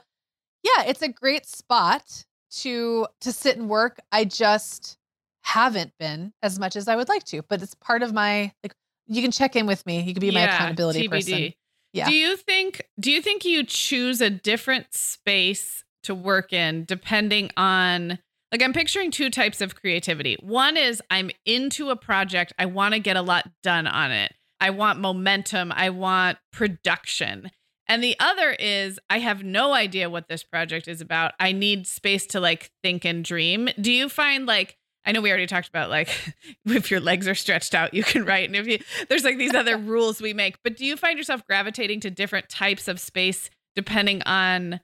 yeah, 0.64 0.84
it's 0.88 1.02
a 1.02 1.08
great 1.10 1.46
spot 1.46 2.26
to 2.58 3.08
to 3.22 3.32
sit 3.32 3.58
and 3.58 3.68
work. 3.70 4.00
I 4.12 4.26
just 4.26 4.98
haven't 5.42 5.94
been 6.00 6.34
as 6.42 6.58
much 6.60 6.76
as 6.76 6.88
I 6.88 6.96
would 6.96 7.10
like 7.10 7.24
to, 7.26 7.42
but 7.44 7.62
it's 7.62 7.76
part 7.76 8.04
of 8.04 8.14
my 8.14 8.52
like 8.64 8.74
you 9.08 9.22
can 9.22 9.32
check 9.32 9.56
in 9.56 9.66
with 9.68 9.86
me. 9.86 10.02
You 10.02 10.14
can 10.14 10.22
be 10.22 10.32
my 10.32 10.42
Yeah, 10.42 10.56
accountability 10.56 11.08
person. 11.08 11.54
Yeah. 11.94 12.08
Do 12.10 12.14
you 12.14 12.36
think 12.38 12.82
do 13.00 13.12
you 13.12 13.22
think 13.22 13.46
you 13.46 13.64
choose 13.64 14.22
a 14.22 14.30
different 14.30 14.88
space 14.94 15.84
to 16.04 16.14
work 16.16 16.54
in 16.54 16.86
depending 16.86 17.50
on 17.58 18.20
like 18.52 18.62
I'm 18.62 18.74
picturing 18.74 19.12
two 19.12 19.30
types 19.30 19.60
of 19.60 19.76
creativity. 19.76 20.38
One 20.40 20.78
is 20.78 21.02
I'm 21.10 21.32
into 21.46 21.90
a 21.90 21.96
project, 21.96 22.54
I 22.60 22.68
want 22.68 22.94
to 22.94 23.00
get 23.00 23.18
a 23.18 23.22
lot 23.22 23.50
done 23.64 23.88
on 23.88 24.12
it. 24.12 24.34
I 24.66 24.72
want 24.72 25.00
momentum, 25.00 25.72
I 25.72 25.92
want 25.92 26.40
production. 26.52 27.52
And 27.88 28.04
the 28.04 28.16
other 28.20 28.50
is 28.50 29.00
I 29.12 29.20
have 29.20 29.44
no 29.44 29.74
idea 29.74 30.10
what 30.10 30.28
this 30.28 30.42
project 30.42 30.88
is 30.88 31.02
about. 31.02 31.34
I 31.40 31.52
need 31.52 31.86
space 31.86 32.26
to 32.28 32.40
like 32.40 32.72
think 32.82 33.06
and 33.06 33.24
dream. 33.24 33.70
Do 33.80 33.92
you 33.92 34.10
find 34.10 34.48
like 34.48 34.76
I 35.06 35.12
know 35.12 35.22
we 35.22 35.30
already 35.30 35.46
talked 35.46 35.68
about 35.68 35.92
like 35.92 36.10
if 36.66 36.90
your 36.90 37.00
legs 37.00 37.28
are 37.28 37.36
stretched 37.36 37.76
out, 37.76 37.94
you 37.94 38.04
can 38.04 38.26
write. 38.26 38.50
And 38.50 38.56
if 38.56 38.66
you 38.66 38.80
there's 39.08 39.24
like 39.24 39.38
these 39.38 39.54
other 39.54 39.78
rules 39.94 40.20
we 40.20 40.34
make, 40.34 40.56
but 40.64 40.76
do 40.76 40.84
you 40.84 40.98
find 40.98 41.20
yourself 41.20 41.46
gravitating 41.46 42.00
to 42.00 42.10
different 42.10 42.50
types 42.50 42.88
of 42.88 43.00
space 43.00 43.52
depending 43.76 44.24
on 44.24 44.80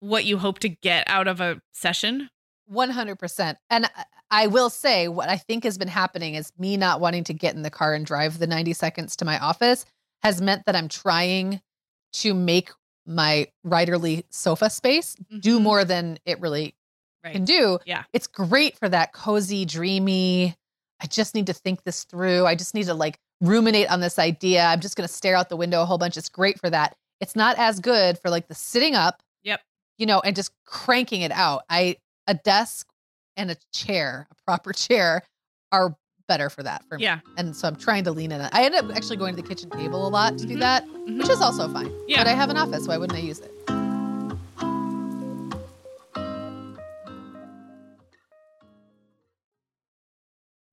what 0.00 0.24
you 0.24 0.38
hope 0.38 0.58
to 0.58 0.68
get 0.68 1.04
out 1.06 1.28
of 1.28 1.40
a 1.40 1.62
session? 1.72 2.30
100%. 2.68 3.56
And 3.70 3.88
I- 4.30 4.46
will 4.46 4.70
say 4.70 5.08
what 5.08 5.28
I 5.28 5.36
think 5.36 5.64
has 5.64 5.76
been 5.78 5.88
happening 5.88 6.34
is 6.34 6.52
me 6.58 6.76
not 6.76 7.00
wanting 7.00 7.24
to 7.24 7.34
get 7.34 7.54
in 7.54 7.62
the 7.62 7.70
car 7.70 7.94
and 7.94 8.06
drive 8.06 8.38
the 8.38 8.46
90 8.46 8.72
seconds 8.74 9.16
to 9.16 9.24
my 9.24 9.38
office 9.38 9.84
has 10.22 10.40
meant 10.40 10.66
that 10.66 10.76
I'm 10.76 10.88
trying 10.88 11.60
to 12.14 12.34
make 12.34 12.70
my 13.06 13.48
writerly 13.66 14.24
sofa 14.30 14.70
space 14.70 15.16
do 15.40 15.58
Mhm. 15.58 15.62
more 15.62 15.84
than 15.84 16.18
it 16.24 16.40
really 16.40 16.74
Right. 17.24 17.32
can 17.32 17.44
do. 17.44 17.78
Yeah. 17.86 18.04
It's 18.12 18.26
great 18.26 18.78
for 18.78 18.88
that 18.88 19.12
cozy, 19.12 19.64
dreamy. 19.64 20.56
I 21.00 21.06
just 21.06 21.34
need 21.34 21.46
to 21.46 21.52
think 21.54 21.82
this 21.84 22.04
through. 22.04 22.46
I 22.46 22.54
just 22.54 22.74
need 22.74 22.84
to 22.86 22.94
like 22.94 23.18
ruminate 23.40 23.90
on 23.90 24.00
this 24.00 24.18
idea. 24.18 24.64
I'm 24.64 24.80
just 24.80 24.96
going 24.96 25.08
to 25.08 25.12
stare 25.12 25.34
out 25.34 25.48
the 25.48 25.56
window 25.56 25.82
a 25.82 25.86
whole 25.86 25.98
bunch. 25.98 26.16
It's 26.16 26.28
great 26.28 26.60
for 26.60 26.68
that. 26.70 26.94
It's 27.20 27.34
not 27.34 27.58
as 27.58 27.80
good 27.80 28.18
for 28.18 28.30
like 28.30 28.48
the 28.48 28.54
sitting 28.54 28.94
up, 28.94 29.22
Yep. 29.44 29.60
you 29.98 30.06
know, 30.06 30.20
and 30.20 30.36
just 30.36 30.52
cranking 30.66 31.22
it 31.22 31.32
out. 31.32 31.64
I 31.70 31.96
a 32.26 32.34
desk 32.34 32.86
and 33.40 33.50
a 33.50 33.56
chair, 33.72 34.28
a 34.30 34.34
proper 34.46 34.72
chair 34.86 35.22
are 35.72 35.96
better 36.28 36.48
for 36.50 36.62
that 36.62 36.84
for 36.88 36.96
me. 36.98 37.04
Yeah. 37.04 37.20
And 37.38 37.56
so 37.56 37.66
I'm 37.66 37.74
trying 37.76 38.04
to 38.04 38.12
lean 38.12 38.30
in. 38.30 38.40
I 38.40 38.64
end 38.64 38.74
up 38.74 38.84
actually 38.94 39.16
going 39.16 39.34
to 39.34 39.42
the 39.42 39.48
kitchen 39.48 39.70
table 39.70 40.06
a 40.06 40.10
lot 40.10 40.38
to 40.38 40.46
do 40.46 40.54
Mhm. 40.56 40.60
that, 40.60 40.86
Mhm. 40.86 41.18
which 41.18 41.30
is 41.30 41.40
also 41.40 41.68
fine. 41.72 41.92
Yeah. 42.06 42.18
But 42.18 42.28
I 42.28 42.34
have 42.34 42.50
an 42.50 42.56
office, 42.56 42.86
why 42.86 42.98
wouldn't 42.98 43.18
I 43.18 43.22
use 43.22 43.40
it? 43.40 43.50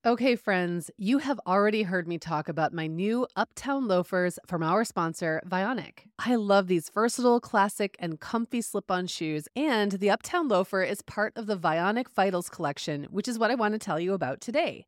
Okay, 0.06 0.36
friends, 0.36 0.92
you 0.96 1.18
have 1.18 1.40
already 1.44 1.82
heard 1.82 2.06
me 2.06 2.18
talk 2.18 2.48
about 2.48 2.72
my 2.72 2.86
new 2.86 3.26
Uptown 3.34 3.88
loafers 3.88 4.38
from 4.46 4.62
our 4.62 4.84
sponsor, 4.84 5.42
Vionic. 5.44 6.04
I 6.20 6.36
love 6.36 6.68
these 6.68 6.88
versatile, 6.88 7.40
classic, 7.40 7.96
and 7.98 8.20
comfy 8.20 8.62
slip 8.62 8.92
on 8.92 9.08
shoes, 9.08 9.48
and 9.56 9.90
the 9.90 10.08
Uptown 10.08 10.46
loafer 10.46 10.82
is 10.82 11.02
part 11.02 11.32
of 11.36 11.46
the 11.46 11.56
Vionic 11.56 12.08
Vitals 12.14 12.48
collection, 12.48 13.08
which 13.10 13.26
is 13.26 13.40
what 13.40 13.50
I 13.50 13.56
want 13.56 13.72
to 13.72 13.78
tell 13.80 13.98
you 13.98 14.12
about 14.12 14.40
today. 14.40 14.86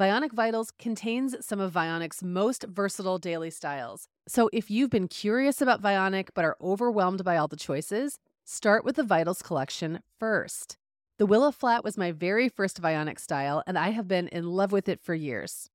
Vionic 0.00 0.32
Vitals 0.32 0.72
contains 0.78 1.36
some 1.44 1.60
of 1.60 1.70
Vionic's 1.70 2.22
most 2.22 2.64
versatile 2.66 3.18
daily 3.18 3.50
styles. 3.50 4.08
So 4.26 4.48
if 4.54 4.70
you've 4.70 4.90
been 4.90 5.06
curious 5.06 5.60
about 5.60 5.82
Vionic 5.82 6.30
but 6.34 6.46
are 6.46 6.56
overwhelmed 6.62 7.24
by 7.24 7.36
all 7.36 7.46
the 7.46 7.56
choices, 7.56 8.18
start 8.44 8.86
with 8.86 8.96
the 8.96 9.04
Vitals 9.04 9.42
collection 9.42 10.00
first. 10.18 10.78
The 11.18 11.24
Willow 11.24 11.50
Flat 11.50 11.82
was 11.82 11.96
my 11.96 12.12
very 12.12 12.50
first 12.50 12.82
Vionic 12.82 13.18
style, 13.18 13.62
and 13.66 13.78
I 13.78 13.88
have 13.88 14.06
been 14.06 14.28
in 14.28 14.50
love 14.50 14.70
with 14.70 14.86
it 14.86 15.00
for 15.00 15.14
years. 15.14 15.70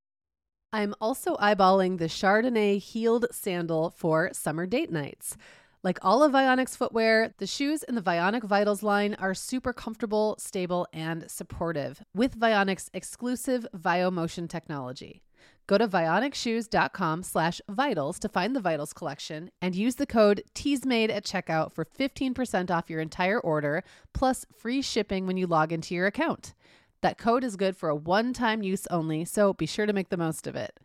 I'm 0.72 0.94
also 1.02 1.36
eyeballing 1.38 1.98
the 1.98 2.06
Chardonnay 2.06 2.80
heeled 2.80 3.26
sandal 3.32 3.90
for 3.90 4.30
summer 4.34 4.68
date 4.68 4.92
nights. 4.92 5.38
Like 5.82 5.98
all 6.04 6.22
of 6.22 6.32
Vionic's 6.32 6.76
footwear, 6.76 7.34
the 7.40 7.48
shoes 7.48 7.82
in 7.82 7.96
the 7.96 8.04
Vionic 8.04 8.44
Vitals 8.44 8.84
line 8.84 9.16
are 9.16 9.34
super 9.34 9.74
comfortable, 9.74 10.36
stable, 10.38 10.86
and 10.94 11.26
supportive 11.28 12.04
with 12.14 12.40
Vionic's 12.40 12.92
exclusive 12.94 13.66
VioMotion 13.76 14.48
technology. 14.48 15.24
Go 15.72 15.78
to 15.78 15.88
vionicshoes.com 15.88 17.24
slash 17.24 17.62
vitals 17.70 18.20
to 18.20 18.28
find 18.28 18.54
the 18.54 18.60
Vitals 18.60 18.92
collection 18.92 19.52
and 19.62 19.74
use 19.74 19.96
the 19.96 20.06
code 20.06 20.44
TEASMADE 20.54 21.10
at 21.10 21.24
checkout 21.24 21.72
for 21.72 21.86
15% 21.86 22.70
off 22.70 22.90
your 22.90 23.00
entire 23.00 23.40
order 23.40 23.86
plus 24.14 24.46
free 24.54 24.82
shipping 24.82 25.26
when 25.26 25.38
you 25.38 25.48
log 25.48 25.72
into 25.72 25.96
your 25.96 26.08
account. 26.08 26.54
That 27.00 27.18
code 27.18 27.46
is 27.46 27.56
good 27.56 27.78
for 27.78 27.88
a 27.88 27.96
one-time 27.96 28.62
use 28.62 28.86
only, 28.88 29.24
so 29.24 29.54
be 29.54 29.66
sure 29.66 29.86
to 29.86 29.94
make 29.94 30.10
the 30.10 30.18
most 30.18 30.46
of 30.46 30.58
it. 30.58 30.78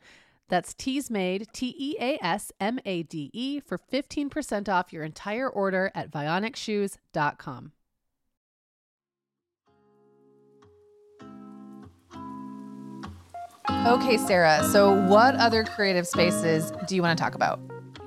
That's 0.48 0.72
TEASMADE, 0.72 1.50
T-E-A-S-M-A-D-E 1.52 2.20
for 3.58 3.78
15% 3.92 4.68
off 4.68 4.92
your 4.92 5.02
entire 5.02 5.48
order 5.50 5.90
at 5.96 6.12
vionicshoes.com. 6.12 7.72
Okay, 13.70 14.16
Sarah. 14.16 14.62
So, 14.64 14.92
what 14.92 15.34
other 15.36 15.64
creative 15.64 16.06
spaces 16.06 16.72
do 16.86 16.94
you 16.94 17.02
want 17.02 17.16
to 17.16 17.22
talk 17.22 17.34
about? 17.34 17.60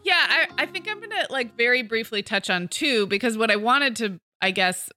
Yeah, 0.03 0.13
I, 0.17 0.47
I 0.57 0.65
think 0.65 0.87
I'm 0.89 0.99
gonna 0.99 1.27
like 1.29 1.55
very 1.57 1.83
briefly 1.83 2.21
touch 2.21 2.49
on 2.49 2.67
two 2.67 3.07
because 3.07 3.37
what 3.37 3.51
I 3.51 3.55
wanted 3.57 3.95
to, 3.97 4.19
I 4.41 4.51
guess, 4.51 4.89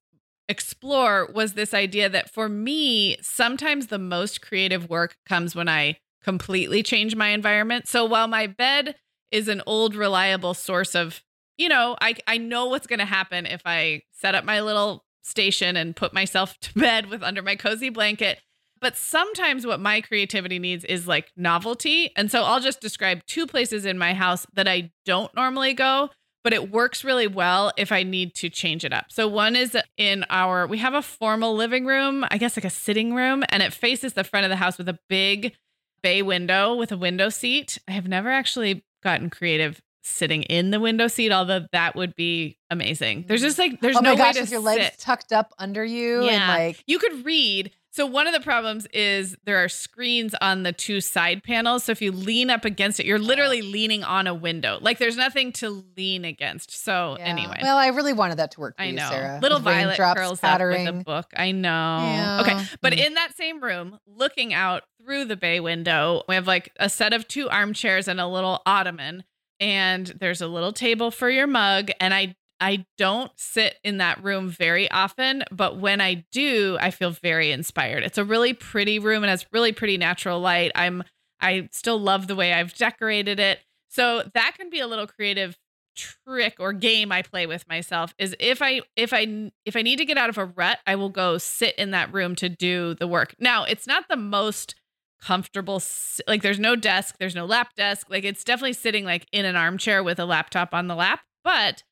explore 0.49 1.29
was 1.33 1.55
this 1.55 1.75
idea 1.75 2.09
that 2.09 2.31
for 2.31 2.49
me, 2.49 3.17
sometimes 3.21 3.89
the 3.89 3.99
most 3.99 4.43
creative 4.43 4.89
work 4.89 5.17
comes 5.27 5.55
when 5.55 5.69
I 5.69 5.99
completely 6.23 6.83
change 6.83 7.17
my 7.17 7.29
environment. 7.29 7.89
So 7.89 8.05
while 8.05 8.29
my 8.29 8.47
bed 8.47 8.95
is 9.31 9.49
an 9.49 9.63
old, 9.67 9.95
reliable 9.95 10.55
source 10.55 10.95
of, 10.95 11.23
you 11.57 11.69
know, 11.69 11.97
I 12.01 12.15
I 12.27 12.39
know 12.39 12.67
what's 12.67 12.87
gonna 12.87 13.05
happen 13.05 13.47
if 13.47 13.63
I 13.65 14.03
set 14.13 14.35
up 14.35 14.45
my 14.45 14.61
little 14.61 15.05
station 15.23 15.77
and 15.77 15.97
put 15.97 16.13
myself 16.13 16.59
to 16.61 16.75
bed 16.75 17.07
with 17.07 17.23
under 17.23 17.43
my 17.43 17.57
cozy 17.57 17.89
blanket. 17.89 18.41
But 18.83 18.97
sometimes 18.97 19.65
what 19.65 19.81
my 19.81 20.03
creativity 20.03 20.59
needs 20.59 20.85
is 20.85 21.07
like 21.07 21.31
novelty. 21.37 22.11
And 22.17 22.31
so 22.31 22.43
I'll 22.43 22.61
just 22.61 22.81
describe 22.81 23.25
two 23.27 23.47
places 23.47 23.87
in 23.87 23.97
my 23.97 24.13
house 24.13 24.45
that 24.55 24.69
I 24.69 24.91
don't 25.07 25.35
normally 25.35 25.73
go, 25.73 26.11
but 26.43 26.53
it 26.53 26.71
works 26.71 27.05
really 27.05 27.29
well 27.29 27.73
if 27.79 27.93
I 27.93 28.03
need 28.03 28.35
to 28.35 28.51
change 28.51 28.85
it 28.85 28.93
up. 28.93 29.07
So 29.09 29.29
one 29.29 29.55
is 29.55 29.79
in 29.97 30.25
our, 30.29 30.67
we 30.67 30.79
have 30.79 30.95
a 30.95 31.03
formal 31.03 31.55
living 31.55 31.87
room, 31.87 32.25
I 32.31 32.39
guess 32.39 32.57
like 32.57 32.65
a 32.65 32.71
sitting 32.71 33.15
room, 33.15 33.45
and 33.51 33.63
it 33.63 33.73
faces 33.73 34.15
the 34.15 34.25
front 34.25 34.45
of 34.45 34.51
the 34.51 34.57
house 34.57 34.77
with 34.77 34.89
a 34.89 34.99
big 35.09 35.55
bay 36.03 36.21
window 36.21 36.75
with 36.75 36.91
a 36.91 36.97
window 36.97 37.29
seat. 37.29 37.79
I 37.87 37.93
have 37.93 38.09
never 38.09 38.29
actually 38.29 38.85
gotten 39.03 39.31
creative 39.31 39.81
sitting 40.05 40.43
in 40.43 40.73
the 40.73 40.81
window 40.81 41.07
seat, 41.07 41.31
although 41.31 41.67
that 41.71 41.95
would 41.95 42.17
be 42.17 42.59
amazing. 42.71 43.25
There's 43.29 43.41
mm. 43.41 43.45
just 43.45 43.59
like, 43.59 43.81
there's 43.81 43.97
oh 43.97 44.01
no 44.01 44.11
my 44.11 44.17
gosh, 44.17 44.27
way 44.27 44.33
to 44.33 44.41
with 44.41 44.51
your 44.51 44.61
legs 44.61 44.85
sit. 44.87 44.99
tucked 44.99 45.33
up 45.33 45.53
under 45.59 45.85
you 45.85 46.23
and 46.23 46.27
Yeah. 46.27 46.49
like 46.49 46.83
You 46.89 46.99
could 46.99 47.25
read. 47.25 47.71
So 47.95 48.07
one 48.07 48.27
of 48.27 48.33
the 48.33 48.41
problems 48.41 48.87
is 48.95 49.37
there 49.45 49.63
are 49.63 49.69
screens 49.69 50.35
on 50.41 50.63
the 50.63 50.73
two 50.73 51.03
side 51.03 51.45
panels. 51.45 51.85
So 51.85 51.93
if 51.93 52.01
you 52.01 52.11
lean 52.11 52.49
up 52.49 52.65
against 52.65 52.99
it, 52.99 53.05
you're 53.05 53.19
literally 53.19 53.61
leaning 53.61 54.03
on 54.03 54.27
a 54.27 54.33
window. 54.33 54.79
Like 54.81 54.97
there's 54.99 55.17
nothing 55.19 55.53
to 55.55 55.85
lean 55.95 56.25
against. 56.25 56.71
So 56.71 57.17
Yeah. 57.19 57.27
anyway. 57.27 57.59
Well, 57.61 57.77
I 57.77 57.89
really 57.89 58.15
wanted 58.15 58.39
that 58.39 58.51
to 58.53 58.61
work 58.61 58.77
I 58.79 58.87
you, 58.87 58.95
know. 58.95 59.09
Sarah. 59.11 59.39
Little 59.43 59.59
With 59.59 59.65
Violet 59.65 59.99
curls 60.17 60.41
pattering. 60.41 60.89
up 60.89 60.95
with 60.95 61.03
a 61.03 61.05
book. 61.05 61.27
I 61.37 61.53
know. 61.53 61.69
Yeah. 61.69 62.41
Okay. 62.41 62.65
But 62.81 62.95
Mm. 62.95 63.07
in 63.09 63.15
that 63.15 63.37
same 63.37 63.63
room, 63.63 63.99
looking 64.07 64.55
out 64.55 64.85
through 65.05 65.27
the 65.27 65.37
bay 65.37 65.61
window, 65.61 66.23
we 66.29 66.35
have 66.35 66.47
like 66.47 66.73
a 66.81 66.89
set 66.89 67.13
of 67.13 67.29
two 67.29 67.51
armchairs 67.51 68.09
and 68.09 68.19
a 68.19 68.27
little 68.27 68.63
ottoman. 68.65 69.25
And 69.61 70.07
there's 70.19 70.41
a 70.41 70.49
little 70.49 70.73
table 70.73 71.11
for 71.11 71.29
your 71.29 71.47
mug. 71.47 71.91
And 72.01 72.15
I 72.15 72.37
I 72.63 72.87
don't 72.97 73.33
sit 73.35 73.81
in 73.83 73.99
that 73.99 74.23
room 74.23 74.49
very 74.49 74.89
often, 74.89 75.43
but 75.51 75.79
when 75.79 76.01
I 76.01 76.25
do, 76.31 76.79
I 76.81 76.93
feel 76.93 77.11
very 77.11 77.51
inspired. 77.51 78.05
It's 78.05 78.19
a 78.19 78.25
really 78.25 78.55
pretty 78.55 79.01
room 79.01 79.25
and 79.25 79.31
has 79.31 79.45
really 79.53 79.73
pretty 79.73 79.99
natural 79.99 80.39
light. 80.39 80.71
I'm 80.77 81.03
I 81.41 81.69
still 81.73 81.99
love 81.99 82.29
the 82.29 82.37
way 82.37 82.53
I've 82.53 82.73
decorated 82.73 83.41
it. 83.41 83.59
So 83.89 84.23
that 84.35 84.55
can 84.57 84.71
be 84.71 84.79
a 84.79 84.87
little 84.87 85.09
creative 85.09 85.59
trick 85.97 86.55
or 86.61 86.73
game 86.73 87.11
I 87.11 87.23
play 87.23 87.47
with 87.47 87.69
myself 87.69 88.15
is 88.17 88.37
if 88.39 88.63
I 88.63 88.83
if 88.95 89.13
I 89.13 89.51
if 89.67 89.75
I 89.75 89.83
need 89.83 89.97
to 89.97 90.05
get 90.05 90.17
out 90.17 90.29
of 90.29 90.39
a 90.39 90.45
rut, 90.45 90.79
I 90.87 90.95
will 90.95 91.11
go 91.11 91.39
sit 91.39 91.75
in 91.75 91.91
that 91.91 92.15
room 92.15 92.37
to 92.37 92.49
do 92.49 92.95
the 92.95 93.09
work. 93.09 93.35
Now, 93.41 93.65
it's 93.65 93.89
not 93.89 94.05
the 94.09 94.17
most 94.17 94.77
comfortable 95.21 95.83
like 96.29 96.43
there's 96.43 96.61
no 96.61 96.77
desk, 96.77 97.17
there's 97.19 97.35
no 97.35 97.45
lap 97.45 97.75
desk. 97.75 98.07
Like 98.09 98.23
it's 98.23 98.45
definitely 98.45 98.75
sitting 98.75 99.05
like 99.05 99.27
in 99.33 99.45
an 99.47 99.57
armchair 99.57 100.05
with 100.05 100.21
a 100.21 100.25
laptop 100.25 100.73
on 100.73 100.87
the 100.87 100.95
lap, 100.95 101.23
but 101.43 101.83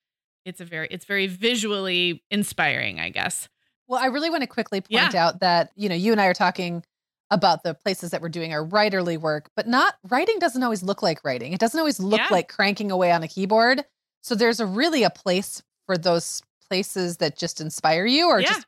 it's 0.44 0.60
a 0.60 0.64
very 0.64 0.88
it's 0.90 1.04
very 1.04 1.26
visually 1.26 2.22
inspiring, 2.30 3.00
I 3.00 3.10
guess. 3.10 3.48
Well, 3.88 4.00
I 4.00 4.06
really 4.06 4.30
want 4.30 4.42
to 4.42 4.46
quickly 4.46 4.80
point 4.80 5.12
Yeah. 5.14 5.26
out 5.26 5.40
that, 5.40 5.70
you 5.76 5.88
know, 5.88 5.94
you 5.94 6.12
and 6.12 6.20
I 6.20 6.26
are 6.26 6.34
talking 6.34 6.84
about 7.30 7.62
the 7.62 7.74
places 7.74 8.10
that 8.10 8.20
we're 8.20 8.28
doing 8.28 8.52
our 8.52 8.64
writerly 8.64 9.18
work, 9.18 9.50
but 9.56 9.66
not 9.68 9.94
writing 10.08 10.38
doesn't 10.38 10.62
always 10.62 10.82
look 10.82 11.02
like 11.02 11.24
writing. 11.24 11.52
It 11.52 11.60
doesn't 11.60 11.78
always 11.78 12.00
look 12.00 12.20
Yeah. 12.20 12.28
like 12.30 12.48
cranking 12.48 12.90
away 12.90 13.12
on 13.12 13.22
a 13.22 13.28
keyboard. 13.28 13.84
So 14.22 14.34
there's 14.34 14.60
a 14.60 14.66
really 14.66 15.02
a 15.02 15.10
place 15.10 15.62
for 15.86 15.96
those 15.96 16.42
places 16.68 17.16
that 17.18 17.36
just 17.38 17.60
inspire 17.60 18.06
you 18.06 18.28
or 18.28 18.40
Yeah. 18.40 18.48
just 18.48 18.66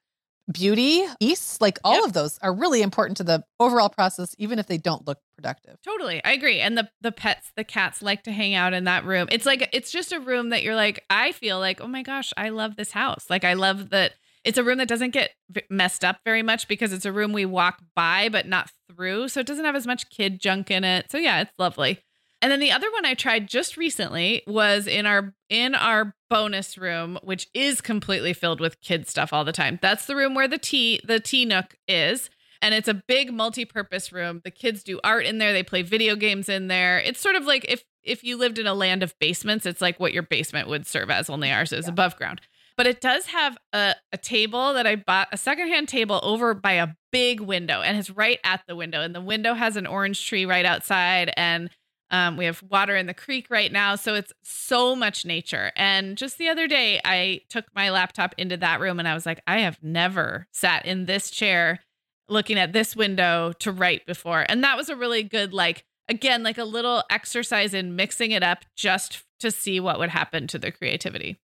beauty, 0.52 1.04
peace, 1.20 1.60
like 1.60 1.78
all 1.84 1.94
Yep. 1.96 2.04
of 2.04 2.12
those 2.12 2.38
are 2.38 2.52
really 2.54 2.82
important 2.82 3.16
to 3.18 3.24
the 3.24 3.44
overall 3.58 3.88
process, 3.88 4.34
even 4.38 4.58
if 4.58 4.66
they 4.66 4.78
don't 4.78 5.06
look 5.06 5.18
productive. 5.36 5.78
Totally. 5.82 6.22
I 6.24 6.32
agree. 6.32 6.60
And 6.60 6.76
the 6.78 6.88
the 7.00 7.12
pets, 7.12 7.52
the 7.56 7.64
cats 7.64 8.02
like 8.02 8.22
to 8.24 8.32
hang 8.32 8.54
out 8.54 8.72
in 8.72 8.84
that 8.84 9.04
room. 9.04 9.28
It's 9.30 9.46
like 9.46 9.68
it's 9.72 9.90
just 9.90 10.12
a 10.12 10.20
room 10.20 10.50
that 10.50 10.62
you're 10.62 10.76
like 10.76 11.04
I 11.10 11.32
feel 11.32 11.58
like, 11.58 11.80
"Oh 11.80 11.86
my 11.88 12.02
gosh, 12.02 12.32
I 12.36 12.50
love 12.50 12.76
this 12.76 12.92
house." 12.92 13.26
Like 13.30 13.44
I 13.44 13.54
love 13.54 13.90
that 13.90 14.12
it's 14.44 14.58
a 14.58 14.64
room 14.64 14.78
that 14.78 14.88
doesn't 14.88 15.10
get 15.10 15.30
messed 15.70 16.04
up 16.04 16.18
very 16.24 16.42
much 16.42 16.66
because 16.68 16.92
it's 16.92 17.04
a 17.04 17.12
room 17.12 17.32
we 17.32 17.46
walk 17.46 17.78
by 17.94 18.28
but 18.28 18.46
not 18.46 18.70
through. 18.90 19.28
So 19.28 19.40
it 19.40 19.46
doesn't 19.46 19.64
have 19.64 19.76
as 19.76 19.86
much 19.86 20.10
kid 20.10 20.40
junk 20.40 20.70
in 20.70 20.82
it. 20.84 21.10
So 21.10 21.18
yeah, 21.18 21.40
it's 21.42 21.52
lovely. 21.58 22.00
And 22.42 22.50
then 22.50 22.58
the 22.60 22.72
other 22.72 22.90
one 22.90 23.06
I 23.06 23.14
tried 23.14 23.48
just 23.48 23.76
recently 23.76 24.42
was 24.46 24.86
in 24.88 25.06
our 25.06 25.32
in 25.48 25.74
our 25.76 26.14
bonus 26.28 26.76
room, 26.76 27.18
which 27.22 27.46
is 27.54 27.80
completely 27.80 28.32
filled 28.32 28.60
with 28.60 28.80
kid 28.80 29.08
stuff 29.08 29.32
all 29.32 29.44
the 29.44 29.52
time. 29.52 29.78
That's 29.80 30.06
the 30.06 30.16
room 30.16 30.34
where 30.34 30.48
the 30.48 30.58
tea 30.58 31.00
the 31.06 31.20
tea 31.20 31.44
nook 31.44 31.76
is. 31.86 32.28
And 32.60 32.74
it's 32.74 32.88
a 32.88 32.94
big 32.94 33.32
multi-purpose 33.32 34.12
room. 34.12 34.40
The 34.44 34.50
kids 34.50 34.84
do 34.84 35.00
art 35.02 35.24
in 35.24 35.38
there, 35.38 35.52
they 35.52 35.64
play 35.64 35.82
video 35.82 36.14
games 36.14 36.48
in 36.48 36.68
there. 36.68 36.98
It's 36.98 37.20
sort 37.20 37.36
of 37.36 37.44
like 37.44 37.64
if 37.68 37.84
if 38.02 38.24
you 38.24 38.36
lived 38.36 38.58
in 38.58 38.66
a 38.66 38.74
land 38.74 39.02
of 39.04 39.14
basements, 39.20 39.64
it's 39.64 39.80
like 39.80 39.98
what 40.00 40.12
your 40.12 40.24
basement 40.24 40.68
would 40.68 40.86
serve 40.86 41.10
as, 41.10 41.30
only 41.30 41.52
ours 41.52 41.72
is 41.72 41.86
Yeah. 41.86 41.92
above 41.92 42.16
ground. 42.16 42.40
But 42.76 42.86
it 42.86 43.00
does 43.00 43.26
have 43.26 43.56
a, 43.72 43.94
a 44.12 44.16
table 44.18 44.72
that 44.74 44.86
I 44.86 44.96
bought, 44.96 45.28
a 45.30 45.36
secondhand 45.36 45.88
table 45.88 46.18
over 46.22 46.54
by 46.54 46.72
a 46.72 46.88
big 47.12 47.38
window, 47.40 47.82
and 47.82 47.98
it's 47.98 48.10
right 48.10 48.38
at 48.44 48.62
the 48.66 48.74
window. 48.74 49.02
And 49.02 49.14
the 49.14 49.20
window 49.20 49.54
has 49.54 49.76
an 49.76 49.86
orange 49.86 50.26
tree 50.26 50.46
right 50.46 50.64
outside, 50.64 51.32
and 51.36 51.68
um, 52.12 52.36
we 52.36 52.44
have 52.44 52.62
water 52.62 52.94
in 52.94 53.06
the 53.06 53.14
creek 53.14 53.46
right 53.50 53.72
now. 53.72 53.96
So 53.96 54.14
it's 54.14 54.32
so 54.42 54.94
much 54.94 55.24
nature. 55.24 55.72
And 55.74 56.16
just 56.16 56.38
the 56.38 56.48
other 56.48 56.68
day, 56.68 57.00
I 57.04 57.40
took 57.48 57.64
my 57.74 57.90
laptop 57.90 58.34
into 58.38 58.56
that 58.58 58.80
room 58.80 58.98
and 58.98 59.08
I 59.08 59.14
was 59.14 59.26
like, 59.26 59.40
I 59.46 59.60
have 59.60 59.82
never 59.82 60.46
sat 60.52 60.84
in 60.86 61.06
this 61.06 61.30
chair 61.30 61.80
looking 62.28 62.58
at 62.58 62.72
this 62.72 62.94
window 62.94 63.52
to 63.58 63.72
write 63.72 64.06
before. 64.06 64.44
And 64.48 64.62
that 64.62 64.76
was 64.76 64.88
a 64.88 64.96
really 64.96 65.22
good, 65.22 65.52
like, 65.52 65.84
again, 66.08 66.42
like 66.42 66.58
a 66.58 66.64
little 66.64 67.02
exercise 67.10 67.74
in 67.74 67.96
mixing 67.96 68.30
it 68.30 68.42
up 68.42 68.64
just 68.76 69.24
to 69.40 69.50
see 69.50 69.80
what 69.80 69.98
would 69.98 70.10
happen 70.10 70.46
to 70.48 70.58
the 70.58 70.70
creativity. 70.70 71.38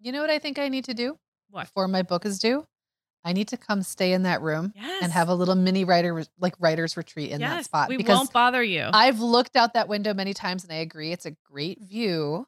You 0.00 0.12
know 0.12 0.20
what 0.20 0.30
I 0.30 0.38
think 0.38 0.58
I 0.58 0.68
need 0.68 0.84
to 0.86 0.94
do 0.94 1.18
What? 1.50 1.64
before 1.64 1.88
my 1.88 2.02
book 2.02 2.26
is 2.26 2.38
due? 2.38 2.66
I 3.26 3.32
need 3.32 3.48
to 3.48 3.56
come 3.56 3.82
stay 3.82 4.12
in 4.12 4.22
that 4.22 4.40
room 4.40 4.72
Yes. 4.76 5.02
and 5.02 5.12
have 5.12 5.28
a 5.28 5.34
little 5.34 5.56
mini 5.56 5.84
writer 5.84 6.24
like 6.38 6.54
writer's 6.60 6.96
retreat 6.96 7.32
in 7.32 7.40
that 7.40 7.64
spot 7.64 7.88
We 7.88 7.96
because 7.96 8.16
won't 8.16 8.32
bother 8.32 8.62
you. 8.62 8.88
I've 8.92 9.18
looked 9.20 9.56
out 9.56 9.74
that 9.74 9.88
window 9.88 10.14
many 10.14 10.32
times 10.32 10.62
and 10.62 10.72
I 10.72 10.76
agree 10.76 11.10
it's 11.12 11.26
a 11.26 11.32
great 11.50 11.82
view. 11.82 12.46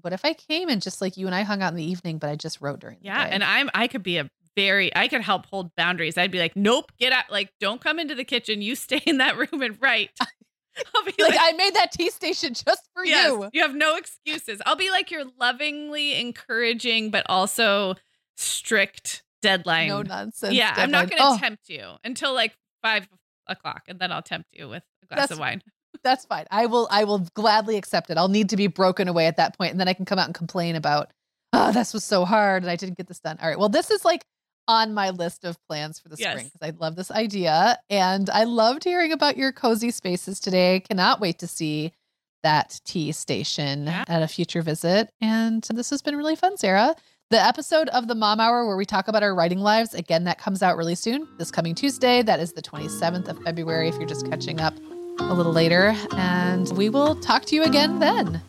What 0.00 0.12
if 0.12 0.24
I 0.24 0.32
came 0.34 0.68
and 0.68 0.80
just 0.80 1.00
like 1.00 1.16
you 1.16 1.26
and 1.26 1.34
I 1.34 1.42
hung 1.42 1.62
out 1.62 1.72
in 1.72 1.76
the 1.76 1.84
evening, 1.84 2.18
but 2.18 2.30
I 2.30 2.36
just 2.36 2.60
wrote 2.60 2.78
during 2.80 2.98
the 3.00 3.06
yeah. 3.06 3.22
And 3.22 3.42
I'm, 3.42 3.70
I 3.74 3.88
could 3.88 4.02
be 4.04 4.18
a 4.18 4.30
very, 4.56 4.94
I 4.94 5.08
could 5.08 5.20
help 5.20 5.46
hold 5.46 5.74
boundaries. 5.74 6.16
I'd 6.16 6.30
be 6.30 6.38
like, 6.38 6.54
nope, 6.54 6.92
get 6.98 7.12
out. 7.12 7.24
Like, 7.28 7.50
don't 7.60 7.80
come 7.80 7.98
into 7.98 8.14
the 8.14 8.24
kitchen. 8.24 8.62
You 8.62 8.76
stay 8.76 9.02
in 9.04 9.18
that 9.18 9.36
room 9.36 9.62
and 9.62 9.76
write. 9.80 10.10
I'll 10.94 11.04
be 11.04 11.12
like, 11.18 11.32
like, 11.32 11.40
I 11.40 11.52
made 11.56 11.74
that 11.74 11.90
tea 11.92 12.10
station 12.10 12.54
just 12.54 12.88
for 12.94 13.04
yes, 13.04 13.30
you. 13.30 13.50
you 13.52 13.62
have 13.62 13.74
no 13.74 13.96
excuses. 13.96 14.62
I'll 14.64 14.76
be 14.76 14.90
like 14.90 15.10
your 15.10 15.24
lovingly 15.40 16.20
encouraging, 16.20 17.10
but 17.10 17.26
also 17.28 17.96
strict 18.36 19.23
deadline. 19.44 19.88
No 19.88 20.02
nonsense. 20.02 20.54
yeah, 20.54 20.72
I'm 20.76 20.90
not 20.90 21.08
going 21.08 21.20
to 21.22 21.28
Oh, 21.28 21.38
tempt 21.38 21.68
you 21.68 21.92
until 22.02 22.34
like 22.34 22.54
five 22.82 23.06
o'clock, 23.46 23.82
and 23.88 23.98
then 23.98 24.10
I'll 24.12 24.22
tempt 24.22 24.48
you 24.52 24.68
with 24.68 24.82
a 25.02 25.06
glass 25.06 25.18
That's 25.20 25.32
of 25.32 25.38
wine. 25.38 25.62
that's 26.04 26.24
fine. 26.26 26.46
I 26.50 26.66
will 26.66 26.88
I 26.90 27.04
will 27.04 27.20
gladly 27.34 27.76
accept 27.76 28.10
it. 28.10 28.18
I'll 28.18 28.28
need 28.28 28.48
to 28.50 28.56
be 28.56 28.66
broken 28.66 29.06
away 29.08 29.26
at 29.26 29.36
that 29.36 29.56
point, 29.56 29.70
and 29.70 29.80
then 29.80 29.88
I 29.88 29.92
can 29.94 30.04
come 30.04 30.18
out 30.18 30.26
and 30.26 30.34
complain 30.34 30.74
about, 30.76 31.12
oh, 31.52 31.70
this 31.72 31.94
was 31.94 32.04
so 32.04 32.24
hard 32.24 32.62
and 32.62 32.70
I 32.70 32.76
didn't 32.76 32.96
get 32.96 33.06
this 33.06 33.20
done. 33.20 33.38
All 33.40 33.48
right. 33.48 33.58
Well, 33.58 33.68
this 33.68 33.90
is 33.90 34.04
like 34.04 34.24
on 34.66 34.94
my 34.94 35.10
list 35.10 35.44
of 35.44 35.56
plans 35.68 36.00
for 36.00 36.08
the 36.08 36.16
Yes. 36.18 36.32
spring 36.32 36.50
because 36.52 36.66
I 36.74 36.76
love 36.78 36.96
this 36.96 37.10
idea. 37.10 37.78
And 37.90 38.30
I 38.30 38.44
loved 38.44 38.82
hearing 38.82 39.12
about 39.12 39.36
your 39.36 39.52
cozy 39.52 39.90
spaces 39.90 40.40
today. 40.40 40.80
Cannot 40.80 41.20
wait 41.20 41.38
to 41.40 41.46
see 41.46 41.92
that 42.42 42.80
tea 42.84 43.12
station 43.12 43.84
Yeah. 43.86 44.04
at 44.08 44.22
a 44.22 44.26
future 44.28 44.62
visit. 44.62 45.10
And 45.20 45.62
this 45.64 45.90
has 45.90 46.00
been 46.02 46.16
really 46.16 46.34
fun, 46.34 46.56
Sarah. 46.56 46.94
The 47.34 47.44
episode 47.44 47.88
of 47.88 48.06
the 48.06 48.14
Mom 48.14 48.38
Hour 48.38 48.64
where 48.64 48.76
we 48.76 48.84
talk 48.84 49.08
about 49.08 49.24
our 49.24 49.34
writing 49.34 49.58
lives, 49.58 49.92
again, 49.92 50.22
that 50.22 50.38
comes 50.38 50.62
out 50.62 50.76
really 50.76 50.94
soon, 50.94 51.26
this 51.36 51.50
coming 51.50 51.74
Tuesday. 51.74 52.22
That 52.22 52.38
is 52.38 52.52
the 52.52 52.62
27th 52.62 53.26
of 53.26 53.42
February 53.42 53.88
if 53.88 53.96
you're 53.96 54.06
just 54.06 54.30
catching 54.30 54.60
up 54.60 54.72
a 55.18 55.34
little 55.34 55.52
later. 55.52 55.96
And 56.12 56.70
we 56.76 56.90
will 56.90 57.16
talk 57.16 57.44
to 57.46 57.56
you 57.56 57.64
again 57.64 57.98
then. 57.98 58.40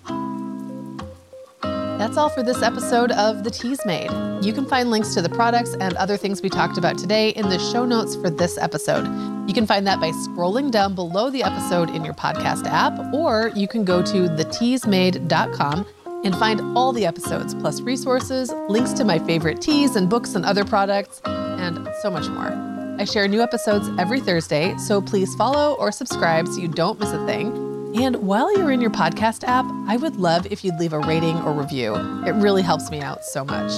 That's 1.98 2.16
all 2.16 2.30
for 2.30 2.44
this 2.44 2.62
episode 2.62 3.12
of 3.14 3.44
The 3.44 3.50
Teas 3.50 3.84
Made. 3.88 4.12
You 4.46 4.54
can 4.54 4.68
find 4.68 4.92
links 4.92 5.16
to 5.16 5.24
the 5.24 5.30
products 5.30 5.74
and 5.80 5.96
other 5.96 6.16
things 6.16 6.44
we 6.44 6.50
talked 6.50 6.78
about 6.78 7.00
today 7.00 7.30
in 7.30 7.50
the 7.50 7.58
show 7.58 7.86
notes 7.86 8.16
for 8.16 8.30
this 8.30 8.56
episode. 8.60 9.08
You 9.48 9.56
can 9.56 9.66
find 9.66 9.88
that 9.88 10.00
by 10.00 10.12
scrolling 10.12 10.70
down 10.70 10.94
below 10.94 11.32
the 11.32 11.42
episode 11.42 11.90
in 11.90 12.06
your 12.06 12.14
podcast 12.14 12.68
app, 12.68 13.16
or 13.16 13.52
you 13.56 13.68
can 13.68 13.84
go 13.84 14.04
to 14.04 14.30
theteasmade.com 14.30 15.88
and 16.26 16.36
find 16.36 16.60
all 16.78 16.92
the 16.92 17.06
episodes, 17.06 17.56
plus 17.56 17.80
resources, 17.82 18.52
links 18.68 18.92
to 18.94 19.06
my 19.06 19.20
favorite 19.20 19.62
teas 19.62 19.96
and 19.96 20.10
books 20.10 20.36
and 20.36 20.44
other 20.44 20.66
products, 20.66 21.22
and 21.26 21.88
so 22.02 22.12
much 22.12 22.28
more. 22.28 22.52
I 23.00 23.06
share 23.06 23.28
new 23.28 23.42
episodes 23.42 23.90
every 24.00 24.20
Thursday, 24.20 24.76
so 24.78 25.02
please 25.02 25.34
follow 25.36 25.76
or 25.76 25.92
subscribe 25.92 26.48
so 26.48 26.60
you 26.60 26.68
don't 26.68 27.00
miss 27.00 27.12
a 27.12 27.26
thing. 27.26 27.94
And 27.96 28.18
while 28.18 28.56
you're 28.58 28.72
in 28.72 28.82
your 28.82 28.90
podcast 28.90 29.46
app, 29.48 29.66
I 29.88 29.96
would 29.96 30.18
love 30.18 30.46
if 30.52 30.66
you'd 30.66 30.78
leave 30.80 30.92
a 30.92 31.00
rating 31.00 31.38
or 31.44 31.54
review. 31.54 31.96
It 32.26 32.32
really 32.32 32.62
helps 32.62 32.92
me 32.92 33.00
out 33.00 33.24
so 33.24 33.46
much. 33.46 33.72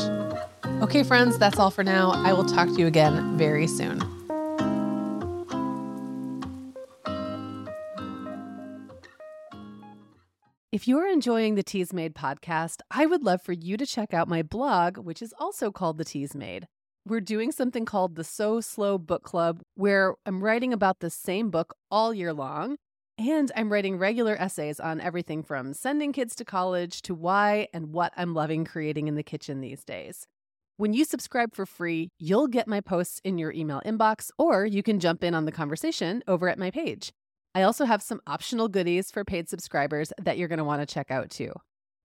Okay, 0.81 1.03
friends, 1.03 1.37
that's 1.37 1.59
all 1.59 1.69
for 1.69 1.83
now. 1.83 2.11
I 2.11 2.33
will 2.33 2.45
talk 2.45 2.67
to 2.67 2.75
you 2.75 2.87
again 2.87 3.37
very 3.37 3.67
soon. 3.67 4.16
If 10.69 10.85
you're 10.85 11.07
enjoying 11.07 11.55
the 11.55 11.63
Teas 11.63 11.93
Made 11.93 12.13
podcast, 12.13 12.81
I 12.91 13.05
would 13.05 13.23
love 13.23 13.41
for 13.41 13.53
you 13.53 13.77
to 13.77 13.85
check 13.85 14.13
out 14.13 14.27
my 14.27 14.43
blog, 14.43 14.97
which 14.97 15.21
is 15.21 15.33
also 15.39 15.71
called 15.71 15.97
The 15.97 16.03
Teas 16.03 16.35
Made. 16.35 16.67
We're 17.05 17.21
doing 17.21 17.53
something 17.53 17.85
called 17.85 18.15
the 18.15 18.25
So 18.25 18.59
Slow 18.59 18.97
Book 18.97 19.23
Club, 19.23 19.61
where 19.75 20.15
I'm 20.25 20.43
writing 20.43 20.73
about 20.73 20.99
the 20.99 21.09
same 21.09 21.51
book 21.51 21.73
all 21.89 22.13
year 22.13 22.33
long. 22.33 22.75
And 23.17 23.49
I'm 23.55 23.71
writing 23.71 23.97
regular 23.97 24.35
essays 24.35 24.77
on 24.81 24.99
everything 24.99 25.41
from 25.41 25.73
sending 25.73 26.11
kids 26.11 26.35
to 26.35 26.43
college 26.43 27.01
to 27.03 27.15
why 27.15 27.69
and 27.73 27.93
what 27.93 28.11
I'm 28.17 28.33
loving 28.33 28.65
creating 28.65 29.07
in 29.07 29.15
the 29.15 29.23
kitchen 29.23 29.61
these 29.61 29.85
days. 29.85 30.27
When 30.75 30.91
you 30.91 31.05
subscribe 31.05 31.55
for 31.55 31.65
free, 31.65 32.09
you'll 32.19 32.47
get 32.47 32.67
my 32.67 32.81
posts 32.81 33.21
in 33.23 33.37
your 33.37 33.53
email 33.53 33.81
inbox, 33.85 34.31
or 34.37 34.65
you 34.65 34.83
can 34.83 34.99
jump 34.99 35.23
in 35.23 35.33
on 35.33 35.45
the 35.45 35.51
conversation 35.53 36.25
over 36.27 36.49
at 36.49 36.59
my 36.59 36.71
page. 36.71 37.13
I 37.57 37.63
also 37.63 37.85
have 37.85 38.03
some 38.03 38.21
optional 38.27 38.67
goodies 38.67 39.09
for 39.09 39.25
paid 39.25 39.49
subscribers 39.49 40.13
that 40.21 40.37
you're 40.37 40.47
going 40.47 40.59
to 40.59 40.63
want 40.63 40.87
to 40.87 40.93
check 40.93 41.09
out 41.09 41.31
too. 41.31 41.51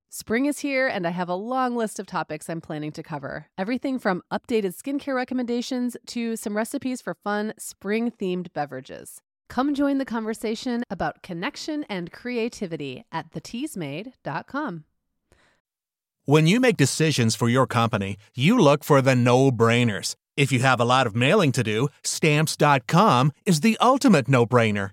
Spring 0.08 0.46
is 0.46 0.60
here, 0.60 0.88
and 0.88 1.06
I 1.06 1.10
have 1.10 1.28
a 1.28 1.34
long 1.34 1.76
list 1.76 1.98
of 1.98 2.06
topics 2.06 2.48
I'm 2.48 2.62
planning 2.62 2.90
to 2.92 3.02
cover. 3.02 3.48
Everything 3.58 3.98
from 3.98 4.22
updated 4.32 4.74
skincare 4.74 5.14
recommendations 5.14 5.94
to 6.06 6.36
some 6.36 6.56
recipes 6.56 7.02
for 7.02 7.12
fun 7.22 7.52
spring 7.58 8.10
themed 8.10 8.50
beverages. 8.54 9.20
Come 9.50 9.74
join 9.74 9.98
the 9.98 10.06
conversation 10.06 10.84
about 10.88 11.22
connection 11.22 11.84
and 11.84 12.10
creativity 12.10 13.04
at 13.12 13.32
theteasmade.com. 13.32 14.84
When 16.24 16.46
you 16.46 16.60
make 16.60 16.78
decisions 16.78 17.34
for 17.34 17.50
your 17.50 17.66
company, 17.66 18.16
you 18.34 18.58
look 18.58 18.84
for 18.84 19.02
the 19.02 19.14
no 19.14 19.50
brainers. 19.50 20.14
If 20.34 20.50
you 20.50 20.60
have 20.60 20.80
a 20.80 20.86
lot 20.86 21.06
of 21.06 21.14
mailing 21.14 21.52
to 21.52 21.62
do, 21.62 21.90
stamps.com 22.02 23.32
is 23.44 23.60
the 23.60 23.76
ultimate 23.82 24.28
no 24.28 24.46
brainer. 24.46 24.92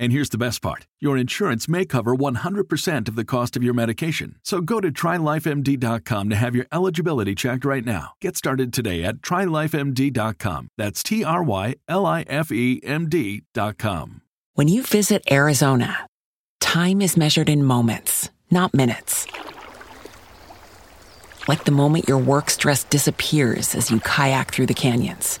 And 0.00 0.12
here's 0.12 0.30
the 0.30 0.38
best 0.38 0.62
part 0.62 0.86
your 0.98 1.18
insurance 1.18 1.68
may 1.68 1.84
cover 1.84 2.16
100% 2.16 3.08
of 3.08 3.16
the 3.16 3.24
cost 3.24 3.54
of 3.54 3.62
your 3.62 3.74
medication. 3.74 4.36
So 4.42 4.62
go 4.62 4.80
to 4.80 4.90
trylifemd.com 4.90 6.30
to 6.30 6.36
have 6.36 6.56
your 6.56 6.66
eligibility 6.72 7.34
checked 7.34 7.66
right 7.66 7.84
now. 7.84 8.14
Get 8.22 8.34
started 8.36 8.72
today 8.72 9.04
at 9.04 9.16
trylifemd.com. 9.16 10.68
That's 10.78 11.02
T 11.02 11.22
R 11.22 11.42
Y 11.42 11.74
L 11.86 12.06
I 12.06 12.22
F 12.22 12.50
E 12.50 12.80
M 12.82 13.10
D.com. 13.10 14.22
When 14.54 14.68
you 14.68 14.82
visit 14.82 15.22
Arizona, 15.30 16.06
time 16.60 17.02
is 17.02 17.18
measured 17.18 17.50
in 17.50 17.62
moments, 17.62 18.30
not 18.50 18.72
minutes. 18.72 19.26
Like 21.46 21.64
the 21.64 21.72
moment 21.72 22.08
your 22.08 22.18
work 22.18 22.48
stress 22.48 22.84
disappears 22.84 23.74
as 23.74 23.90
you 23.90 24.00
kayak 24.00 24.50
through 24.50 24.66
the 24.66 24.74
canyons 24.74 25.40